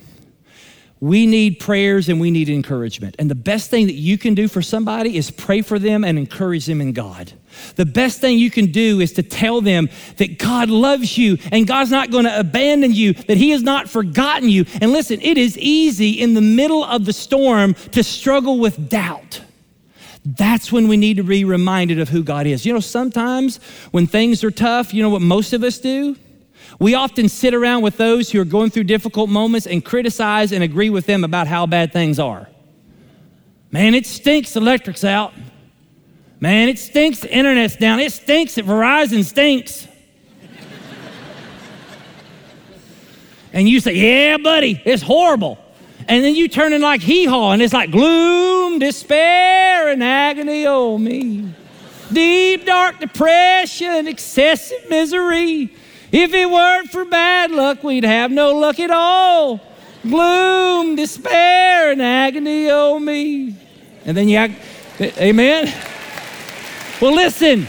we 1.05 1.27
need 1.27 1.61
prayers 1.61 2.09
and 2.09 2.19
we 2.19 2.31
need 2.31 2.49
encouragement. 2.49 3.14
And 3.19 3.31
the 3.31 3.35
best 3.35 3.69
thing 3.69 3.88
that 3.88 3.93
you 3.93 4.17
can 4.17 4.35
do 4.35 4.49
for 4.49 4.62
somebody 4.62 5.19
is 5.19 5.31
pray 5.31 5.61
for 5.61 5.79
them 5.79 6.03
and 6.03 6.19
encourage 6.19 6.64
them 6.64 6.81
in 6.81 6.95
God. 6.95 7.31
The 7.77 7.85
best 7.85 8.23
thing 8.23 8.38
you 8.38 8.51
can 8.51 8.73
do 8.73 9.01
is 9.01 9.12
to 9.12 9.23
tell 9.23 9.61
them 9.61 9.90
that 10.17 10.38
God 10.38 10.71
loves 10.71 11.19
you 11.19 11.37
and 11.53 11.67
God's 11.67 11.90
not 11.90 12.11
going 12.11 12.25
to 12.25 12.40
abandon 12.40 12.95
you, 12.95 13.12
that 13.12 13.37
He 13.37 13.51
has 13.51 13.62
not 13.62 13.90
forgotten 13.90 14.49
you. 14.49 14.64
And 14.81 14.93
listen, 14.93 15.21
it 15.21 15.37
is 15.37 15.59
easy 15.59 16.12
in 16.12 16.33
the 16.33 16.40
middle 16.40 16.83
of 16.83 17.05
the 17.05 17.12
storm 17.12 17.75
to 17.93 18.03
struggle 18.03 18.59
with 18.59 18.88
doubt. 18.88 19.43
That's 20.25 20.73
when 20.73 20.88
we 20.88 20.97
need 20.97 21.19
to 21.19 21.23
be 21.23 21.45
reminded 21.45 22.01
of 22.01 22.09
who 22.09 22.23
God 22.23 22.47
is. 22.47 22.64
You 22.64 22.73
know, 22.73 22.81
sometimes 22.81 23.59
when 23.90 24.07
things 24.07 24.43
are 24.43 24.51
tough, 24.51 24.95
you 24.95 25.03
know 25.03 25.11
what 25.11 25.21
most 25.21 25.53
of 25.53 25.62
us 25.64 25.79
do? 25.79 26.17
We 26.79 26.95
often 26.95 27.29
sit 27.29 27.55
around 27.55 27.83
with 27.83 27.97
those 27.97 28.31
who 28.31 28.41
are 28.41 28.45
going 28.45 28.71
through 28.71 28.85
difficult 28.85 29.31
moments 29.31 29.67
and 29.67 29.85
criticize 29.85 30.53
and 30.53 30.63
agree 30.63 30.91
with 30.91 31.07
them 31.07 31.25
about 31.25 31.47
how 31.47 31.67
bad 31.67 31.93
things 31.93 32.19
are. 32.19 32.49
Man, 33.71 33.95
it 33.95 34.07
stinks, 34.07 34.57
electric's 34.57 35.05
out. 35.05 35.33
Man, 36.41 36.69
it 36.69 36.79
stinks, 36.79 37.21
the 37.21 37.33
internet's 37.33 37.77
down. 37.77 38.01
It 38.01 38.13
stinks 38.13 38.57
that 38.57 38.67
Verizon 38.67 39.25
stinks. 39.25 39.89
and 43.53 43.69
you 43.69 43.81
say, 43.81 43.95
Yeah, 43.95 44.37
buddy, 44.39 44.81
it's 44.85 45.03
horrible. 45.03 45.59
And 46.07 46.23
then 46.23 46.35
you 46.35 46.49
turn 46.49 46.73
in 46.73 46.83
like 46.83 47.01
hee 47.01 47.25
haw, 47.25 47.53
and 47.53 47.63
it's 47.63 47.73
like 47.73 47.91
gloom, 47.91 48.79
despair, 48.79 49.89
and 49.89 50.05
agony, 50.05 50.67
oh 50.67 50.99
me. 50.99 51.55
Deep, 52.13 52.67
dark 52.67 53.01
depression, 53.01 54.07
excessive 54.07 54.91
misery. 54.91 55.75
If 56.16 56.33
it 56.33 56.48
weren't 56.48 56.92
for 56.92 57.05
bad 57.05 57.50
luck, 57.50 57.83
we'd 57.83 58.05
have 58.05 58.31
no 58.31 58.57
luck 58.57 58.79
at 58.79 58.92
all. 58.92 59.61
Gloom, 60.03 60.94
despair, 60.94 61.90
and 61.90 62.00
agony, 62.00 62.70
oh 62.70 63.00
me. 63.00 63.57
And 64.05 64.16
then 64.16 64.29
you 64.29 64.37
act, 64.37 64.55
amen? 65.00 65.74
Well, 67.00 67.16
listen, 67.16 67.66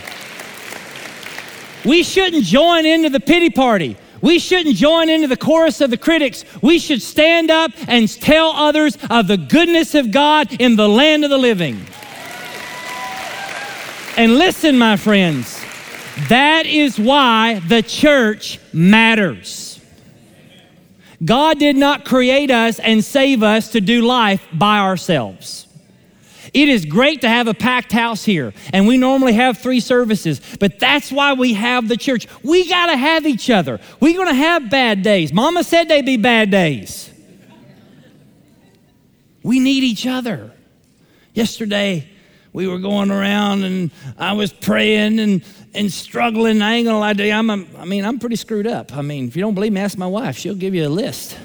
we 1.84 2.04
shouldn't 2.04 2.44
join 2.44 2.86
into 2.86 3.10
the 3.10 3.20
pity 3.20 3.50
party. 3.50 3.98
We 4.22 4.38
shouldn't 4.38 4.76
join 4.76 5.10
into 5.10 5.28
the 5.28 5.38
chorus 5.38 5.82
of 5.82 5.90
the 5.90 5.98
critics. 5.98 6.46
We 6.62 6.78
should 6.78 7.02
stand 7.02 7.50
up 7.50 7.72
and 7.88 8.08
tell 8.08 8.52
others 8.52 8.96
of 9.10 9.26
the 9.26 9.38
goodness 9.38 9.96
of 9.96 10.12
God 10.12 10.62
in 10.62 10.76
the 10.76 10.88
land 10.88 11.24
of 11.24 11.32
the 11.32 11.40
living. 11.40 11.84
And 14.18 14.36
listen, 14.36 14.78
my 14.78 14.98
friends, 14.98 15.66
that 16.30 16.66
is 16.66 17.00
why 17.00 17.60
the 17.68 17.82
church 17.82 18.60
matters. 18.74 19.80
God 21.24 21.60
did 21.60 21.76
not 21.76 22.06
create 22.06 22.52
us 22.52 22.80
and 22.80 23.04
save 23.04 23.44
us 23.44 23.72
to 23.72 23.82
do 23.82 24.02
life 24.02 24.46
by 24.54 24.80
ourselves. 24.80 25.68
It 26.54 26.70
is 26.70 26.86
great 26.86 27.22
to 27.22 27.30
have 27.30 27.48
a 27.48 27.54
packed 27.54 27.92
house 27.92 28.24
here, 28.24 28.54
and 28.72 28.88
we 28.88 28.98
normally 28.98 29.34
have 29.34 29.58
three 29.58 29.82
services, 29.82 30.40
but 30.60 30.80
that's 30.80 31.12
why 31.12 31.34
we 31.34 31.54
have 31.54 31.90
the 31.90 31.98
church. 31.98 32.28
We 32.44 32.70
got 32.70 32.88
to 32.88 32.96
have 32.96 33.26
each 33.26 33.50
other. 33.50 33.82
We're 34.00 34.16
going 34.16 34.30
to 34.30 34.34
have 34.34 34.70
bad 34.70 35.02
days. 35.02 35.34
Mama 35.34 35.64
said 35.66 35.90
they'd 35.90 36.06
be 36.06 36.16
bad 36.16 36.52
days. 36.52 37.12
We 39.44 39.60
need 39.60 39.84
each 39.84 40.08
other. 40.08 40.52
Yesterday, 41.34 42.08
we 42.54 42.68
were 42.68 42.80
going 42.80 43.12
around 43.12 43.66
and 43.66 43.92
I 44.18 44.32
was 44.32 44.54
praying 44.54 45.20
and, 45.20 45.44
and 45.76 45.92
struggling. 45.92 46.62
I 46.62 46.76
ain't 46.76 46.86
gonna 46.86 47.00
lie 47.00 47.14
to 47.14 47.26
you, 47.26 47.34
I'm, 47.34 47.50
a, 47.50 47.66
I 47.78 47.86
mean, 47.86 48.06
I'm 48.06 48.20
pretty 48.20 48.36
screwed 48.36 48.68
up. 48.68 48.96
I 48.96 49.02
mean, 49.02 49.28
if 49.28 49.36
you 49.36 49.42
don't 49.42 49.54
believe 49.54 49.74
me, 49.74 49.82
ask 49.82 49.98
my 49.98 50.08
wife. 50.08 50.38
She'll 50.38 50.56
give 50.56 50.74
you 50.74 50.88
a 50.88 50.90
list. 50.90 51.38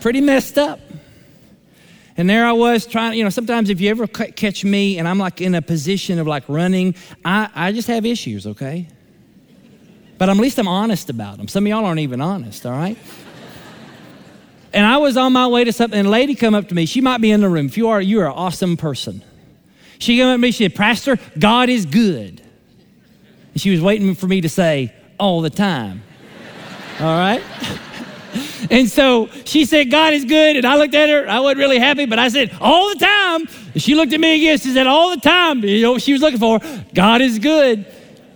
pretty 0.00 0.20
messed 0.20 0.58
up. 0.58 0.80
And 2.16 2.28
there 2.28 2.44
I 2.44 2.52
was 2.52 2.84
trying, 2.84 3.16
you 3.16 3.22
know, 3.22 3.30
sometimes 3.30 3.70
if 3.70 3.80
you 3.80 3.90
ever 3.90 4.08
catch 4.08 4.64
me 4.64 4.98
and 4.98 5.06
I'm 5.06 5.18
like 5.18 5.40
in 5.40 5.54
a 5.54 5.62
position 5.62 6.18
of 6.18 6.26
like 6.26 6.48
running, 6.48 6.96
I, 7.24 7.48
I 7.54 7.72
just 7.72 7.86
have 7.86 8.04
issues, 8.04 8.44
okay? 8.44 8.88
But 10.18 10.28
at 10.28 10.36
least 10.36 10.58
I'm 10.58 10.66
honest 10.66 11.10
about 11.10 11.38
them. 11.38 11.46
Some 11.46 11.64
of 11.64 11.68
y'all 11.68 11.84
aren't 11.84 12.00
even 12.00 12.20
honest, 12.20 12.66
all 12.66 12.72
right? 12.72 12.98
and 14.72 14.84
I 14.84 14.96
was 14.96 15.16
on 15.16 15.32
my 15.32 15.46
way 15.46 15.62
to 15.62 15.72
something, 15.72 15.96
and 15.96 16.08
a 16.08 16.10
lady 16.10 16.34
come 16.34 16.56
up 16.56 16.68
to 16.68 16.74
me. 16.74 16.86
She 16.86 17.00
might 17.00 17.20
be 17.20 17.30
in 17.30 17.40
the 17.40 17.48
room. 17.48 17.66
If 17.66 17.76
you 17.76 17.86
are, 17.88 18.00
you 18.00 18.20
are 18.20 18.26
an 18.26 18.32
awesome 18.32 18.76
person. 18.76 19.22
She 20.00 20.16
came 20.16 20.26
up 20.26 20.34
to 20.34 20.38
me, 20.38 20.50
she 20.50 20.64
said, 20.64 20.74
Pastor, 20.74 21.18
God 21.38 21.68
is 21.68 21.86
good. 21.86 22.42
She 23.58 23.70
was 23.70 23.80
waiting 23.80 24.14
for 24.14 24.26
me 24.26 24.40
to 24.40 24.48
say, 24.48 24.92
all 25.18 25.40
the 25.40 25.50
time. 25.50 26.02
all 27.00 27.06
right? 27.06 27.42
and 28.70 28.88
so 28.88 29.28
she 29.44 29.64
said, 29.64 29.90
God 29.90 30.14
is 30.14 30.24
good. 30.24 30.56
And 30.56 30.66
I 30.66 30.76
looked 30.76 30.94
at 30.94 31.08
her, 31.08 31.28
I 31.28 31.40
wasn't 31.40 31.58
really 31.58 31.78
happy, 31.78 32.06
but 32.06 32.18
I 32.18 32.28
said, 32.28 32.56
all 32.60 32.88
the 32.90 32.98
time. 32.98 33.46
And 33.74 33.82
she 33.82 33.94
looked 33.94 34.12
at 34.12 34.20
me 34.20 34.36
again, 34.36 34.58
she 34.58 34.72
said, 34.72 34.86
all 34.86 35.10
the 35.10 35.20
time. 35.20 35.62
You 35.64 35.82
know 35.82 35.92
what 35.92 36.02
she 36.02 36.12
was 36.12 36.22
looking 36.22 36.40
for? 36.40 36.60
God 36.94 37.20
is 37.20 37.38
good. 37.38 37.86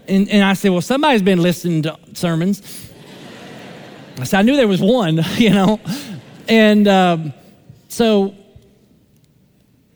And, 0.08 0.28
and 0.28 0.44
I 0.44 0.54
said, 0.54 0.70
well, 0.70 0.80
somebody's 0.80 1.22
been 1.22 1.40
listening 1.40 1.82
to 1.82 1.98
sermons. 2.14 2.90
I 4.18 4.24
said, 4.24 4.40
I 4.40 4.42
knew 4.42 4.56
there 4.56 4.68
was 4.68 4.82
one, 4.82 5.20
you 5.36 5.50
know. 5.50 5.80
And 6.48 6.86
um, 6.88 7.32
so 7.88 8.34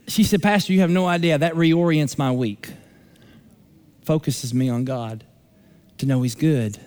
she 0.09 0.25
said, 0.25 0.43
Pastor, 0.43 0.73
you 0.73 0.81
have 0.81 0.91
no 0.91 1.07
idea. 1.07 1.39
That 1.39 1.55
reorients 1.55 2.17
my 2.17 2.33
week, 2.33 2.71
focuses 4.07 4.55
me 4.55 4.69
on 4.69 4.85
God 4.85 5.25
to 5.99 6.07
know 6.07 6.23
He's 6.23 6.35
good. 6.35 6.79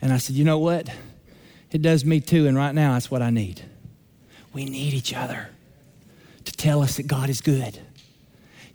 And 0.00 0.12
I 0.12 0.18
said, 0.18 0.36
You 0.36 0.44
know 0.44 0.58
what? 0.58 0.88
It 1.70 1.82
does 1.82 2.04
me 2.04 2.20
too. 2.20 2.46
And 2.46 2.56
right 2.56 2.74
now, 2.74 2.92
that's 2.92 3.10
what 3.10 3.22
I 3.22 3.30
need. 3.30 3.62
We 4.52 4.64
need 4.66 4.94
each 4.94 5.12
other 5.12 5.48
to 6.44 6.52
tell 6.52 6.82
us 6.82 6.98
that 6.98 7.08
God 7.08 7.28
is 7.28 7.40
good. 7.40 7.80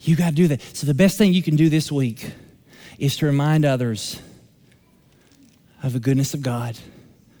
You 0.00 0.16
got 0.16 0.30
to 0.30 0.34
do 0.34 0.48
that. 0.48 0.60
So, 0.60 0.86
the 0.86 0.94
best 0.94 1.16
thing 1.16 1.32
you 1.32 1.42
can 1.42 1.56
do 1.56 1.68
this 1.68 1.90
week 1.90 2.32
is 2.98 3.16
to 3.18 3.26
remind 3.26 3.64
others 3.64 4.20
of 5.82 5.92
the 5.92 6.00
goodness 6.00 6.34
of 6.34 6.42
God, 6.42 6.76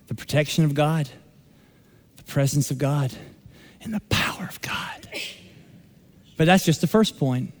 the 0.06 0.14
protection 0.14 0.64
of 0.64 0.72
God, 0.72 1.08
the 2.16 2.22
presence 2.22 2.70
of 2.70 2.78
God, 2.78 3.12
and 3.82 3.92
the 3.92 4.00
power 4.08 4.46
of 4.48 4.60
God. 4.62 5.08
But 6.36 6.46
that's 6.46 6.64
just 6.64 6.80
the 6.80 6.86
first 6.86 7.18
point. 7.18 7.52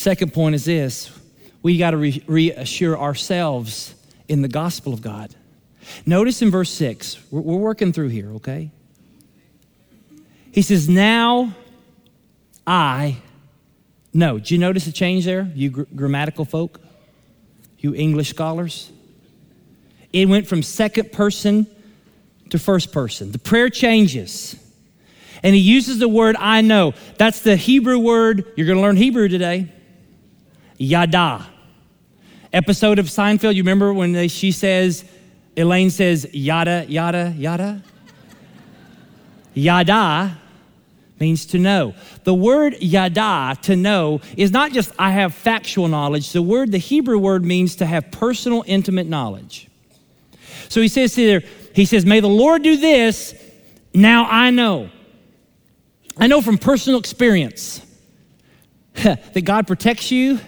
Second 0.00 0.32
point 0.32 0.54
is 0.54 0.64
this 0.64 1.10
we 1.62 1.76
got 1.76 1.90
to 1.90 1.98
re- 1.98 2.24
reassure 2.26 2.96
ourselves 2.96 3.94
in 4.28 4.40
the 4.40 4.48
gospel 4.48 4.94
of 4.94 5.02
God. 5.02 5.34
Notice 6.06 6.40
in 6.40 6.50
verse 6.50 6.70
6, 6.70 7.18
we're, 7.30 7.42
we're 7.42 7.56
working 7.58 7.92
through 7.92 8.08
here, 8.08 8.32
okay? 8.36 8.70
He 10.52 10.62
says, 10.62 10.88
Now 10.88 11.54
I 12.66 13.18
know. 14.14 14.38
Did 14.38 14.52
you 14.52 14.56
notice 14.56 14.86
a 14.86 14.92
change 14.92 15.26
there, 15.26 15.52
you 15.54 15.68
gr- 15.68 15.82
grammatical 15.94 16.46
folk, 16.46 16.80
you 17.78 17.94
English 17.94 18.30
scholars? 18.30 18.90
It 20.14 20.30
went 20.30 20.46
from 20.46 20.62
second 20.62 21.12
person 21.12 21.66
to 22.48 22.58
first 22.58 22.90
person. 22.90 23.32
The 23.32 23.38
prayer 23.38 23.68
changes. 23.68 24.56
And 25.42 25.54
he 25.54 25.60
uses 25.60 25.98
the 25.98 26.08
word 26.08 26.36
I 26.38 26.62
know. 26.62 26.94
That's 27.18 27.40
the 27.40 27.54
Hebrew 27.54 27.98
word. 27.98 28.50
You're 28.56 28.66
going 28.66 28.78
to 28.78 28.82
learn 28.82 28.96
Hebrew 28.96 29.28
today. 29.28 29.74
Yada. 30.80 31.46
Episode 32.54 32.98
of 32.98 33.04
Seinfeld, 33.04 33.54
you 33.54 33.62
remember 33.62 33.92
when 33.92 34.12
they, 34.12 34.28
she 34.28 34.50
says, 34.50 35.04
Elaine 35.54 35.90
says, 35.90 36.26
yada, 36.32 36.86
yada, 36.88 37.34
yada? 37.36 37.82
yada 39.52 40.38
means 41.20 41.44
to 41.44 41.58
know. 41.58 41.94
The 42.24 42.32
word 42.32 42.80
yada, 42.80 43.58
to 43.60 43.76
know, 43.76 44.22
is 44.38 44.52
not 44.52 44.72
just 44.72 44.90
I 44.98 45.10
have 45.10 45.34
factual 45.34 45.86
knowledge. 45.86 46.32
The 46.32 46.40
word, 46.40 46.72
the 46.72 46.78
Hebrew 46.78 47.18
word 47.18 47.44
means 47.44 47.76
to 47.76 47.84
have 47.84 48.10
personal, 48.10 48.64
intimate 48.66 49.06
knowledge. 49.06 49.68
So 50.70 50.80
he 50.80 50.88
says 50.88 51.14
here, 51.14 51.42
he 51.74 51.84
says, 51.84 52.06
May 52.06 52.20
the 52.20 52.28
Lord 52.28 52.62
do 52.62 52.78
this, 52.78 53.34
now 53.92 54.26
I 54.30 54.48
know. 54.48 54.88
I 56.16 56.26
know 56.26 56.40
from 56.40 56.56
personal 56.56 56.98
experience 56.98 57.84
that 58.94 59.44
God 59.44 59.66
protects 59.66 60.10
you, 60.10 60.40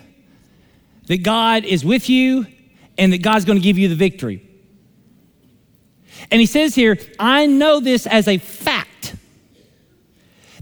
that 1.12 1.22
God 1.22 1.66
is 1.66 1.84
with 1.84 2.08
you, 2.08 2.46
and 2.96 3.12
that 3.12 3.20
God's 3.20 3.44
going 3.44 3.58
to 3.58 3.62
give 3.62 3.76
you 3.76 3.86
the 3.86 3.94
victory. 3.94 4.48
And 6.30 6.40
he 6.40 6.46
says 6.46 6.74
here, 6.74 6.96
I 7.18 7.44
know 7.44 7.80
this 7.80 8.06
as 8.06 8.28
a 8.28 8.38
fact 8.38 9.14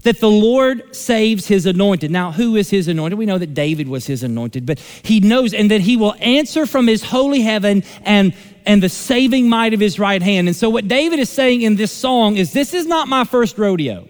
that 0.03 0.19
the 0.19 0.29
Lord 0.29 0.93
saves 0.93 1.47
his 1.47 1.65
anointed. 1.65 2.11
Now, 2.11 2.33
who 2.33 2.57
is 2.57 2.69
his 2.69 2.89
anointed? 2.89 3.17
We 3.17 3.25
know 3.25 3.37
that 3.37 3.53
David 3.53 3.87
was 3.87 4.05
his 4.05 4.23
anointed, 4.23 4.65
but 4.65 4.79
he 4.79 5.21
knows, 5.21 5.53
and 5.53 5.71
that 5.71 5.79
he 5.79 5.95
will 5.95 6.15
answer 6.19 6.65
from 6.65 6.85
his 6.85 7.01
holy 7.01 7.39
heaven 7.39 7.85
and 8.03 8.35
and 8.65 8.83
the 8.83 8.89
saving 8.89 9.47
might 9.47 9.73
of 9.73 9.79
his 9.79 9.99
right 9.99 10.21
hand. 10.21 10.49
And 10.49 10.55
so, 10.55 10.69
what 10.69 10.89
David 10.89 11.19
is 11.19 11.29
saying 11.29 11.61
in 11.61 11.77
this 11.77 11.93
song 11.93 12.35
is 12.35 12.51
this 12.51 12.73
is 12.73 12.85
not 12.85 13.07
my 13.07 13.23
first 13.23 13.57
rodeo. 13.57 14.05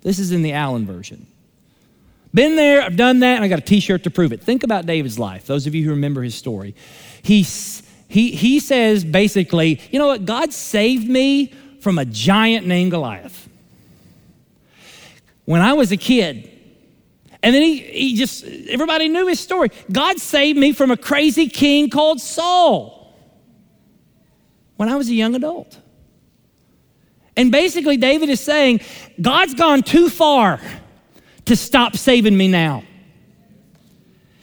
This 0.00 0.18
is 0.18 0.32
in 0.32 0.40
the 0.40 0.54
Allen 0.54 0.86
version. 0.86 1.26
Been 2.34 2.56
there, 2.56 2.82
I've 2.82 2.96
done 2.96 3.20
that, 3.20 3.36
and 3.36 3.44
I 3.44 3.48
got 3.48 3.60
a 3.60 3.62
t 3.62 3.78
shirt 3.78 4.02
to 4.02 4.10
prove 4.10 4.32
it. 4.32 4.42
Think 4.42 4.64
about 4.64 4.86
David's 4.86 5.20
life, 5.20 5.46
those 5.46 5.68
of 5.68 5.74
you 5.74 5.84
who 5.84 5.90
remember 5.90 6.20
his 6.20 6.34
story. 6.34 6.74
He, 7.22 7.46
he, 8.08 8.32
he 8.32 8.58
says 8.58 9.04
basically, 9.04 9.80
you 9.92 10.00
know 10.00 10.08
what? 10.08 10.24
God 10.24 10.52
saved 10.52 11.08
me 11.08 11.54
from 11.80 11.96
a 11.96 12.04
giant 12.04 12.66
named 12.66 12.90
Goliath. 12.90 13.48
When 15.44 15.60
I 15.60 15.74
was 15.74 15.92
a 15.92 15.96
kid, 15.96 16.50
and 17.40 17.54
then 17.54 17.62
he, 17.62 17.78
he 17.78 18.16
just, 18.16 18.42
everybody 18.44 19.08
knew 19.08 19.28
his 19.28 19.38
story. 19.38 19.70
God 19.92 20.18
saved 20.18 20.58
me 20.58 20.72
from 20.72 20.90
a 20.90 20.96
crazy 20.96 21.48
king 21.48 21.88
called 21.88 22.20
Saul 22.20 23.14
when 24.76 24.88
I 24.88 24.96
was 24.96 25.08
a 25.08 25.14
young 25.14 25.36
adult. 25.36 25.78
And 27.36 27.52
basically, 27.52 27.96
David 27.96 28.28
is 28.28 28.40
saying, 28.40 28.80
God's 29.20 29.54
gone 29.54 29.82
too 29.82 30.08
far 30.08 30.58
to 31.46 31.56
stop 31.56 31.96
saving 31.96 32.36
me 32.36 32.48
now. 32.48 32.84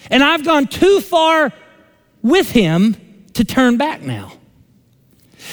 And 0.09 0.23
I've 0.23 0.43
gone 0.43 0.67
too 0.67 1.01
far 1.01 1.51
with 2.21 2.51
him 2.51 2.95
to 3.33 3.43
turn 3.43 3.77
back 3.77 4.01
now. 4.01 4.33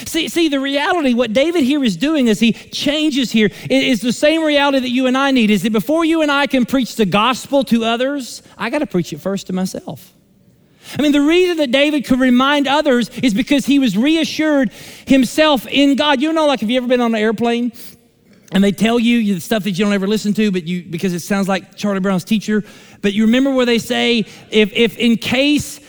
See, 0.04 0.28
see, 0.28 0.48
the 0.48 0.60
reality, 0.60 1.14
what 1.14 1.32
David 1.32 1.64
here 1.64 1.82
is 1.82 1.96
doing 1.96 2.28
as 2.28 2.40
he 2.40 2.52
changes 2.52 3.32
here 3.32 3.50
is 3.70 4.00
the 4.00 4.12
same 4.12 4.44
reality 4.44 4.80
that 4.80 4.90
you 4.90 5.06
and 5.06 5.16
I 5.16 5.30
need. 5.30 5.50
Is 5.50 5.62
that 5.62 5.72
before 5.72 6.04
you 6.04 6.22
and 6.22 6.30
I 6.30 6.46
can 6.46 6.66
preach 6.66 6.96
the 6.96 7.06
gospel 7.06 7.64
to 7.64 7.84
others, 7.84 8.42
I 8.56 8.70
got 8.70 8.80
to 8.80 8.86
preach 8.86 9.12
it 9.12 9.18
first 9.18 9.46
to 9.46 9.52
myself. 9.52 10.12
I 10.98 11.02
mean, 11.02 11.12
the 11.12 11.20
reason 11.20 11.58
that 11.58 11.70
David 11.70 12.04
could 12.04 12.20
remind 12.20 12.66
others 12.66 13.10
is 13.10 13.34
because 13.34 13.66
he 13.66 13.78
was 13.78 13.96
reassured 13.96 14.72
himself 15.06 15.66
in 15.66 15.96
God. 15.96 16.20
You 16.20 16.32
know, 16.32 16.46
like, 16.46 16.60
have 16.60 16.70
you 16.70 16.78
ever 16.78 16.86
been 16.86 17.00
on 17.00 17.14
an 17.14 17.20
airplane 17.20 17.72
and 18.52 18.64
they 18.64 18.72
tell 18.72 18.98
you 18.98 19.34
the 19.34 19.40
stuff 19.40 19.64
that 19.64 19.72
you 19.72 19.84
don't 19.84 19.92
ever 19.92 20.06
listen 20.06 20.32
to, 20.34 20.50
but 20.50 20.64
you 20.64 20.82
because 20.82 21.12
it 21.12 21.20
sounds 21.20 21.48
like 21.48 21.76
Charlie 21.76 22.00
Brown's 22.00 22.24
teacher. 22.24 22.64
But 23.02 23.12
you 23.12 23.26
remember 23.26 23.50
where 23.50 23.66
they 23.66 23.78
say, 23.78 24.24
if 24.50 24.72
if 24.72 24.96
in 24.96 25.16
case 25.16 25.80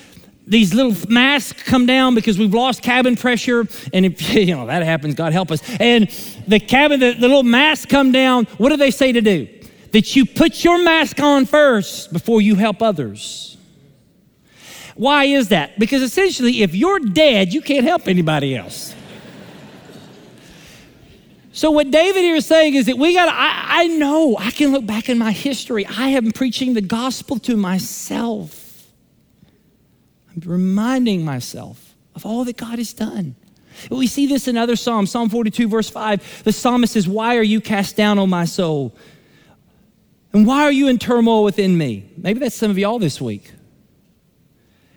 these 0.46 0.74
little 0.74 0.96
masks 1.10 1.62
come 1.64 1.86
down 1.86 2.16
because 2.16 2.40
we've 2.40 2.54
lost 2.54 2.82
cabin 2.82 3.16
pressure, 3.16 3.68
and 3.94 4.06
if 4.06 4.34
you 4.34 4.56
know 4.56 4.66
that 4.66 4.84
happens, 4.84 5.16
God 5.16 5.32
help 5.32 5.52
us. 5.52 5.62
And 5.80 6.10
the 6.48 6.60
cabin, 6.60 7.00
the, 7.00 7.14
the 7.14 7.28
little 7.28 7.44
masks 7.44 7.86
come 7.86 8.12
down. 8.12 8.46
What 8.58 8.70
do 8.70 8.78
they 8.78 8.92
say 8.92 9.12
to 9.12 9.22
do? 9.22 9.48
That 9.92 10.16
you 10.16 10.26
put 10.26 10.64
your 10.64 10.84
mask 10.84 11.20
on 11.20 11.46
first 11.46 12.12
before 12.12 12.42
you 12.42 12.56
help 12.56 12.82
others. 12.82 13.58
Why 14.96 15.26
is 15.26 15.48
that? 15.48 15.80
Because 15.80 16.02
essentially, 16.02 16.62
if 16.62 16.76
you're 16.76 17.00
dead, 17.00 17.54
you 17.54 17.62
can't 17.62 17.86
help 17.86 18.08
anybody 18.08 18.56
else. 18.56 18.94
So, 21.60 21.72
what 21.72 21.92
David 21.92 22.22
here 22.22 22.38
is 22.38 22.46
saying 22.46 22.76
is 22.76 22.86
that 22.86 22.98
we 22.98 23.14
got 23.14 23.28
I, 23.28 23.82
I 23.84 23.88
know, 23.88 24.38
I 24.38 24.50
can 24.50 24.72
look 24.72 24.86
back 24.86 25.10
in 25.10 25.18
my 25.18 25.34
history. 25.34 25.86
I 25.86 26.08
am 26.08 26.32
preaching 26.32 26.74
the 26.74 26.80
gospel 26.80 27.38
to 27.40 27.58
myself. 27.58 28.88
I'm 30.32 30.42
reminding 30.50 31.26
myself 31.26 31.96
of 32.16 32.26
all 32.26 32.46
that 32.46 32.56
God 32.56 32.78
has 32.78 32.94
done. 32.94 33.36
We 33.92 34.08
see 34.08 34.26
this 34.26 34.48
in 34.48 34.56
other 34.56 34.78
Psalms. 34.78 35.12
Psalm 35.12 35.28
42, 35.28 35.68
verse 35.68 35.90
5. 35.90 36.44
The 36.46 36.54
psalmist 36.54 36.94
says, 36.94 37.10
Why 37.10 37.36
are 37.36 37.44
you 37.44 37.60
cast 37.60 37.98
down, 37.98 38.20
O 38.20 38.26
my 38.26 38.46
soul? 38.46 38.96
And 40.32 40.48
why 40.48 40.62
are 40.64 40.72
you 40.72 40.88
in 40.88 40.98
turmoil 40.98 41.44
within 41.44 41.78
me? 41.78 42.10
Maybe 42.16 42.40
that's 42.40 42.56
some 42.56 42.72
of 42.72 42.78
y'all 42.78 43.00
this 43.00 43.20
week. 43.20 43.52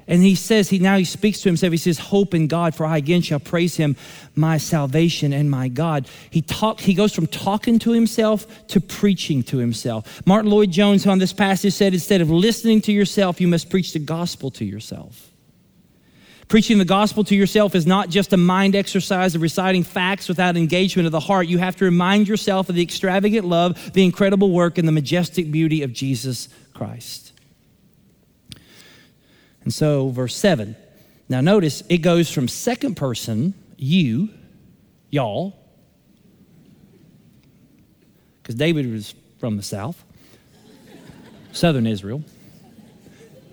And 0.06 0.22
he 0.22 0.34
says, 0.34 0.68
he 0.68 0.78
now 0.78 0.96
he 0.96 1.04
speaks 1.04 1.40
to 1.42 1.48
himself. 1.48 1.70
He 1.70 1.76
says, 1.76 1.98
Hope 1.98 2.34
in 2.34 2.48
God, 2.48 2.74
for 2.74 2.84
I 2.84 2.96
again 2.96 3.22
shall 3.22 3.38
praise 3.38 3.76
him, 3.76 3.96
my 4.34 4.58
salvation 4.58 5.32
and 5.32 5.50
my 5.50 5.68
God. 5.68 6.08
He 6.30 6.42
talk, 6.42 6.80
he 6.80 6.94
goes 6.94 7.14
from 7.14 7.26
talking 7.28 7.78
to 7.80 7.92
himself 7.92 8.46
to 8.68 8.80
preaching 8.80 9.42
to 9.44 9.58
himself. 9.58 10.26
Martyn 10.26 10.50
Lloyd-Jones 10.50 11.06
on 11.06 11.18
this 11.18 11.32
passage 11.32 11.72
said, 11.72 11.94
instead 11.94 12.20
of 12.20 12.30
listening 12.30 12.80
to 12.82 12.92
yourself, 12.92 13.40
you 13.40 13.48
must 13.48 13.70
preach 13.70 13.92
the 13.92 14.00
gospel 14.00 14.50
to 14.52 14.64
yourself. 14.64 15.28
Preaching 16.48 16.76
the 16.76 16.84
gospel 16.84 17.24
to 17.24 17.34
yourself 17.34 17.74
is 17.74 17.86
not 17.86 18.10
just 18.10 18.32
a 18.34 18.36
mind 18.36 18.74
exercise 18.76 19.34
of 19.34 19.40
reciting 19.40 19.84
facts 19.84 20.28
without 20.28 20.56
engagement 20.56 21.06
of 21.06 21.12
the 21.12 21.20
heart. 21.20 21.46
You 21.46 21.56
have 21.58 21.76
to 21.76 21.86
remind 21.86 22.28
yourself 22.28 22.68
of 22.68 22.74
the 22.74 22.82
extravagant 22.82 23.46
love, 23.46 23.92
the 23.94 24.04
incredible 24.04 24.50
work, 24.50 24.76
and 24.76 24.86
the 24.86 24.92
majestic 24.92 25.50
beauty 25.50 25.82
of 25.82 25.94
Jesus 25.94 26.50
Christ. 26.74 27.31
And 29.64 29.72
so, 29.72 30.08
verse 30.08 30.34
7. 30.34 30.76
Now, 31.28 31.40
notice 31.40 31.82
it 31.88 31.98
goes 31.98 32.30
from 32.30 32.48
second 32.48 32.96
person, 32.96 33.54
you, 33.76 34.28
y'all, 35.10 35.56
because 38.42 38.54
David 38.56 38.90
was 38.90 39.14
from 39.38 39.56
the 39.56 39.62
south, 39.62 40.04
southern 41.52 41.86
Israel, 41.86 42.22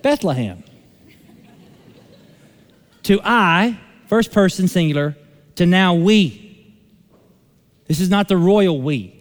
Bethlehem, 0.01 0.63
to 3.03 3.19
I, 3.23 3.79
first 4.07 4.31
person 4.31 4.67
singular, 4.67 5.15
to 5.55 5.65
now 5.65 5.93
we. 5.93 6.75
This 7.87 7.99
is 7.99 8.09
not 8.09 8.27
the 8.27 8.37
royal 8.37 8.81
we. 8.81 9.15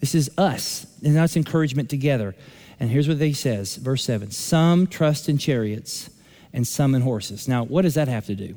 This 0.00 0.14
is 0.14 0.30
us, 0.36 0.86
and 1.04 1.14
that's 1.14 1.36
encouragement 1.36 1.88
together. 1.88 2.34
And 2.82 2.90
here's 2.90 3.06
what 3.06 3.18
he 3.18 3.32
says, 3.32 3.76
verse 3.76 4.02
7 4.02 4.32
Some 4.32 4.88
trust 4.88 5.28
in 5.28 5.38
chariots 5.38 6.10
and 6.52 6.66
some 6.66 6.96
in 6.96 7.02
horses. 7.02 7.46
Now, 7.46 7.62
what 7.62 7.82
does 7.82 7.94
that 7.94 8.08
have 8.08 8.26
to 8.26 8.34
do? 8.34 8.56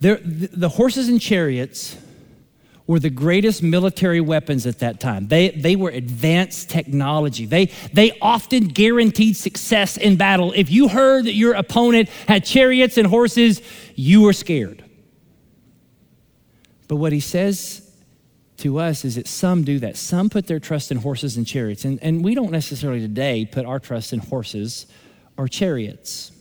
There, 0.00 0.18
the 0.24 0.68
horses 0.68 1.08
and 1.08 1.20
chariots 1.20 1.96
were 2.88 2.98
the 2.98 3.10
greatest 3.10 3.62
military 3.62 4.20
weapons 4.20 4.66
at 4.66 4.80
that 4.80 4.98
time. 4.98 5.28
They, 5.28 5.50
they 5.50 5.76
were 5.76 5.90
advanced 5.90 6.68
technology. 6.68 7.46
They, 7.46 7.66
they 7.92 8.18
often 8.20 8.66
guaranteed 8.66 9.36
success 9.36 9.96
in 9.96 10.16
battle. 10.16 10.52
If 10.56 10.68
you 10.68 10.88
heard 10.88 11.26
that 11.26 11.34
your 11.34 11.54
opponent 11.54 12.08
had 12.26 12.44
chariots 12.44 12.98
and 12.98 13.06
horses, 13.06 13.62
you 13.94 14.22
were 14.22 14.32
scared. 14.32 14.84
But 16.88 16.96
what 16.96 17.12
he 17.12 17.20
says 17.20 17.88
to 18.62 18.78
us 18.78 19.04
is 19.04 19.16
that 19.16 19.28
some 19.28 19.64
do 19.64 19.78
that. 19.80 19.96
Some 19.96 20.30
put 20.30 20.46
their 20.46 20.58
trust 20.58 20.90
in 20.90 20.98
horses 20.98 21.36
and 21.36 21.46
chariots. 21.46 21.84
And, 21.84 22.02
and 22.02 22.24
we 22.24 22.34
don't 22.34 22.50
necessarily 22.50 23.00
today 23.00 23.44
put 23.44 23.66
our 23.66 23.78
trust 23.78 24.12
in 24.12 24.20
horses 24.20 24.86
or 25.36 25.48
chariots. 25.48 26.32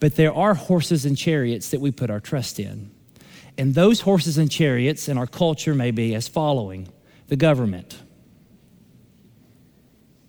But 0.00 0.16
there 0.16 0.32
are 0.32 0.54
horses 0.54 1.04
and 1.04 1.16
chariots 1.16 1.70
that 1.70 1.80
we 1.80 1.90
put 1.90 2.10
our 2.10 2.20
trust 2.20 2.58
in. 2.58 2.90
And 3.58 3.74
those 3.74 4.00
horses 4.00 4.38
and 4.38 4.50
chariots 4.50 5.08
in 5.08 5.18
our 5.18 5.26
culture 5.26 5.74
may 5.74 5.90
be 5.90 6.14
as 6.14 6.28
following 6.28 6.88
the 7.28 7.36
government. 7.36 7.96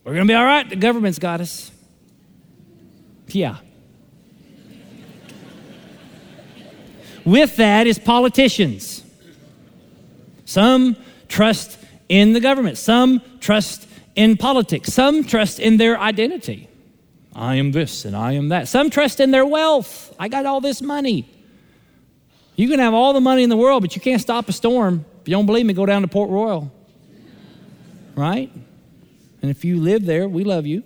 We're 0.04 0.14
going 0.14 0.26
to 0.26 0.32
be 0.32 0.36
all 0.36 0.46
right. 0.46 0.68
The 0.70 0.78
government's 0.78 1.20
got 1.20 1.42
us. 1.42 1.72
Yeah. 3.28 3.58
With 7.26 7.58
that 7.58 7.88
is 7.88 8.00
politicians. 8.00 9.04
Some 10.48 10.96
trust 11.28 11.78
in 12.08 12.32
the 12.32 12.40
government, 12.40 12.78
some 12.78 13.22
trust 13.42 13.86
in 14.16 14.38
politics, 14.38 14.94
some 14.94 15.26
trust 15.26 15.60
in 15.60 15.76
their 15.76 16.00
identity. 16.00 16.70
I 17.36 17.56
am 17.56 17.74
this 17.74 18.06
and 18.06 18.16
I 18.16 18.32
am 18.32 18.48
that. 18.48 18.70
Some 18.70 18.90
trust 18.90 19.20
in 19.20 19.32
their 19.32 19.46
wealth. 19.46 20.16
I 20.18 20.30
got 20.30 20.46
all 20.46 20.62
this 20.62 20.82
money. 20.82 21.30
You 22.56 22.70
can 22.70 22.80
have 22.80 22.94
all 22.94 23.12
the 23.12 23.20
money 23.20 23.44
in 23.44 23.50
the 23.50 23.58
world, 23.58 23.82
but 23.82 23.94
you 23.94 24.02
can't 24.02 24.22
stop 24.22 24.48
a 24.48 24.54
storm. 24.54 25.06
If 25.22 25.28
you 25.28 25.34
don't 25.34 25.46
believe 25.46 25.66
me, 25.66 25.74
go 25.74 25.86
down 25.86 26.02
to 26.04 26.08
Port 26.08 26.30
Royal. 26.30 26.72
Right? 28.16 28.50
And 29.42 29.52
if 29.52 29.66
you 29.66 29.82
live 29.82 30.06
there, 30.06 30.30
we 30.30 30.46
love 30.46 30.66
you. 30.66 30.82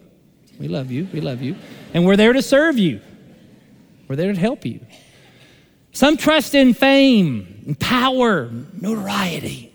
We 0.59 0.69
love 0.69 0.89
you. 0.89 1.07
We 1.13 1.21
love 1.21 1.43
you. 1.43 1.55
And 1.93 2.03
we're 2.03 2.17
there 2.17 2.33
to 2.33 2.41
serve 2.41 2.79
you. 2.79 2.99
We're 4.07 4.15
there 4.15 4.33
to 4.33 4.39
help 4.39 4.65
you. 4.65 4.79
Some 5.93 6.17
trust 6.17 6.55
in 6.55 6.73
fame 6.73 7.63
and 7.65 7.79
power, 7.79 8.49
notoriety. 8.79 9.73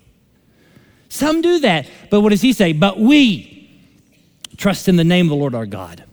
Some 1.08 1.42
do 1.42 1.60
that. 1.60 1.88
But 2.10 2.20
what 2.20 2.30
does 2.30 2.42
he 2.42 2.52
say? 2.52 2.72
But 2.72 2.98
we 2.98 3.70
trust 4.56 4.88
in 4.88 4.96
the 4.96 5.04
name 5.04 5.26
of 5.26 5.30
the 5.30 5.36
Lord 5.36 5.54
our 5.54 5.66
God. 5.66 6.04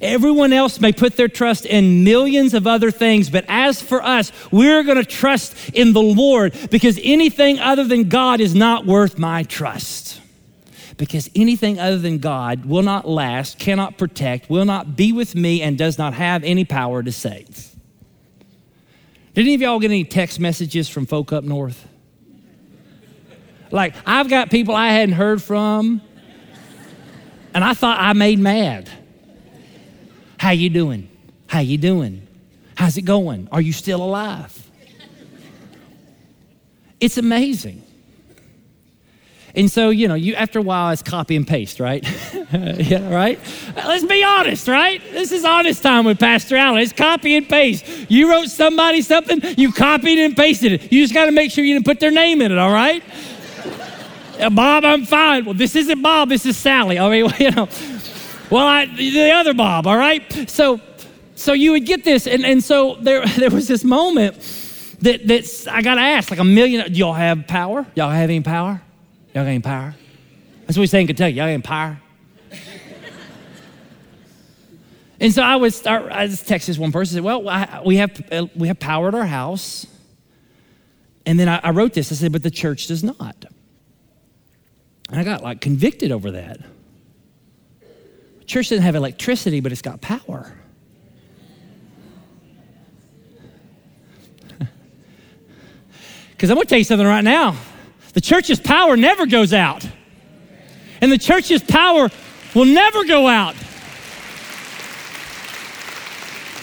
Everyone 0.00 0.52
else 0.52 0.80
may 0.80 0.92
put 0.92 1.16
their 1.16 1.28
trust 1.28 1.66
in 1.66 2.04
millions 2.04 2.54
of 2.54 2.66
other 2.66 2.90
things, 2.90 3.28
but 3.28 3.44
as 3.48 3.82
for 3.82 4.02
us, 4.02 4.32
we're 4.50 4.82
going 4.84 4.96
to 4.96 5.04
trust 5.04 5.70
in 5.74 5.92
the 5.92 6.02
Lord 6.02 6.56
because 6.70 6.98
anything 7.02 7.58
other 7.58 7.84
than 7.84 8.08
God 8.08 8.40
is 8.40 8.54
not 8.54 8.86
worth 8.86 9.18
my 9.18 9.42
trust. 9.42 10.20
Because 10.96 11.28
anything 11.34 11.78
other 11.78 11.98
than 11.98 12.18
God 12.18 12.64
will 12.64 12.82
not 12.82 13.08
last, 13.08 13.58
cannot 13.58 13.98
protect, 13.98 14.48
will 14.48 14.64
not 14.64 14.94
be 14.96 15.12
with 15.12 15.34
me, 15.34 15.62
and 15.62 15.76
does 15.76 15.98
not 15.98 16.14
have 16.14 16.44
any 16.44 16.64
power 16.64 17.02
to 17.02 17.10
save. 17.10 17.71
Did 19.34 19.42
any 19.42 19.54
of 19.54 19.60
y'all 19.62 19.80
get 19.80 19.90
any 19.90 20.04
text 20.04 20.38
messages 20.38 20.88
from 20.88 21.06
folk 21.06 21.32
up 21.32 21.44
north? 21.44 21.88
Like, 23.70 23.94
I've 24.04 24.28
got 24.28 24.50
people 24.50 24.74
I 24.74 24.88
hadn't 24.88 25.14
heard 25.14 25.42
from, 25.42 26.02
and 27.54 27.64
I 27.64 27.72
thought 27.72 27.98
I 27.98 28.12
made 28.12 28.38
mad. 28.38 28.90
How 30.38 30.50
you 30.50 30.68
doing? 30.68 31.08
How 31.46 31.60
you 31.60 31.78
doing? 31.78 32.26
How's 32.74 32.96
it 32.96 33.02
going? 33.02 33.48
Are 33.50 33.60
you 33.60 33.72
still 33.72 34.02
alive? 34.02 34.58
It's 37.00 37.16
amazing. 37.16 37.82
And 39.54 39.70
so, 39.70 39.90
you 39.90 40.08
know, 40.08 40.14
you 40.14 40.34
after 40.34 40.58
a 40.58 40.62
while 40.62 40.90
it's 40.92 41.02
copy 41.02 41.36
and 41.36 41.46
paste, 41.46 41.78
right? 41.78 42.02
yeah, 42.52 43.12
right? 43.12 43.38
Let's 43.76 44.04
be 44.04 44.24
honest, 44.24 44.66
right? 44.66 45.02
This 45.12 45.30
is 45.30 45.44
honest 45.44 45.82
time 45.82 46.06
with 46.06 46.18
Pastor 46.18 46.56
Allen. 46.56 46.80
It's 46.80 46.92
copy 46.92 47.36
and 47.36 47.46
paste. 47.46 47.86
You 48.10 48.30
wrote 48.30 48.48
somebody 48.48 49.02
something, 49.02 49.40
you 49.58 49.70
copied 49.72 50.18
and 50.18 50.34
pasted 50.34 50.72
it. 50.72 50.92
You 50.92 51.02
just 51.02 51.12
got 51.12 51.26
to 51.26 51.32
make 51.32 51.50
sure 51.50 51.64
you 51.64 51.74
didn't 51.74 51.84
put 51.84 52.00
their 52.00 52.10
name 52.10 52.40
in 52.40 52.50
it, 52.50 52.58
all 52.58 52.72
right? 52.72 53.02
Uh, 54.40 54.48
Bob, 54.48 54.84
I'm 54.84 55.04
fine. 55.04 55.44
Well, 55.44 55.54
this 55.54 55.76
isn't 55.76 56.00
Bob, 56.00 56.30
this 56.30 56.46
is 56.46 56.56
Sally. 56.56 56.98
I 56.98 57.08
mean, 57.10 57.30
you 57.38 57.50
know. 57.50 57.68
Well, 58.50 58.66
I, 58.66 58.86
the 58.86 59.30
other 59.32 59.54
Bob, 59.54 59.86
all 59.86 59.96
right? 59.96 60.48
So, 60.48 60.80
so 61.34 61.52
you 61.52 61.72
would 61.72 61.84
get 61.84 62.04
this, 62.04 62.26
and, 62.26 62.44
and 62.44 62.64
so 62.64 62.96
there, 63.00 63.26
there 63.38 63.50
was 63.50 63.68
this 63.68 63.84
moment 63.84 64.34
that 65.02 65.26
that's 65.26 65.66
I 65.66 65.82
got 65.82 65.96
to 65.96 66.00
ask, 66.00 66.30
like 66.30 66.40
a 66.40 66.44
million. 66.44 66.94
Y'all 66.94 67.12
have 67.12 67.46
power? 67.46 67.86
Y'all 67.94 68.10
have 68.10 68.30
any 68.30 68.40
power? 68.40 68.80
Y'all 69.34 69.46
any 69.46 69.60
power? 69.60 69.94
That's 70.66 70.76
what 70.76 70.82
we 70.82 70.86
say 70.86 71.00
in 71.00 71.06
Kentucky. 71.06 71.34
Y'all 71.34 71.46
any 71.46 71.62
power? 71.62 71.98
and 75.20 75.32
so 75.32 75.42
I 75.42 75.56
would 75.56 75.72
start. 75.72 76.12
I 76.12 76.26
just 76.26 76.46
text 76.46 76.66
this 76.66 76.78
one 76.78 76.92
person. 76.92 77.14
Said, 77.14 77.24
"Well, 77.24 77.48
I, 77.48 77.82
we 77.84 77.96
have 77.96 78.32
uh, 78.32 78.46
we 78.54 78.68
have 78.68 78.78
power 78.78 79.08
at 79.08 79.14
our 79.14 79.26
house." 79.26 79.86
And 81.24 81.38
then 81.38 81.48
I, 81.48 81.60
I 81.62 81.70
wrote 81.70 81.94
this. 81.94 82.12
I 82.12 82.14
said, 82.14 82.32
"But 82.32 82.42
the 82.42 82.50
church 82.50 82.88
does 82.88 83.02
not." 83.02 83.46
And 85.08 85.18
I 85.18 85.24
got 85.24 85.42
like 85.42 85.60
convicted 85.60 86.12
over 86.12 86.32
that. 86.32 86.60
Church 88.46 88.68
doesn't 88.68 88.84
have 88.84 88.94
electricity, 88.94 89.60
but 89.60 89.72
it's 89.72 89.82
got 89.82 90.00
power. 90.00 90.52
Because 96.32 96.50
I'm 96.50 96.56
going 96.56 96.66
to 96.66 96.70
tell 96.70 96.78
you 96.78 96.84
something 96.84 97.06
right 97.06 97.22
now. 97.22 97.56
The 98.12 98.20
church's 98.20 98.60
power 98.60 98.96
never 98.96 99.26
goes 99.26 99.52
out. 99.52 99.86
And 101.00 101.10
the 101.10 101.18
church's 101.18 101.62
power 101.62 102.10
will 102.54 102.64
never 102.64 103.04
go 103.04 103.26
out. 103.26 103.56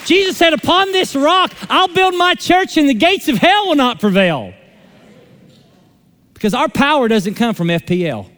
Jesus 0.06 0.38
said, 0.38 0.54
Upon 0.54 0.92
this 0.92 1.16
rock, 1.16 1.54
I'll 1.70 1.88
build 1.88 2.16
my 2.16 2.36
church, 2.36 2.78
and 2.78 2.88
the 2.88 2.94
gates 2.94 3.28
of 3.28 3.38
hell 3.38 3.68
will 3.68 3.76
not 3.76 4.00
prevail. 4.00 4.54
Because 6.34 6.54
our 6.54 6.70
power 6.70 7.08
doesn't 7.08 7.34
come 7.34 7.54
from 7.54 7.68
FPL, 7.68 8.30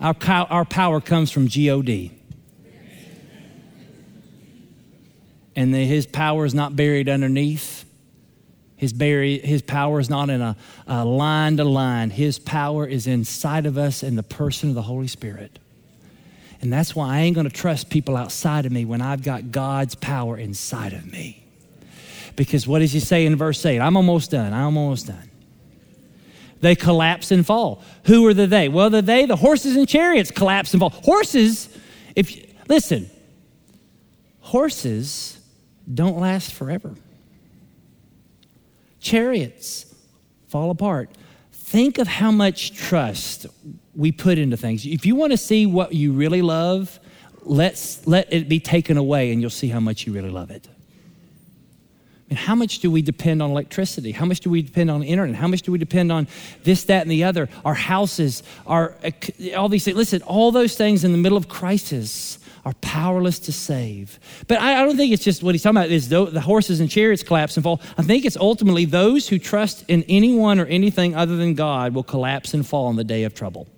our, 0.00 0.14
our 0.28 0.64
power 0.64 1.00
comes 1.00 1.30
from 1.30 1.48
God. 1.48 2.10
And 5.56 5.74
the, 5.74 5.84
his 5.84 6.06
power 6.06 6.44
is 6.44 6.54
not 6.54 6.76
buried 6.76 7.08
underneath 7.08 7.85
his, 8.76 8.92
his 8.92 9.62
power 9.62 10.00
is 10.00 10.10
not 10.10 10.28
in 10.28 10.42
a, 10.42 10.56
a 10.86 11.04
line 11.04 11.56
to 11.56 11.64
line. 11.64 12.10
His 12.10 12.38
power 12.38 12.86
is 12.86 13.06
inside 13.06 13.64
of 13.64 13.78
us 13.78 14.02
in 14.02 14.16
the 14.16 14.22
person 14.22 14.68
of 14.68 14.74
the 14.74 14.82
Holy 14.82 15.08
Spirit. 15.08 15.58
And 16.60 16.72
that's 16.72 16.94
why 16.94 17.16
I 17.16 17.20
ain't 17.20 17.34
going 17.34 17.48
to 17.48 17.54
trust 17.54 17.90
people 17.90 18.16
outside 18.16 18.66
of 18.66 18.72
me 18.72 18.84
when 18.84 19.00
I've 19.00 19.22
got 19.22 19.50
God's 19.50 19.94
power 19.94 20.36
inside 20.36 20.92
of 20.92 21.10
me. 21.10 21.42
Because 22.34 22.66
what 22.66 22.80
does 22.80 22.92
he 22.92 23.00
say 23.00 23.24
in 23.24 23.36
verse 23.36 23.64
8? 23.64 23.80
I'm 23.80 23.96
almost 23.96 24.30
done. 24.30 24.52
I'm 24.52 24.76
almost 24.76 25.06
done. 25.06 25.30
They 26.60 26.74
collapse 26.74 27.30
and 27.30 27.46
fall. 27.46 27.82
Who 28.04 28.26
are 28.26 28.34
the 28.34 28.46
they? 28.46 28.68
Well, 28.68 28.90
the 28.90 29.00
they, 29.00 29.24
the 29.24 29.36
horses 29.36 29.76
and 29.76 29.88
chariots 29.88 30.30
collapse 30.30 30.74
and 30.74 30.80
fall. 30.80 30.90
Horses, 30.90 31.68
if 32.14 32.34
you, 32.34 32.46
listen, 32.68 33.10
horses 34.40 35.38
don't 35.92 36.18
last 36.18 36.52
forever 36.52 36.94
chariots 39.06 39.94
fall 40.48 40.70
apart. 40.70 41.10
Think 41.52 41.98
of 41.98 42.08
how 42.08 42.30
much 42.30 42.74
trust 42.74 43.46
we 43.94 44.10
put 44.12 44.36
into 44.36 44.56
things. 44.56 44.84
If 44.84 45.06
you 45.06 45.14
want 45.14 45.30
to 45.32 45.36
see 45.36 45.64
what 45.64 45.94
you 45.94 46.12
really 46.12 46.42
love, 46.42 46.98
let's 47.42 48.06
let 48.06 48.32
it 48.32 48.48
be 48.48 48.58
taken 48.58 48.96
away 48.96 49.32
and 49.32 49.40
you'll 49.40 49.50
see 49.50 49.68
how 49.68 49.80
much 49.80 50.06
you 50.06 50.12
really 50.12 50.30
love 50.30 50.50
it. 50.50 50.68
And 52.28 52.36
how 52.36 52.56
much 52.56 52.80
do 52.80 52.90
we 52.90 53.02
depend 53.02 53.40
on 53.40 53.50
electricity? 53.50 54.10
How 54.10 54.24
much 54.24 54.40
do 54.40 54.50
we 54.50 54.60
depend 54.60 54.90
on 54.90 55.00
the 55.00 55.06
internet? 55.06 55.36
How 55.36 55.46
much 55.46 55.62
do 55.62 55.70
we 55.70 55.78
depend 55.78 56.10
on 56.10 56.26
this, 56.64 56.82
that, 56.84 57.02
and 57.02 57.10
the 57.10 57.22
other? 57.22 57.48
Our 57.64 57.74
houses, 57.74 58.42
our 58.66 58.96
all 59.56 59.68
these 59.68 59.84
things. 59.84 59.96
Listen, 59.96 60.22
all 60.22 60.50
those 60.50 60.76
things 60.76 61.04
in 61.04 61.12
the 61.12 61.18
middle 61.18 61.38
of 61.38 61.48
crisis 61.48 62.40
are 62.66 62.74
powerless 62.80 63.38
to 63.38 63.52
save. 63.52 64.18
But 64.48 64.60
I, 64.60 64.82
I 64.82 64.84
don't 64.84 64.96
think 64.96 65.12
it's 65.12 65.22
just 65.22 65.40
what 65.44 65.54
he's 65.54 65.62
talking 65.62 65.76
about 65.76 65.90
is 65.90 66.08
the, 66.08 66.24
the 66.24 66.40
horses 66.40 66.80
and 66.80 66.90
chariots 66.90 67.22
collapse 67.22 67.56
and 67.56 67.62
fall. 67.62 67.80
I 67.96 68.02
think 68.02 68.24
it's 68.24 68.36
ultimately 68.36 68.84
those 68.84 69.28
who 69.28 69.38
trust 69.38 69.84
in 69.86 70.02
anyone 70.08 70.58
or 70.58 70.66
anything 70.66 71.14
other 71.14 71.36
than 71.36 71.54
God 71.54 71.94
will 71.94 72.02
collapse 72.02 72.54
and 72.54 72.66
fall 72.66 72.90
in 72.90 72.96
the 72.96 73.04
day 73.04 73.22
of 73.22 73.34
trouble. 73.34 73.68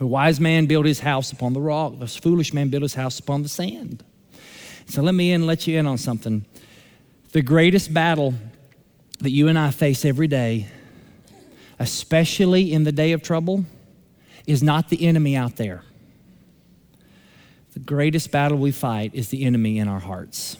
A 0.00 0.06
wise 0.06 0.40
man 0.40 0.64
built 0.64 0.86
his 0.86 1.00
house 1.00 1.30
upon 1.30 1.52
the 1.52 1.60
rock, 1.60 1.98
the 1.98 2.06
foolish 2.06 2.54
man 2.54 2.70
built 2.70 2.84
his 2.84 2.94
house 2.94 3.18
upon 3.18 3.42
the 3.42 3.50
sand. 3.50 4.02
So 4.86 5.02
let 5.02 5.14
me 5.14 5.32
in, 5.32 5.46
let 5.46 5.66
you 5.66 5.78
in 5.78 5.86
on 5.86 5.98
something. 5.98 6.46
The 7.32 7.42
greatest 7.42 7.92
battle 7.92 8.32
that 9.18 9.30
you 9.30 9.48
and 9.48 9.58
I 9.58 9.72
face 9.72 10.06
every 10.06 10.26
day, 10.26 10.68
especially 11.78 12.72
in 12.72 12.84
the 12.84 12.92
day 12.92 13.12
of 13.12 13.22
trouble, 13.22 13.66
is 14.46 14.62
not 14.62 14.88
the 14.88 15.06
enemy 15.06 15.36
out 15.36 15.56
there. 15.56 15.84
The 17.72 17.80
greatest 17.80 18.30
battle 18.30 18.58
we 18.58 18.72
fight 18.72 19.14
is 19.14 19.28
the 19.28 19.44
enemy 19.44 19.78
in 19.78 19.88
our 19.88 20.00
hearts. 20.00 20.56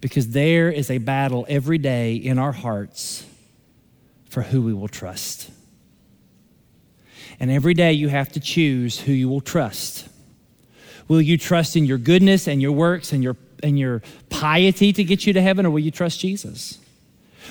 Because 0.00 0.30
there 0.30 0.70
is 0.70 0.90
a 0.90 0.98
battle 0.98 1.46
every 1.48 1.78
day 1.78 2.14
in 2.14 2.38
our 2.38 2.52
hearts 2.52 3.26
for 4.28 4.42
who 4.42 4.62
we 4.62 4.72
will 4.72 4.88
trust. 4.88 5.50
And 7.38 7.50
every 7.50 7.74
day 7.74 7.92
you 7.92 8.08
have 8.08 8.30
to 8.32 8.40
choose 8.40 9.00
who 9.00 9.12
you 9.12 9.28
will 9.28 9.40
trust. 9.40 10.08
Will 11.08 11.20
you 11.20 11.36
trust 11.38 11.74
in 11.74 11.86
your 11.86 11.98
goodness 11.98 12.46
and 12.46 12.62
your 12.62 12.72
works 12.72 13.12
and 13.12 13.22
your, 13.24 13.36
and 13.62 13.78
your 13.78 14.02
piety 14.28 14.92
to 14.92 15.02
get 15.02 15.26
you 15.26 15.32
to 15.32 15.40
heaven, 15.40 15.66
or 15.66 15.70
will 15.70 15.80
you 15.80 15.90
trust 15.90 16.20
Jesus? 16.20 16.78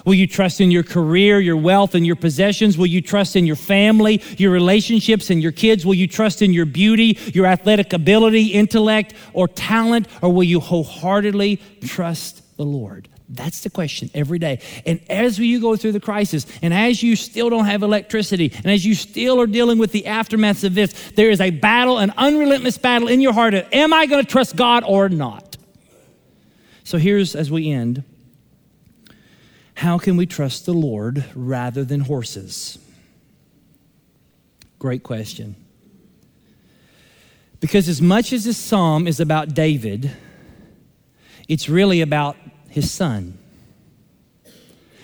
Will 0.06 0.14
you 0.14 0.28
trust 0.28 0.62
in 0.62 0.72
your 0.72 0.84
career, 0.84 1.40
your 1.40 1.58
wealth, 1.58 1.96
and 1.96 2.06
your 2.06 2.16
possessions? 2.16 2.78
Will 2.78 2.88
you 2.88 3.02
trust 3.02 3.36
in 3.36 3.46
your 3.46 3.56
family, 3.56 4.22
your 4.38 4.52
relationships, 4.52 5.30
and 5.30 5.42
your 5.42 5.52
kids? 5.52 5.86
Will 5.86 5.96
you 5.96 6.08
trust 6.08 6.42
in 6.42 6.54
your 6.54 6.66
beauty, 6.66 7.18
your 7.34 7.46
athletic 7.46 7.94
ability, 7.94 8.48
intellect, 8.48 9.14
or 9.34 9.48
talent? 9.48 10.08
Or 10.22 10.32
will 10.32 10.44
you 10.44 10.60
wholeheartedly 10.60 11.62
trust 11.82 12.58
the 12.58 12.66
Lord? 12.66 13.08
That's 13.32 13.62
the 13.62 13.70
question 13.70 14.10
every 14.16 14.40
day. 14.40 14.60
And 14.88 15.00
as 15.08 15.38
you 15.38 15.62
go 15.62 15.76
through 15.76 15.92
the 15.92 16.00
crisis, 16.00 16.48
and 16.64 16.74
as 16.74 17.04
you 17.04 17.16
still 17.16 17.52
don't 17.52 17.66
have 17.66 17.84
electricity, 17.84 18.52
and 18.56 18.66
as 18.66 18.84
you 18.84 18.96
still 18.96 19.40
are 19.40 19.46
dealing 19.46 19.78
with 19.78 19.92
the 19.92 20.04
aftermaths 20.04 20.64
of 20.64 20.74
this, 20.74 21.12
there 21.12 21.30
is 21.30 21.40
a 21.40 21.52
battle, 21.52 22.00
an 22.00 22.12
unrelentless 22.18 22.80
battle 22.80 23.08
in 23.08 23.22
your 23.22 23.34
heart 23.34 23.54
of, 23.54 23.68
am 23.72 23.94
I 23.94 24.08
going 24.08 24.26
to 24.26 24.30
trust 24.30 24.56
God 24.56 24.84
or 24.84 25.10
not? 25.10 25.58
So 26.84 26.98
here's 26.98 27.36
as 27.36 27.52
we 27.52 27.70
end 27.70 28.04
how 29.80 29.98
can 29.98 30.18
we 30.18 30.26
trust 30.26 30.66
the 30.66 30.74
Lord 30.74 31.24
rather 31.34 31.86
than 31.86 32.02
horses? 32.02 32.78
Great 34.78 35.04
question. 35.04 35.56
Because 37.62 37.88
as 37.88 38.02
much 38.02 38.34
as 38.34 38.44
this 38.44 38.58
psalm 38.58 39.08
is 39.08 39.22
about 39.22 39.54
David, 39.54 40.12
it's 41.48 41.70
really 41.70 42.02
about 42.02 42.36
his 42.70 42.92
son. 42.92 43.38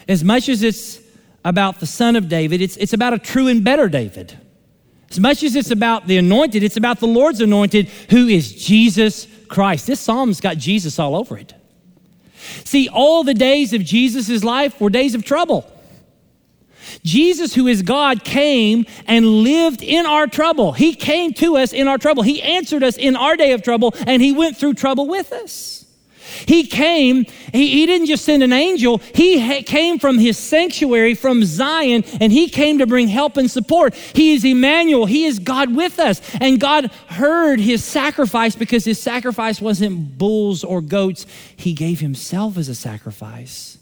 As 0.10 0.26
much 0.26 0.50
as 0.50 0.62
it's 0.62 1.00
about 1.46 1.80
the 1.80 1.86
son 1.86 2.18
of 2.18 2.28
David, 2.28 2.62
it's, 2.62 2.76
it's 2.76 2.92
about 2.92 3.14
a 3.14 3.18
true 3.18 3.48
and 3.48 3.64
better 3.64 3.88
David. 3.88 4.38
As 5.10 5.22
much 5.22 5.42
as 5.42 5.56
it's 5.56 5.72
about 5.72 6.06
the 6.06 6.18
anointed, 6.18 6.64
it's 6.64 6.76
about 6.76 7.00
the 7.00 7.08
Lord's 7.08 7.40
anointed, 7.40 7.88
who 8.10 8.28
is 8.28 8.52
Jesus 8.52 9.26
Christ. 9.48 9.88
This 9.88 10.02
psalm's 10.02 10.42
got 10.42 10.58
Jesus 10.58 11.00
all 11.00 11.16
over 11.16 11.38
it. 11.38 11.54
See, 12.64 12.90
all 12.90 13.24
the 13.24 13.34
days 13.34 13.74
of 13.74 13.84
Jesus' 13.84 14.44
life 14.44 14.80
were 14.80 14.90
days 14.90 15.16
of 15.16 15.24
trouble. 15.24 15.72
Jesus, 17.04 17.54
who 17.54 17.68
is 17.68 17.82
God, 17.82 18.24
came 18.24 18.86
and 19.08 19.26
lived 19.44 19.82
in 19.82 20.06
our 20.06 20.28
trouble. 20.28 20.72
He 20.74 20.96
came 20.96 21.34
to 21.34 21.58
us 21.58 21.74
in 21.74 21.88
our 21.88 21.98
trouble. 21.98 22.24
He 22.24 22.42
answered 22.42 22.84
us 22.84 22.98
in 22.98 23.16
our 23.16 23.36
day 23.36 23.52
of 23.54 23.62
trouble, 23.62 23.94
and 24.08 24.22
He 24.22 24.32
went 24.32 24.58
through 24.58 24.74
trouble 24.76 25.08
with 25.08 25.32
us. 25.32 25.85
He 26.46 26.66
came, 26.66 27.26
he, 27.54 27.68
he 27.70 27.86
didn't 27.86 28.08
just 28.08 28.26
send 28.26 28.44
an 28.44 28.54
angel, 28.54 29.00
he 29.14 29.40
ha- 29.40 29.64
came 29.66 30.00
from 30.00 30.18
his 30.18 30.38
sanctuary 30.38 31.16
from 31.16 31.44
Zion 31.44 32.04
and 32.20 32.32
he 32.32 32.50
came 32.50 32.80
to 32.80 32.88
bring 32.88 33.08
help 33.08 33.38
and 33.38 33.50
support. 33.50 33.94
He 33.94 34.34
is 34.34 34.44
Emmanuel, 34.44 35.06
he 35.06 35.26
is 35.26 35.40
God 35.40 35.76
with 35.76 36.00
us. 36.00 36.22
And 36.42 36.60
God 36.60 36.92
heard 37.08 37.60
his 37.60 37.84
sacrifice 37.84 38.56
because 38.56 38.86
his 38.86 39.02
sacrifice 39.02 39.62
wasn't 39.62 40.18
bulls 40.18 40.64
or 40.64 40.82
goats, 40.82 41.26
he 41.56 41.74
gave 41.74 42.00
himself 42.00 42.58
as 42.58 42.70
a 42.70 42.76
sacrifice. 42.76 43.78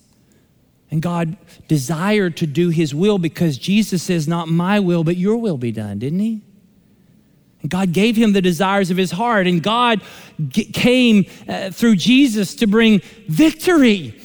And 0.91 1.01
God 1.01 1.37
desired 1.67 2.37
to 2.37 2.45
do 2.45 2.69
his 2.69 2.93
will 2.93 3.17
because 3.17 3.57
Jesus 3.57 4.03
says, 4.03 4.27
Not 4.27 4.47
my 4.47 4.79
will, 4.79 5.03
but 5.03 5.17
your 5.17 5.37
will 5.37 5.57
be 5.57 5.71
done, 5.71 5.97
didn't 5.97 6.19
he? 6.19 6.41
God 7.67 7.93
gave 7.93 8.15
him 8.15 8.33
the 8.33 8.41
desires 8.41 8.91
of 8.91 8.97
his 8.97 9.11
heart, 9.11 9.47
and 9.47 9.63
God 9.63 10.01
g- 10.49 10.65
came 10.65 11.25
uh, 11.47 11.71
through 11.71 11.95
Jesus 11.95 12.55
to 12.55 12.67
bring 12.67 13.01
victory. 13.27 14.19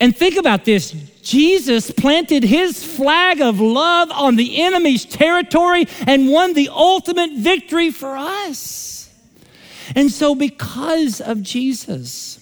And 0.00 0.16
think 0.16 0.36
about 0.36 0.64
this 0.64 0.92
Jesus 1.22 1.90
planted 1.90 2.44
his 2.44 2.84
flag 2.84 3.40
of 3.40 3.60
love 3.60 4.10
on 4.10 4.36
the 4.36 4.62
enemy's 4.62 5.04
territory 5.04 5.86
and 6.06 6.30
won 6.30 6.54
the 6.54 6.68
ultimate 6.70 7.32
victory 7.32 7.90
for 7.90 8.16
us. 8.16 9.12
And 9.96 10.10
so, 10.10 10.34
because 10.34 11.20
of 11.20 11.42
Jesus, 11.42 12.38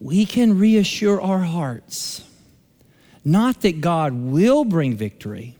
we 0.00 0.24
can 0.24 0.58
reassure 0.58 1.20
our 1.20 1.40
hearts 1.40 2.24
not 3.24 3.60
that 3.60 3.80
God 3.80 4.12
will 4.12 4.64
bring 4.64 4.96
victory. 4.96 5.56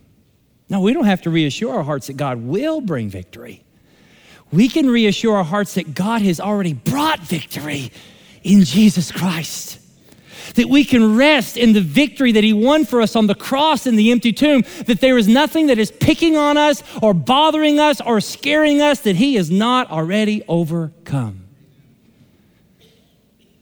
No, 0.69 0.81
we 0.81 0.93
don't 0.93 1.05
have 1.05 1.21
to 1.23 1.29
reassure 1.29 1.73
our 1.73 1.83
hearts 1.83 2.07
that 2.07 2.17
God 2.17 2.41
will 2.41 2.81
bring 2.81 3.09
victory. 3.09 3.63
We 4.51 4.69
can 4.69 4.89
reassure 4.89 5.35
our 5.37 5.43
hearts 5.43 5.73
that 5.75 5.95
God 5.95 6.21
has 6.21 6.39
already 6.39 6.73
brought 6.73 7.19
victory 7.19 7.91
in 8.43 8.63
Jesus 8.63 9.11
Christ. 9.11 9.79
That 10.55 10.67
we 10.67 10.83
can 10.83 11.15
rest 11.15 11.57
in 11.57 11.73
the 11.73 11.81
victory 11.81 12.33
that 12.33 12.43
He 12.43 12.53
won 12.53 12.85
for 12.85 13.01
us 13.01 13.15
on 13.15 13.27
the 13.27 13.35
cross 13.35 13.87
in 13.87 13.95
the 13.95 14.11
empty 14.11 14.31
tomb, 14.31 14.63
that 14.85 15.01
there 15.01 15.17
is 15.17 15.27
nothing 15.27 15.67
that 15.67 15.79
is 15.79 15.89
picking 15.89 16.37
on 16.37 16.57
us 16.57 16.83
or 17.01 17.13
bothering 17.13 17.79
us 17.79 17.99
or 18.01 18.21
scaring 18.21 18.81
us 18.81 18.99
that 19.01 19.15
He 19.15 19.35
has 19.35 19.49
not 19.49 19.89
already 19.89 20.43
overcome. 20.47 21.45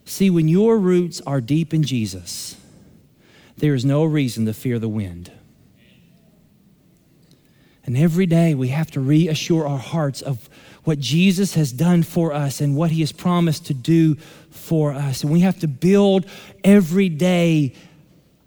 See, 0.03 0.29
when 0.29 0.49
your 0.49 0.77
roots 0.77 1.21
are 1.21 1.39
deep 1.39 1.73
in 1.73 1.83
Jesus, 1.83 2.57
there 3.55 3.73
is 3.73 3.85
no 3.85 4.03
reason 4.03 4.45
to 4.45 4.53
fear 4.53 4.77
the 4.77 4.89
wind. 4.89 5.31
And 7.91 7.99
every 7.99 8.25
day 8.25 8.55
we 8.55 8.69
have 8.69 8.89
to 8.91 9.01
reassure 9.01 9.67
our 9.67 9.77
hearts 9.77 10.21
of 10.21 10.49
what 10.85 10.97
Jesus 10.97 11.55
has 11.55 11.73
done 11.73 12.03
for 12.03 12.31
us 12.31 12.61
and 12.61 12.73
what 12.73 12.89
he 12.89 13.01
has 13.01 13.11
promised 13.11 13.65
to 13.65 13.73
do 13.73 14.15
for 14.49 14.93
us. 14.93 15.23
And 15.23 15.31
we 15.33 15.41
have 15.41 15.59
to 15.59 15.67
build 15.67 16.25
every 16.63 17.09
day 17.09 17.73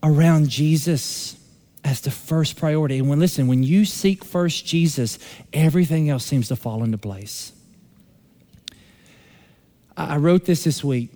around 0.02 0.48
Jesus 0.48 1.36
as 1.84 2.00
the 2.00 2.10
first 2.10 2.56
priority. 2.56 2.98
And 2.98 3.06
when 3.06 3.18
listen, 3.20 3.46
when 3.46 3.62
you 3.62 3.84
seek 3.84 4.24
first 4.24 4.64
Jesus, 4.64 5.18
everything 5.52 6.08
else 6.08 6.24
seems 6.24 6.48
to 6.48 6.56
fall 6.56 6.82
into 6.82 6.96
place. 6.96 7.52
I 9.94 10.16
wrote 10.16 10.46
this 10.46 10.64
this 10.64 10.82
week 10.82 11.10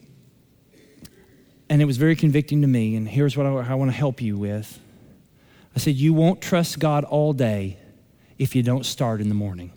and 1.71 1.81
it 1.81 1.87
was 1.87 1.97
very 1.97 2.15
convicting 2.15 2.61
to 2.61 2.69
me. 2.69 2.95
And 2.95 3.09
here's 3.09 3.39
what 3.39 3.47
I, 3.47 3.71
I 3.71 3.75
want 3.75 3.91
to 3.91 3.97
help 3.97 4.21
you 4.21 4.37
with 4.37 4.79
I 5.75 5.79
said, 5.79 5.95
You 5.95 6.13
won't 6.13 6.43
trust 6.43 6.79
God 6.79 7.05
all 7.05 7.33
day 7.33 7.79
if 8.39 8.55
you 8.55 8.63
don't 8.63 8.87
start 8.87 9.21
in 9.21 9.29
the 9.29 9.35
morning. 9.35 9.73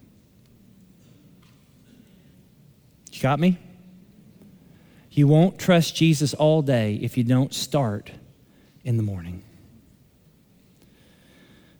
You 3.11 3.21
got 3.21 3.39
me? 3.39 3.57
You 5.11 5.27
won't 5.27 5.59
trust 5.59 5.95
Jesus 5.95 6.33
all 6.33 6.61
day 6.61 6.95
if 7.01 7.17
you 7.17 7.23
don't 7.23 7.53
start 7.53 8.11
in 8.83 8.97
the 8.97 9.03
morning. 9.03 9.43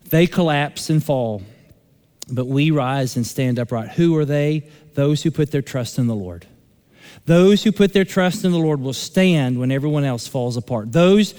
They 0.09 0.27
collapse 0.27 0.89
and 0.89 1.01
fall, 1.01 1.41
but 2.29 2.45
we 2.45 2.69
rise 2.71 3.15
and 3.15 3.25
stand 3.25 3.57
upright. 3.57 3.91
Who 3.91 4.15
are 4.17 4.25
they? 4.25 4.69
Those 4.93 5.23
who 5.23 5.31
put 5.31 5.51
their 5.51 5.61
trust 5.61 5.97
in 5.97 6.07
the 6.07 6.15
Lord. 6.15 6.45
Those 7.25 7.63
who 7.63 7.71
put 7.71 7.93
their 7.93 8.03
trust 8.03 8.43
in 8.43 8.51
the 8.51 8.59
Lord 8.59 8.81
will 8.81 8.93
stand 8.93 9.57
when 9.57 9.71
everyone 9.71 10.03
else 10.03 10.27
falls 10.27 10.57
apart. 10.57 10.91
Those 10.91 11.33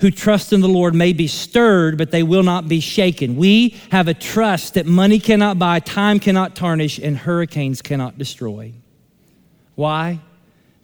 who 0.00 0.10
trust 0.10 0.52
in 0.52 0.60
the 0.60 0.68
Lord 0.68 0.94
may 0.94 1.12
be 1.12 1.26
stirred, 1.26 1.98
but 1.98 2.10
they 2.10 2.22
will 2.22 2.42
not 2.42 2.68
be 2.68 2.80
shaken. 2.80 3.36
We 3.36 3.76
have 3.90 4.06
a 4.08 4.14
trust 4.14 4.74
that 4.74 4.86
money 4.86 5.18
cannot 5.18 5.58
buy, 5.58 5.80
time 5.80 6.20
cannot 6.20 6.54
tarnish, 6.54 6.98
and 6.98 7.16
hurricanes 7.16 7.82
cannot 7.82 8.16
destroy. 8.16 8.74
Why? 9.74 10.20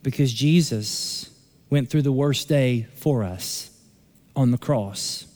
Because 0.02 0.32
Jesus 0.32 1.30
went 1.70 1.90
through 1.90 2.02
the 2.02 2.12
worst 2.12 2.48
day 2.48 2.86
for 2.96 3.22
us 3.24 3.70
on 4.34 4.50
the 4.50 4.58
cross. 4.58 5.26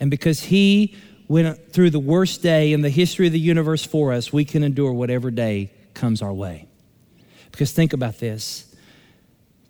And 0.00 0.10
because 0.10 0.44
he 0.44 0.96
went 1.28 1.72
through 1.72 1.90
the 1.90 1.98
worst 1.98 2.42
day 2.42 2.72
in 2.72 2.82
the 2.82 2.90
history 2.90 3.26
of 3.26 3.32
the 3.32 3.40
universe 3.40 3.84
for 3.84 4.12
us, 4.12 4.32
we 4.32 4.44
can 4.44 4.62
endure 4.62 4.92
whatever 4.92 5.30
day 5.30 5.70
comes 5.94 6.22
our 6.22 6.32
way. 6.32 6.66
Because 7.50 7.72
think 7.72 7.92
about 7.92 8.18
this 8.18 8.74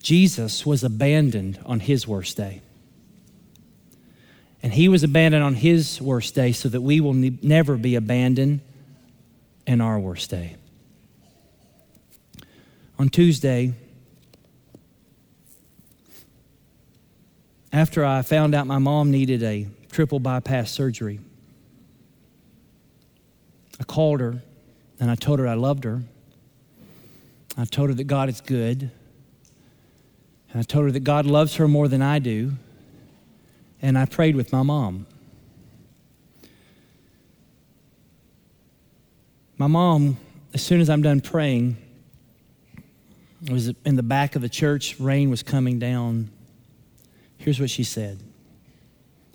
Jesus 0.00 0.64
was 0.64 0.84
abandoned 0.84 1.58
on 1.64 1.80
his 1.80 2.06
worst 2.06 2.36
day. 2.36 2.60
And 4.66 4.74
he 4.74 4.88
was 4.88 5.04
abandoned 5.04 5.44
on 5.44 5.54
his 5.54 6.02
worst 6.02 6.34
day 6.34 6.50
so 6.50 6.68
that 6.68 6.80
we 6.80 7.00
will 7.00 7.14
ne- 7.14 7.38
never 7.40 7.76
be 7.76 7.94
abandoned 7.94 8.62
in 9.64 9.80
our 9.80 9.96
worst 9.96 10.28
day. 10.28 10.56
On 12.98 13.08
Tuesday, 13.08 13.74
after 17.72 18.04
I 18.04 18.22
found 18.22 18.56
out 18.56 18.66
my 18.66 18.78
mom 18.78 19.12
needed 19.12 19.44
a 19.44 19.68
triple 19.92 20.18
bypass 20.18 20.72
surgery, 20.72 21.20
I 23.78 23.84
called 23.84 24.18
her 24.18 24.42
and 24.98 25.12
I 25.12 25.14
told 25.14 25.38
her 25.38 25.46
I 25.46 25.54
loved 25.54 25.84
her. 25.84 26.02
I 27.56 27.66
told 27.66 27.90
her 27.90 27.94
that 27.94 28.08
God 28.08 28.28
is 28.28 28.40
good. 28.40 28.90
And 30.50 30.58
I 30.58 30.62
told 30.62 30.86
her 30.86 30.90
that 30.90 31.04
God 31.04 31.24
loves 31.24 31.54
her 31.54 31.68
more 31.68 31.86
than 31.86 32.02
I 32.02 32.18
do. 32.18 32.54
And 33.82 33.98
I 33.98 34.06
prayed 34.06 34.36
with 34.36 34.52
my 34.52 34.62
mom. 34.62 35.06
My 39.58 39.66
mom, 39.66 40.18
as 40.52 40.62
soon 40.62 40.80
as 40.80 40.90
I'm 40.90 41.02
done 41.02 41.20
praying, 41.20 41.76
it 43.44 43.50
was 43.50 43.68
in 43.84 43.96
the 43.96 44.02
back 44.02 44.36
of 44.36 44.42
the 44.42 44.48
church, 44.48 44.98
rain 44.98 45.30
was 45.30 45.42
coming 45.42 45.78
down. 45.78 46.30
Here's 47.38 47.60
what 47.60 47.70
she 47.70 47.84
said. 47.84 48.20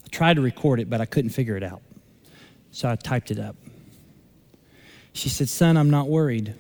I 0.06 0.08
tried 0.10 0.36
to 0.36 0.42
record 0.42 0.80
it, 0.80 0.90
but 0.90 1.02
I 1.02 1.06
couldn't 1.06 1.32
figure 1.32 1.56
it 1.56 1.64
out. 1.64 1.82
So 2.72 2.90
I 2.90 2.96
typed 2.96 3.32
it 3.32 3.40
up. 3.40 3.56
She 5.14 5.30
said, 5.30 5.50
Son, 5.50 5.78
I'm 5.78 5.90
not 5.90 6.08
worried. 6.08 6.56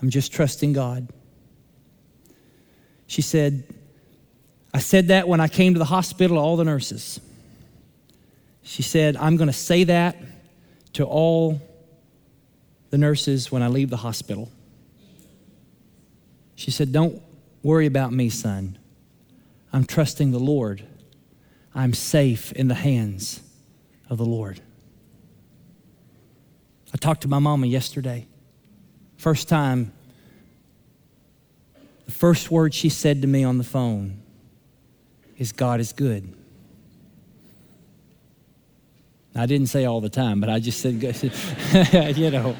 I'm 0.00 0.10
just 0.10 0.32
trusting 0.32 0.72
God. 0.72 1.08
She 3.06 3.22
said, 3.22 3.64
I 4.74 4.78
said 4.78 5.08
that 5.08 5.28
when 5.28 5.40
I 5.40 5.48
came 5.48 5.74
to 5.74 5.78
the 5.78 5.84
hospital 5.84 6.38
all 6.38 6.56
the 6.56 6.64
nurses. 6.64 7.20
She 8.62 8.82
said, 8.82 9.16
I'm 9.16 9.36
going 9.36 9.48
to 9.48 9.52
say 9.52 9.84
that 9.84 10.16
to 10.94 11.04
all 11.04 11.60
the 12.90 12.98
nurses 12.98 13.50
when 13.50 13.62
I 13.62 13.68
leave 13.68 13.90
the 13.90 13.98
hospital. 13.98 14.50
She 16.54 16.70
said, 16.70 16.92
Don't 16.92 17.20
worry 17.62 17.86
about 17.86 18.12
me, 18.12 18.30
son. 18.30 18.78
I'm 19.72 19.84
trusting 19.84 20.30
the 20.30 20.38
Lord. 20.38 20.86
I'm 21.74 21.94
safe 21.94 22.52
in 22.52 22.68
the 22.68 22.74
hands 22.74 23.40
of 24.08 24.18
the 24.18 24.24
Lord. 24.24 24.60
I 26.94 26.98
talked 26.98 27.22
to 27.22 27.28
my 27.28 27.38
mama 27.38 27.66
yesterday. 27.66 28.26
First 29.16 29.48
time, 29.48 29.92
the 32.04 32.12
first 32.12 32.50
word 32.50 32.74
she 32.74 32.90
said 32.90 33.22
to 33.22 33.28
me 33.28 33.44
on 33.44 33.56
the 33.58 33.64
phone 33.64 34.21
is 35.36 35.52
God 35.52 35.80
is 35.80 35.92
good. 35.92 36.34
I 39.34 39.46
didn't 39.46 39.68
say 39.68 39.86
all 39.86 40.00
the 40.00 40.10
time, 40.10 40.40
but 40.40 40.50
I 40.50 40.60
just 40.60 40.80
said, 40.80 41.02
you 42.16 42.30
know. 42.30 42.56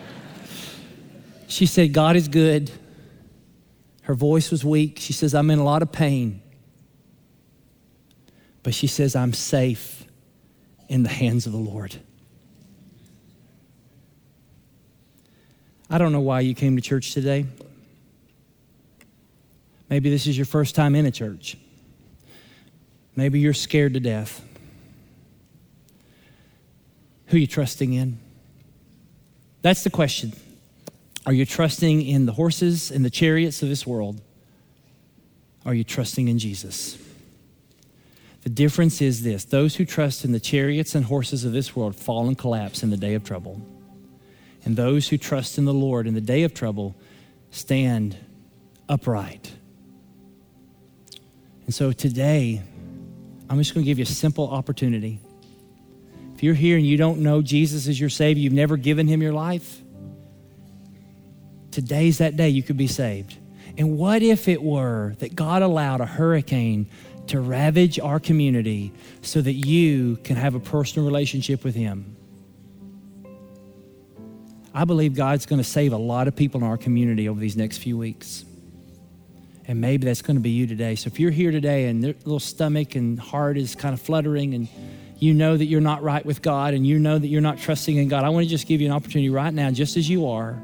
She 1.47 1.67
said, 1.67 1.93
God 1.93 2.17
is 2.17 2.29
good. 2.29 2.71
Her 4.03 4.15
voice 4.15 4.51
was 4.51 4.65
weak. 4.65 4.99
She 4.99 5.13
says, 5.13 5.35
I'm 5.35 5.51
in 5.51 5.59
a 5.59 5.65
lot 5.65 5.83
of 5.83 5.93
pain. 5.93 6.41
But 8.63 8.75
she 8.75 8.87
says, 8.87 9.15
I'm 9.15 9.35
safe 9.35 10.05
in 10.89 11.03
the 11.03 11.09
hands 11.11 11.47
of 11.47 11.53
the 11.53 11.59
Lord. 11.59 11.97
I 15.91 15.99
don't 15.99 16.13
know 16.13 16.21
why 16.21 16.41
you 16.41 16.55
came 16.55 16.77
to 16.77 16.83
church 16.83 17.13
today. 17.13 17.45
Maybe 19.91 20.09
this 20.09 20.27
is 20.27 20.39
your 20.39 20.47
first 20.47 20.75
time 20.75 20.95
in 20.95 21.05
a 21.05 21.11
church. 21.11 21.59
Maybe 23.15 23.41
you're 23.41 23.55
scared 23.55 23.95
to 23.95 24.01
death. 24.01 24.43
Who 27.27 27.37
are 27.37 27.41
you 27.41 27.47
trusting 27.47 27.93
in? 27.93 28.19
That's 29.63 29.85
the 29.85 29.91
question. 29.91 30.33
Are 31.25 31.33
you 31.33 31.47
trusting 31.47 32.03
in 32.03 32.27
the 32.27 32.33
horses 32.33 32.91
and 32.91 33.05
the 33.05 33.11
chariots 33.11 33.63
of 33.63 33.69
this 33.69 33.87
world? 33.87 34.21
Are 35.65 35.75
you 35.75 35.85
trusting 35.85 36.29
in 36.29 36.39
Jesus? 36.39 36.99
The 38.43 38.51
difference 38.51 39.01
is 39.01 39.23
this 39.23 39.45
those 39.45 39.77
who 39.77 39.85
trust 39.85 40.25
in 40.25 40.33
the 40.33 40.41
chariots 40.41 40.95
and 40.95 41.05
horses 41.05 41.45
of 41.45 41.53
this 41.53 41.77
world 41.77 41.95
fall 41.95 42.27
and 42.27 42.37
collapse 42.37 42.83
in 42.83 42.91
the 42.91 42.97
day 42.97 43.15
of 43.15 43.23
trouble. 43.23 43.61
And 44.65 44.77
those 44.77 45.09
who 45.09 45.19
trust 45.19 45.59
in 45.59 45.65
the 45.65 45.75
Lord 45.75 46.07
in 46.07 46.15
the 46.15 46.21
day 46.21 46.43
of 46.43 46.55
trouble 46.55 46.97
stand 47.51 48.17
upright. 48.89 49.53
And 51.67 51.75
so 51.75 51.93
today, 51.93 52.63
I'm 53.49 53.59
just 53.59 53.75
going 53.75 53.85
to 53.85 53.87
give 53.87 53.99
you 53.99 54.05
a 54.05 54.07
simple 54.07 54.49
opportunity. 54.49 55.21
If 56.35 56.43
you're 56.43 56.55
here 56.55 56.77
and 56.77 56.87
you 56.87 56.97
don't 56.97 57.21
know 57.21 57.43
Jesus 57.43 57.87
as 57.87 58.01
your 58.01 58.11
Savior, 58.11 58.43
you've 58.43 58.53
never 58.53 58.77
given 58.77 59.07
Him 59.07 59.23
your 59.23 59.33
life, 59.33 59.81
today's 61.71 62.19
that 62.19 62.37
day 62.37 62.49
you 62.49 62.63
could 62.63 62.77
be 62.77 62.87
saved. 62.87 63.37
And 63.79 63.97
what 63.97 64.23
if 64.23 64.49
it 64.49 64.63
were 64.63 65.15
that 65.19 65.35
God 65.35 65.63
allowed 65.63 66.01
a 66.01 66.07
hurricane 66.07 66.89
to 67.29 67.41
ravage 67.41 67.99
our 67.99 68.19
community 68.19 68.93
so 69.23 69.41
that 69.41 69.53
you 69.53 70.17
can 70.25 70.37
have 70.37 70.55
a 70.55 70.61
personal 70.61 71.07
relationship 71.07 71.65
with 71.65 71.75
Him? 71.75 72.17
I 74.75 74.85
believe 74.85 75.15
God's 75.15 75.47
going 75.47 75.61
to 75.61 75.69
save 75.69 75.93
a 75.93 75.99
lot 75.99 76.29
of 76.29 76.37
people 76.37 76.61
in 76.61 76.67
our 76.67 76.79
community 76.79 77.29
over 77.29 77.39
these 77.39 77.57
next 77.57 77.79
few 77.79 77.99
weeks. 77.99 78.45
And 79.73 79.81
maybe 79.81 80.05
that's 80.05 80.21
going 80.21 80.37
to 80.37 80.43
be 80.43 80.51
you 80.51 80.67
today. 80.67 80.97
So 80.97 81.09
if 81.09 81.19
you're 81.19 81.31
here 81.31 81.51
today 81.51 81.87
and 81.87 82.05
your 82.05 82.13
little 82.25 82.39
stomach 82.39 82.95
and 82.95 83.19
heart 83.19 83.57
is 83.57 83.75
kind 83.75 83.95
of 83.95 84.03
fluttering 84.03 84.53
and 84.53 84.69
you 85.19 85.33
know 85.33 85.57
that 85.57 85.65
you're 85.65 85.81
not 85.81 86.03
right 86.03 86.23
with 86.27 86.43
God 86.43 86.75
and 86.75 86.87
you 86.87 86.99
know 86.99 87.19
that 87.19 87.27
you're 87.27 87.41
not 87.41 87.57
trusting 87.57 87.97
in 87.97 88.09
God, 88.09 88.23
I 88.23 88.29
want 88.29 88.45
to 88.45 88.51
just 88.51 88.67
give 88.67 88.83
you 88.83 88.89
an 88.89 88.93
opportunity 88.93 89.31
right 89.31 89.55
now, 89.55 89.71
just 89.71 89.97
as 89.97 90.11
you 90.11 90.29
are, 90.29 90.63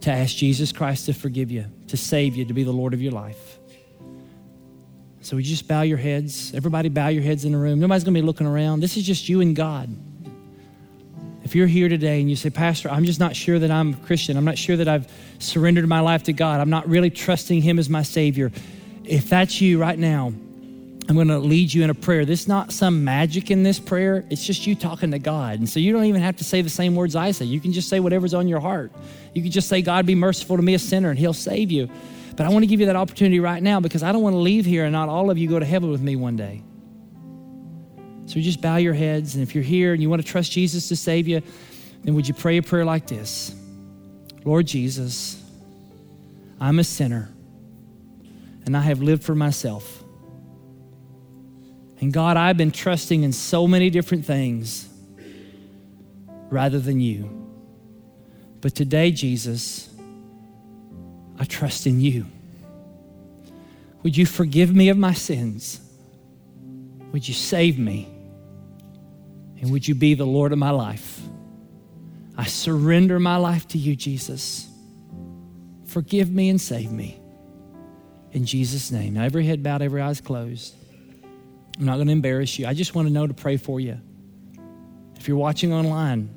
to 0.00 0.10
ask 0.10 0.34
Jesus 0.34 0.72
Christ 0.72 1.04
to 1.04 1.12
forgive 1.12 1.50
you, 1.50 1.66
to 1.88 1.98
save 1.98 2.34
you, 2.34 2.46
to 2.46 2.54
be 2.54 2.62
the 2.62 2.72
Lord 2.72 2.94
of 2.94 3.02
your 3.02 3.12
life. 3.12 3.58
So 5.20 5.36
we 5.36 5.42
just 5.42 5.68
bow 5.68 5.82
your 5.82 5.98
heads. 5.98 6.54
Everybody 6.54 6.88
bow 6.88 7.08
your 7.08 7.22
heads 7.22 7.44
in 7.44 7.52
the 7.52 7.58
room. 7.58 7.80
Nobody's 7.80 8.02
going 8.02 8.14
to 8.14 8.20
be 8.22 8.26
looking 8.26 8.46
around. 8.46 8.80
This 8.80 8.96
is 8.96 9.04
just 9.04 9.28
you 9.28 9.42
and 9.42 9.54
God. 9.54 9.94
If 11.52 11.56
you're 11.56 11.66
here 11.66 11.90
today 11.90 12.18
and 12.18 12.30
you 12.30 12.36
say, 12.36 12.48
Pastor, 12.48 12.88
I'm 12.88 13.04
just 13.04 13.20
not 13.20 13.36
sure 13.36 13.58
that 13.58 13.70
I'm 13.70 13.92
a 13.92 13.96
Christian, 14.06 14.38
I'm 14.38 14.44
not 14.46 14.56
sure 14.56 14.74
that 14.74 14.88
I've 14.88 15.06
surrendered 15.38 15.86
my 15.86 16.00
life 16.00 16.22
to 16.22 16.32
God, 16.32 16.62
I'm 16.62 16.70
not 16.70 16.88
really 16.88 17.10
trusting 17.10 17.60
Him 17.60 17.78
as 17.78 17.90
my 17.90 18.02
Savior. 18.04 18.50
If 19.04 19.28
that's 19.28 19.60
you 19.60 19.78
right 19.78 19.98
now, 19.98 20.28
I'm 20.28 21.14
going 21.14 21.28
to 21.28 21.38
lead 21.38 21.74
you 21.74 21.84
in 21.84 21.90
a 21.90 21.94
prayer. 21.94 22.24
This 22.24 22.40
is 22.40 22.48
not 22.48 22.72
some 22.72 23.04
magic 23.04 23.50
in 23.50 23.64
this 23.64 23.78
prayer. 23.78 24.24
It's 24.30 24.46
just 24.46 24.66
you 24.66 24.74
talking 24.74 25.10
to 25.10 25.18
God. 25.18 25.58
And 25.58 25.68
so 25.68 25.78
you 25.78 25.92
don't 25.92 26.06
even 26.06 26.22
have 26.22 26.38
to 26.38 26.44
say 26.44 26.62
the 26.62 26.70
same 26.70 26.94
words 26.94 27.14
I 27.14 27.32
say. 27.32 27.44
You 27.44 27.60
can 27.60 27.74
just 27.74 27.90
say 27.90 28.00
whatever's 28.00 28.32
on 28.32 28.48
your 28.48 28.60
heart. 28.60 28.90
You 29.34 29.42
can 29.42 29.50
just 29.50 29.68
say, 29.68 29.82
God, 29.82 30.06
be 30.06 30.14
merciful 30.14 30.56
to 30.56 30.62
me, 30.62 30.72
a 30.72 30.78
sinner, 30.78 31.10
and 31.10 31.18
He'll 31.18 31.34
save 31.34 31.70
you. 31.70 31.90
But 32.34 32.46
I 32.46 32.48
want 32.48 32.62
to 32.62 32.66
give 32.66 32.80
you 32.80 32.86
that 32.86 32.96
opportunity 32.96 33.40
right 33.40 33.62
now 33.62 33.78
because 33.78 34.02
I 34.02 34.10
don't 34.12 34.22
want 34.22 34.32
to 34.32 34.40
leave 34.40 34.64
here 34.64 34.84
and 34.84 34.92
not 34.92 35.10
all 35.10 35.28
of 35.28 35.36
you 35.36 35.50
go 35.50 35.58
to 35.58 35.66
heaven 35.66 35.90
with 35.90 36.00
me 36.00 36.16
one 36.16 36.36
day. 36.36 36.62
So 38.26 38.36
you 38.36 38.42
just 38.42 38.60
bow 38.60 38.76
your 38.76 38.94
heads. 38.94 39.34
And 39.34 39.42
if 39.42 39.54
you're 39.54 39.64
here 39.64 39.92
and 39.92 40.02
you 40.02 40.08
want 40.08 40.22
to 40.22 40.28
trust 40.28 40.52
Jesus 40.52 40.88
to 40.88 40.96
save 40.96 41.28
you, 41.28 41.42
then 42.04 42.14
would 42.14 42.26
you 42.26 42.34
pray 42.34 42.56
a 42.56 42.62
prayer 42.62 42.84
like 42.84 43.06
this 43.06 43.54
Lord 44.44 44.66
Jesus, 44.66 45.42
I'm 46.60 46.78
a 46.78 46.84
sinner 46.84 47.28
and 48.64 48.76
I 48.76 48.80
have 48.80 49.02
lived 49.02 49.24
for 49.24 49.34
myself. 49.34 50.02
And 52.00 52.12
God, 52.12 52.36
I've 52.36 52.56
been 52.56 52.72
trusting 52.72 53.22
in 53.22 53.32
so 53.32 53.68
many 53.68 53.88
different 53.90 54.24
things 54.24 54.88
rather 56.50 56.80
than 56.80 57.00
you. 57.00 57.38
But 58.60 58.74
today, 58.74 59.10
Jesus, 59.10 59.88
I 61.38 61.44
trust 61.44 61.86
in 61.86 62.00
you. 62.00 62.26
Would 64.02 64.16
you 64.16 64.26
forgive 64.26 64.74
me 64.74 64.88
of 64.88 64.96
my 64.96 65.12
sins? 65.12 65.80
Would 67.12 67.26
you 67.26 67.34
save 67.34 67.78
me? 67.78 68.11
And 69.62 69.70
would 69.70 69.86
you 69.86 69.94
be 69.94 70.14
the 70.14 70.26
Lord 70.26 70.52
of 70.52 70.58
my 70.58 70.70
life? 70.70 71.20
I 72.36 72.44
surrender 72.44 73.20
my 73.20 73.36
life 73.36 73.68
to 73.68 73.78
you, 73.78 73.94
Jesus. 73.94 74.68
Forgive 75.86 76.30
me 76.30 76.48
and 76.48 76.60
save 76.60 76.90
me. 76.90 77.20
In 78.32 78.44
Jesus' 78.44 78.90
name. 78.90 79.14
Now, 79.14 79.22
every 79.22 79.46
head 79.46 79.62
bowed, 79.62 79.80
every 79.80 80.00
eyes 80.00 80.20
closed. 80.20 80.74
I'm 81.78 81.84
not 81.84 81.94
going 81.94 82.08
to 82.08 82.12
embarrass 82.12 82.58
you. 82.58 82.66
I 82.66 82.74
just 82.74 82.94
want 82.94 83.06
to 83.06 83.14
know 83.14 83.26
to 83.26 83.34
pray 83.34 83.56
for 83.56 83.78
you. 83.78 83.98
If 85.16 85.28
you're 85.28 85.36
watching 85.36 85.72
online, 85.72 86.28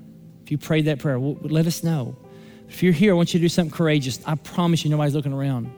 if 0.43 0.51
you 0.51 0.59
prayed 0.59 0.85
that 0.85 0.99
prayer, 0.99 1.17
let 1.17 1.65
us 1.65 1.83
know. 1.83 2.15
If 2.69 2.83
you're 2.83 2.93
here, 2.93 3.13
I 3.13 3.15
want 3.15 3.33
you 3.33 3.39
to 3.39 3.45
do 3.45 3.49
something 3.49 3.75
courageous. 3.75 4.19
I 4.25 4.35
promise 4.35 4.83
you, 4.83 4.91
nobody's 4.91 5.15
looking 5.15 5.33
around. 5.33 5.71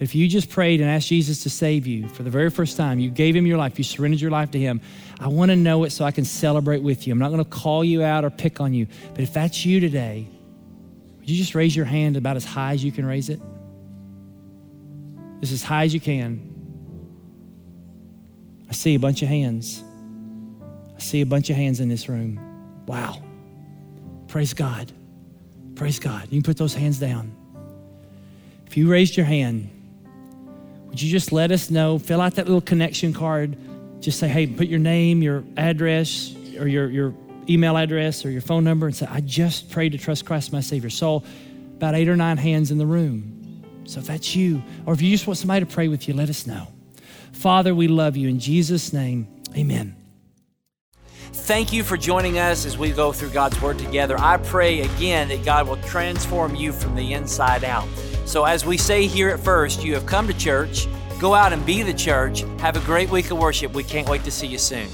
But 0.00 0.04
if 0.04 0.14
you 0.14 0.28
just 0.28 0.48
prayed 0.48 0.80
and 0.80 0.88
asked 0.88 1.08
Jesus 1.08 1.42
to 1.42 1.50
save 1.50 1.86
you 1.86 2.08
for 2.08 2.22
the 2.22 2.30
very 2.30 2.48
first 2.48 2.78
time, 2.78 2.98
you 2.98 3.10
gave 3.10 3.36
him 3.36 3.46
your 3.46 3.58
life, 3.58 3.76
you 3.76 3.84
surrendered 3.84 4.18
your 4.18 4.30
life 4.30 4.50
to 4.52 4.58
him, 4.58 4.80
I 5.20 5.28
want 5.28 5.50
to 5.50 5.56
know 5.56 5.84
it 5.84 5.90
so 5.90 6.06
I 6.06 6.10
can 6.10 6.24
celebrate 6.24 6.82
with 6.82 7.06
you. 7.06 7.12
I'm 7.12 7.18
not 7.18 7.28
going 7.28 7.44
to 7.44 7.50
call 7.50 7.84
you 7.84 8.02
out 8.02 8.24
or 8.24 8.30
pick 8.30 8.62
on 8.62 8.72
you. 8.72 8.86
But 9.12 9.20
if 9.20 9.34
that's 9.34 9.66
you 9.66 9.78
today, 9.78 10.26
would 11.18 11.28
you 11.28 11.36
just 11.36 11.54
raise 11.54 11.76
your 11.76 11.84
hand 11.84 12.16
about 12.16 12.36
as 12.36 12.46
high 12.46 12.72
as 12.72 12.82
you 12.82 12.90
can 12.90 13.04
raise 13.04 13.28
it? 13.28 13.42
Just 15.40 15.52
as 15.52 15.62
high 15.62 15.84
as 15.84 15.92
you 15.92 16.00
can. 16.00 16.48
I 18.70 18.72
see 18.72 18.94
a 18.94 18.98
bunch 18.98 19.20
of 19.20 19.28
hands. 19.28 19.84
I 20.96 20.98
see 20.98 21.20
a 21.20 21.26
bunch 21.26 21.50
of 21.50 21.56
hands 21.56 21.78
in 21.78 21.90
this 21.90 22.08
room. 22.08 22.40
Wow. 22.86 23.22
Praise 24.28 24.54
God. 24.54 24.90
Praise 25.74 25.98
God. 25.98 26.22
You 26.30 26.40
can 26.40 26.42
put 26.42 26.56
those 26.56 26.72
hands 26.72 26.98
down. 26.98 27.36
If 28.66 28.78
you 28.78 28.90
raised 28.90 29.14
your 29.14 29.26
hand, 29.26 29.68
would 30.90 31.00
you 31.00 31.10
just 31.10 31.30
let 31.30 31.52
us 31.52 31.70
know? 31.70 31.98
Fill 31.98 32.20
out 32.20 32.34
that 32.34 32.46
little 32.46 32.60
connection 32.60 33.12
card. 33.12 33.56
Just 34.00 34.18
say, 34.18 34.28
hey, 34.28 34.46
put 34.46 34.66
your 34.66 34.80
name, 34.80 35.22
your 35.22 35.44
address, 35.56 36.34
or 36.58 36.66
your, 36.66 36.90
your 36.90 37.14
email 37.48 37.76
address, 37.76 38.24
or 38.24 38.30
your 38.30 38.40
phone 38.40 38.64
number, 38.64 38.86
and 38.86 38.94
say, 38.94 39.06
I 39.08 39.20
just 39.20 39.70
prayed 39.70 39.92
to 39.92 39.98
trust 39.98 40.26
Christ 40.26 40.52
my 40.52 40.60
Savior. 40.60 40.90
So, 40.90 41.22
about 41.76 41.94
eight 41.94 42.08
or 42.08 42.16
nine 42.16 42.36
hands 42.36 42.70
in 42.70 42.78
the 42.78 42.86
room. 42.86 43.62
So, 43.84 44.00
if 44.00 44.06
that's 44.06 44.34
you, 44.34 44.62
or 44.84 44.92
if 44.92 45.00
you 45.00 45.10
just 45.10 45.26
want 45.26 45.38
somebody 45.38 45.64
to 45.64 45.72
pray 45.72 45.88
with 45.88 46.08
you, 46.08 46.14
let 46.14 46.28
us 46.28 46.46
know. 46.46 46.66
Father, 47.32 47.74
we 47.74 47.86
love 47.86 48.16
you. 48.16 48.28
In 48.28 48.40
Jesus' 48.40 48.92
name, 48.92 49.28
amen. 49.56 49.94
Thank 51.32 51.72
you 51.72 51.84
for 51.84 51.96
joining 51.96 52.38
us 52.38 52.66
as 52.66 52.76
we 52.76 52.90
go 52.90 53.12
through 53.12 53.30
God's 53.30 53.60
Word 53.62 53.78
together. 53.78 54.16
I 54.18 54.38
pray 54.38 54.80
again 54.80 55.28
that 55.28 55.44
God 55.44 55.68
will 55.68 55.76
transform 55.78 56.56
you 56.56 56.72
from 56.72 56.96
the 56.96 57.12
inside 57.12 57.62
out. 57.62 57.86
So, 58.30 58.44
as 58.44 58.64
we 58.64 58.76
say 58.76 59.08
here 59.08 59.28
at 59.30 59.40
First, 59.40 59.82
you 59.82 59.92
have 59.94 60.06
come 60.06 60.28
to 60.28 60.34
church. 60.34 60.86
Go 61.18 61.34
out 61.34 61.52
and 61.52 61.66
be 61.66 61.82
the 61.82 61.92
church. 61.92 62.42
Have 62.60 62.76
a 62.76 62.86
great 62.86 63.10
week 63.10 63.28
of 63.32 63.38
worship. 63.38 63.74
We 63.74 63.82
can't 63.82 64.08
wait 64.08 64.22
to 64.22 64.30
see 64.30 64.46
you 64.46 64.56
soon. 64.56 64.86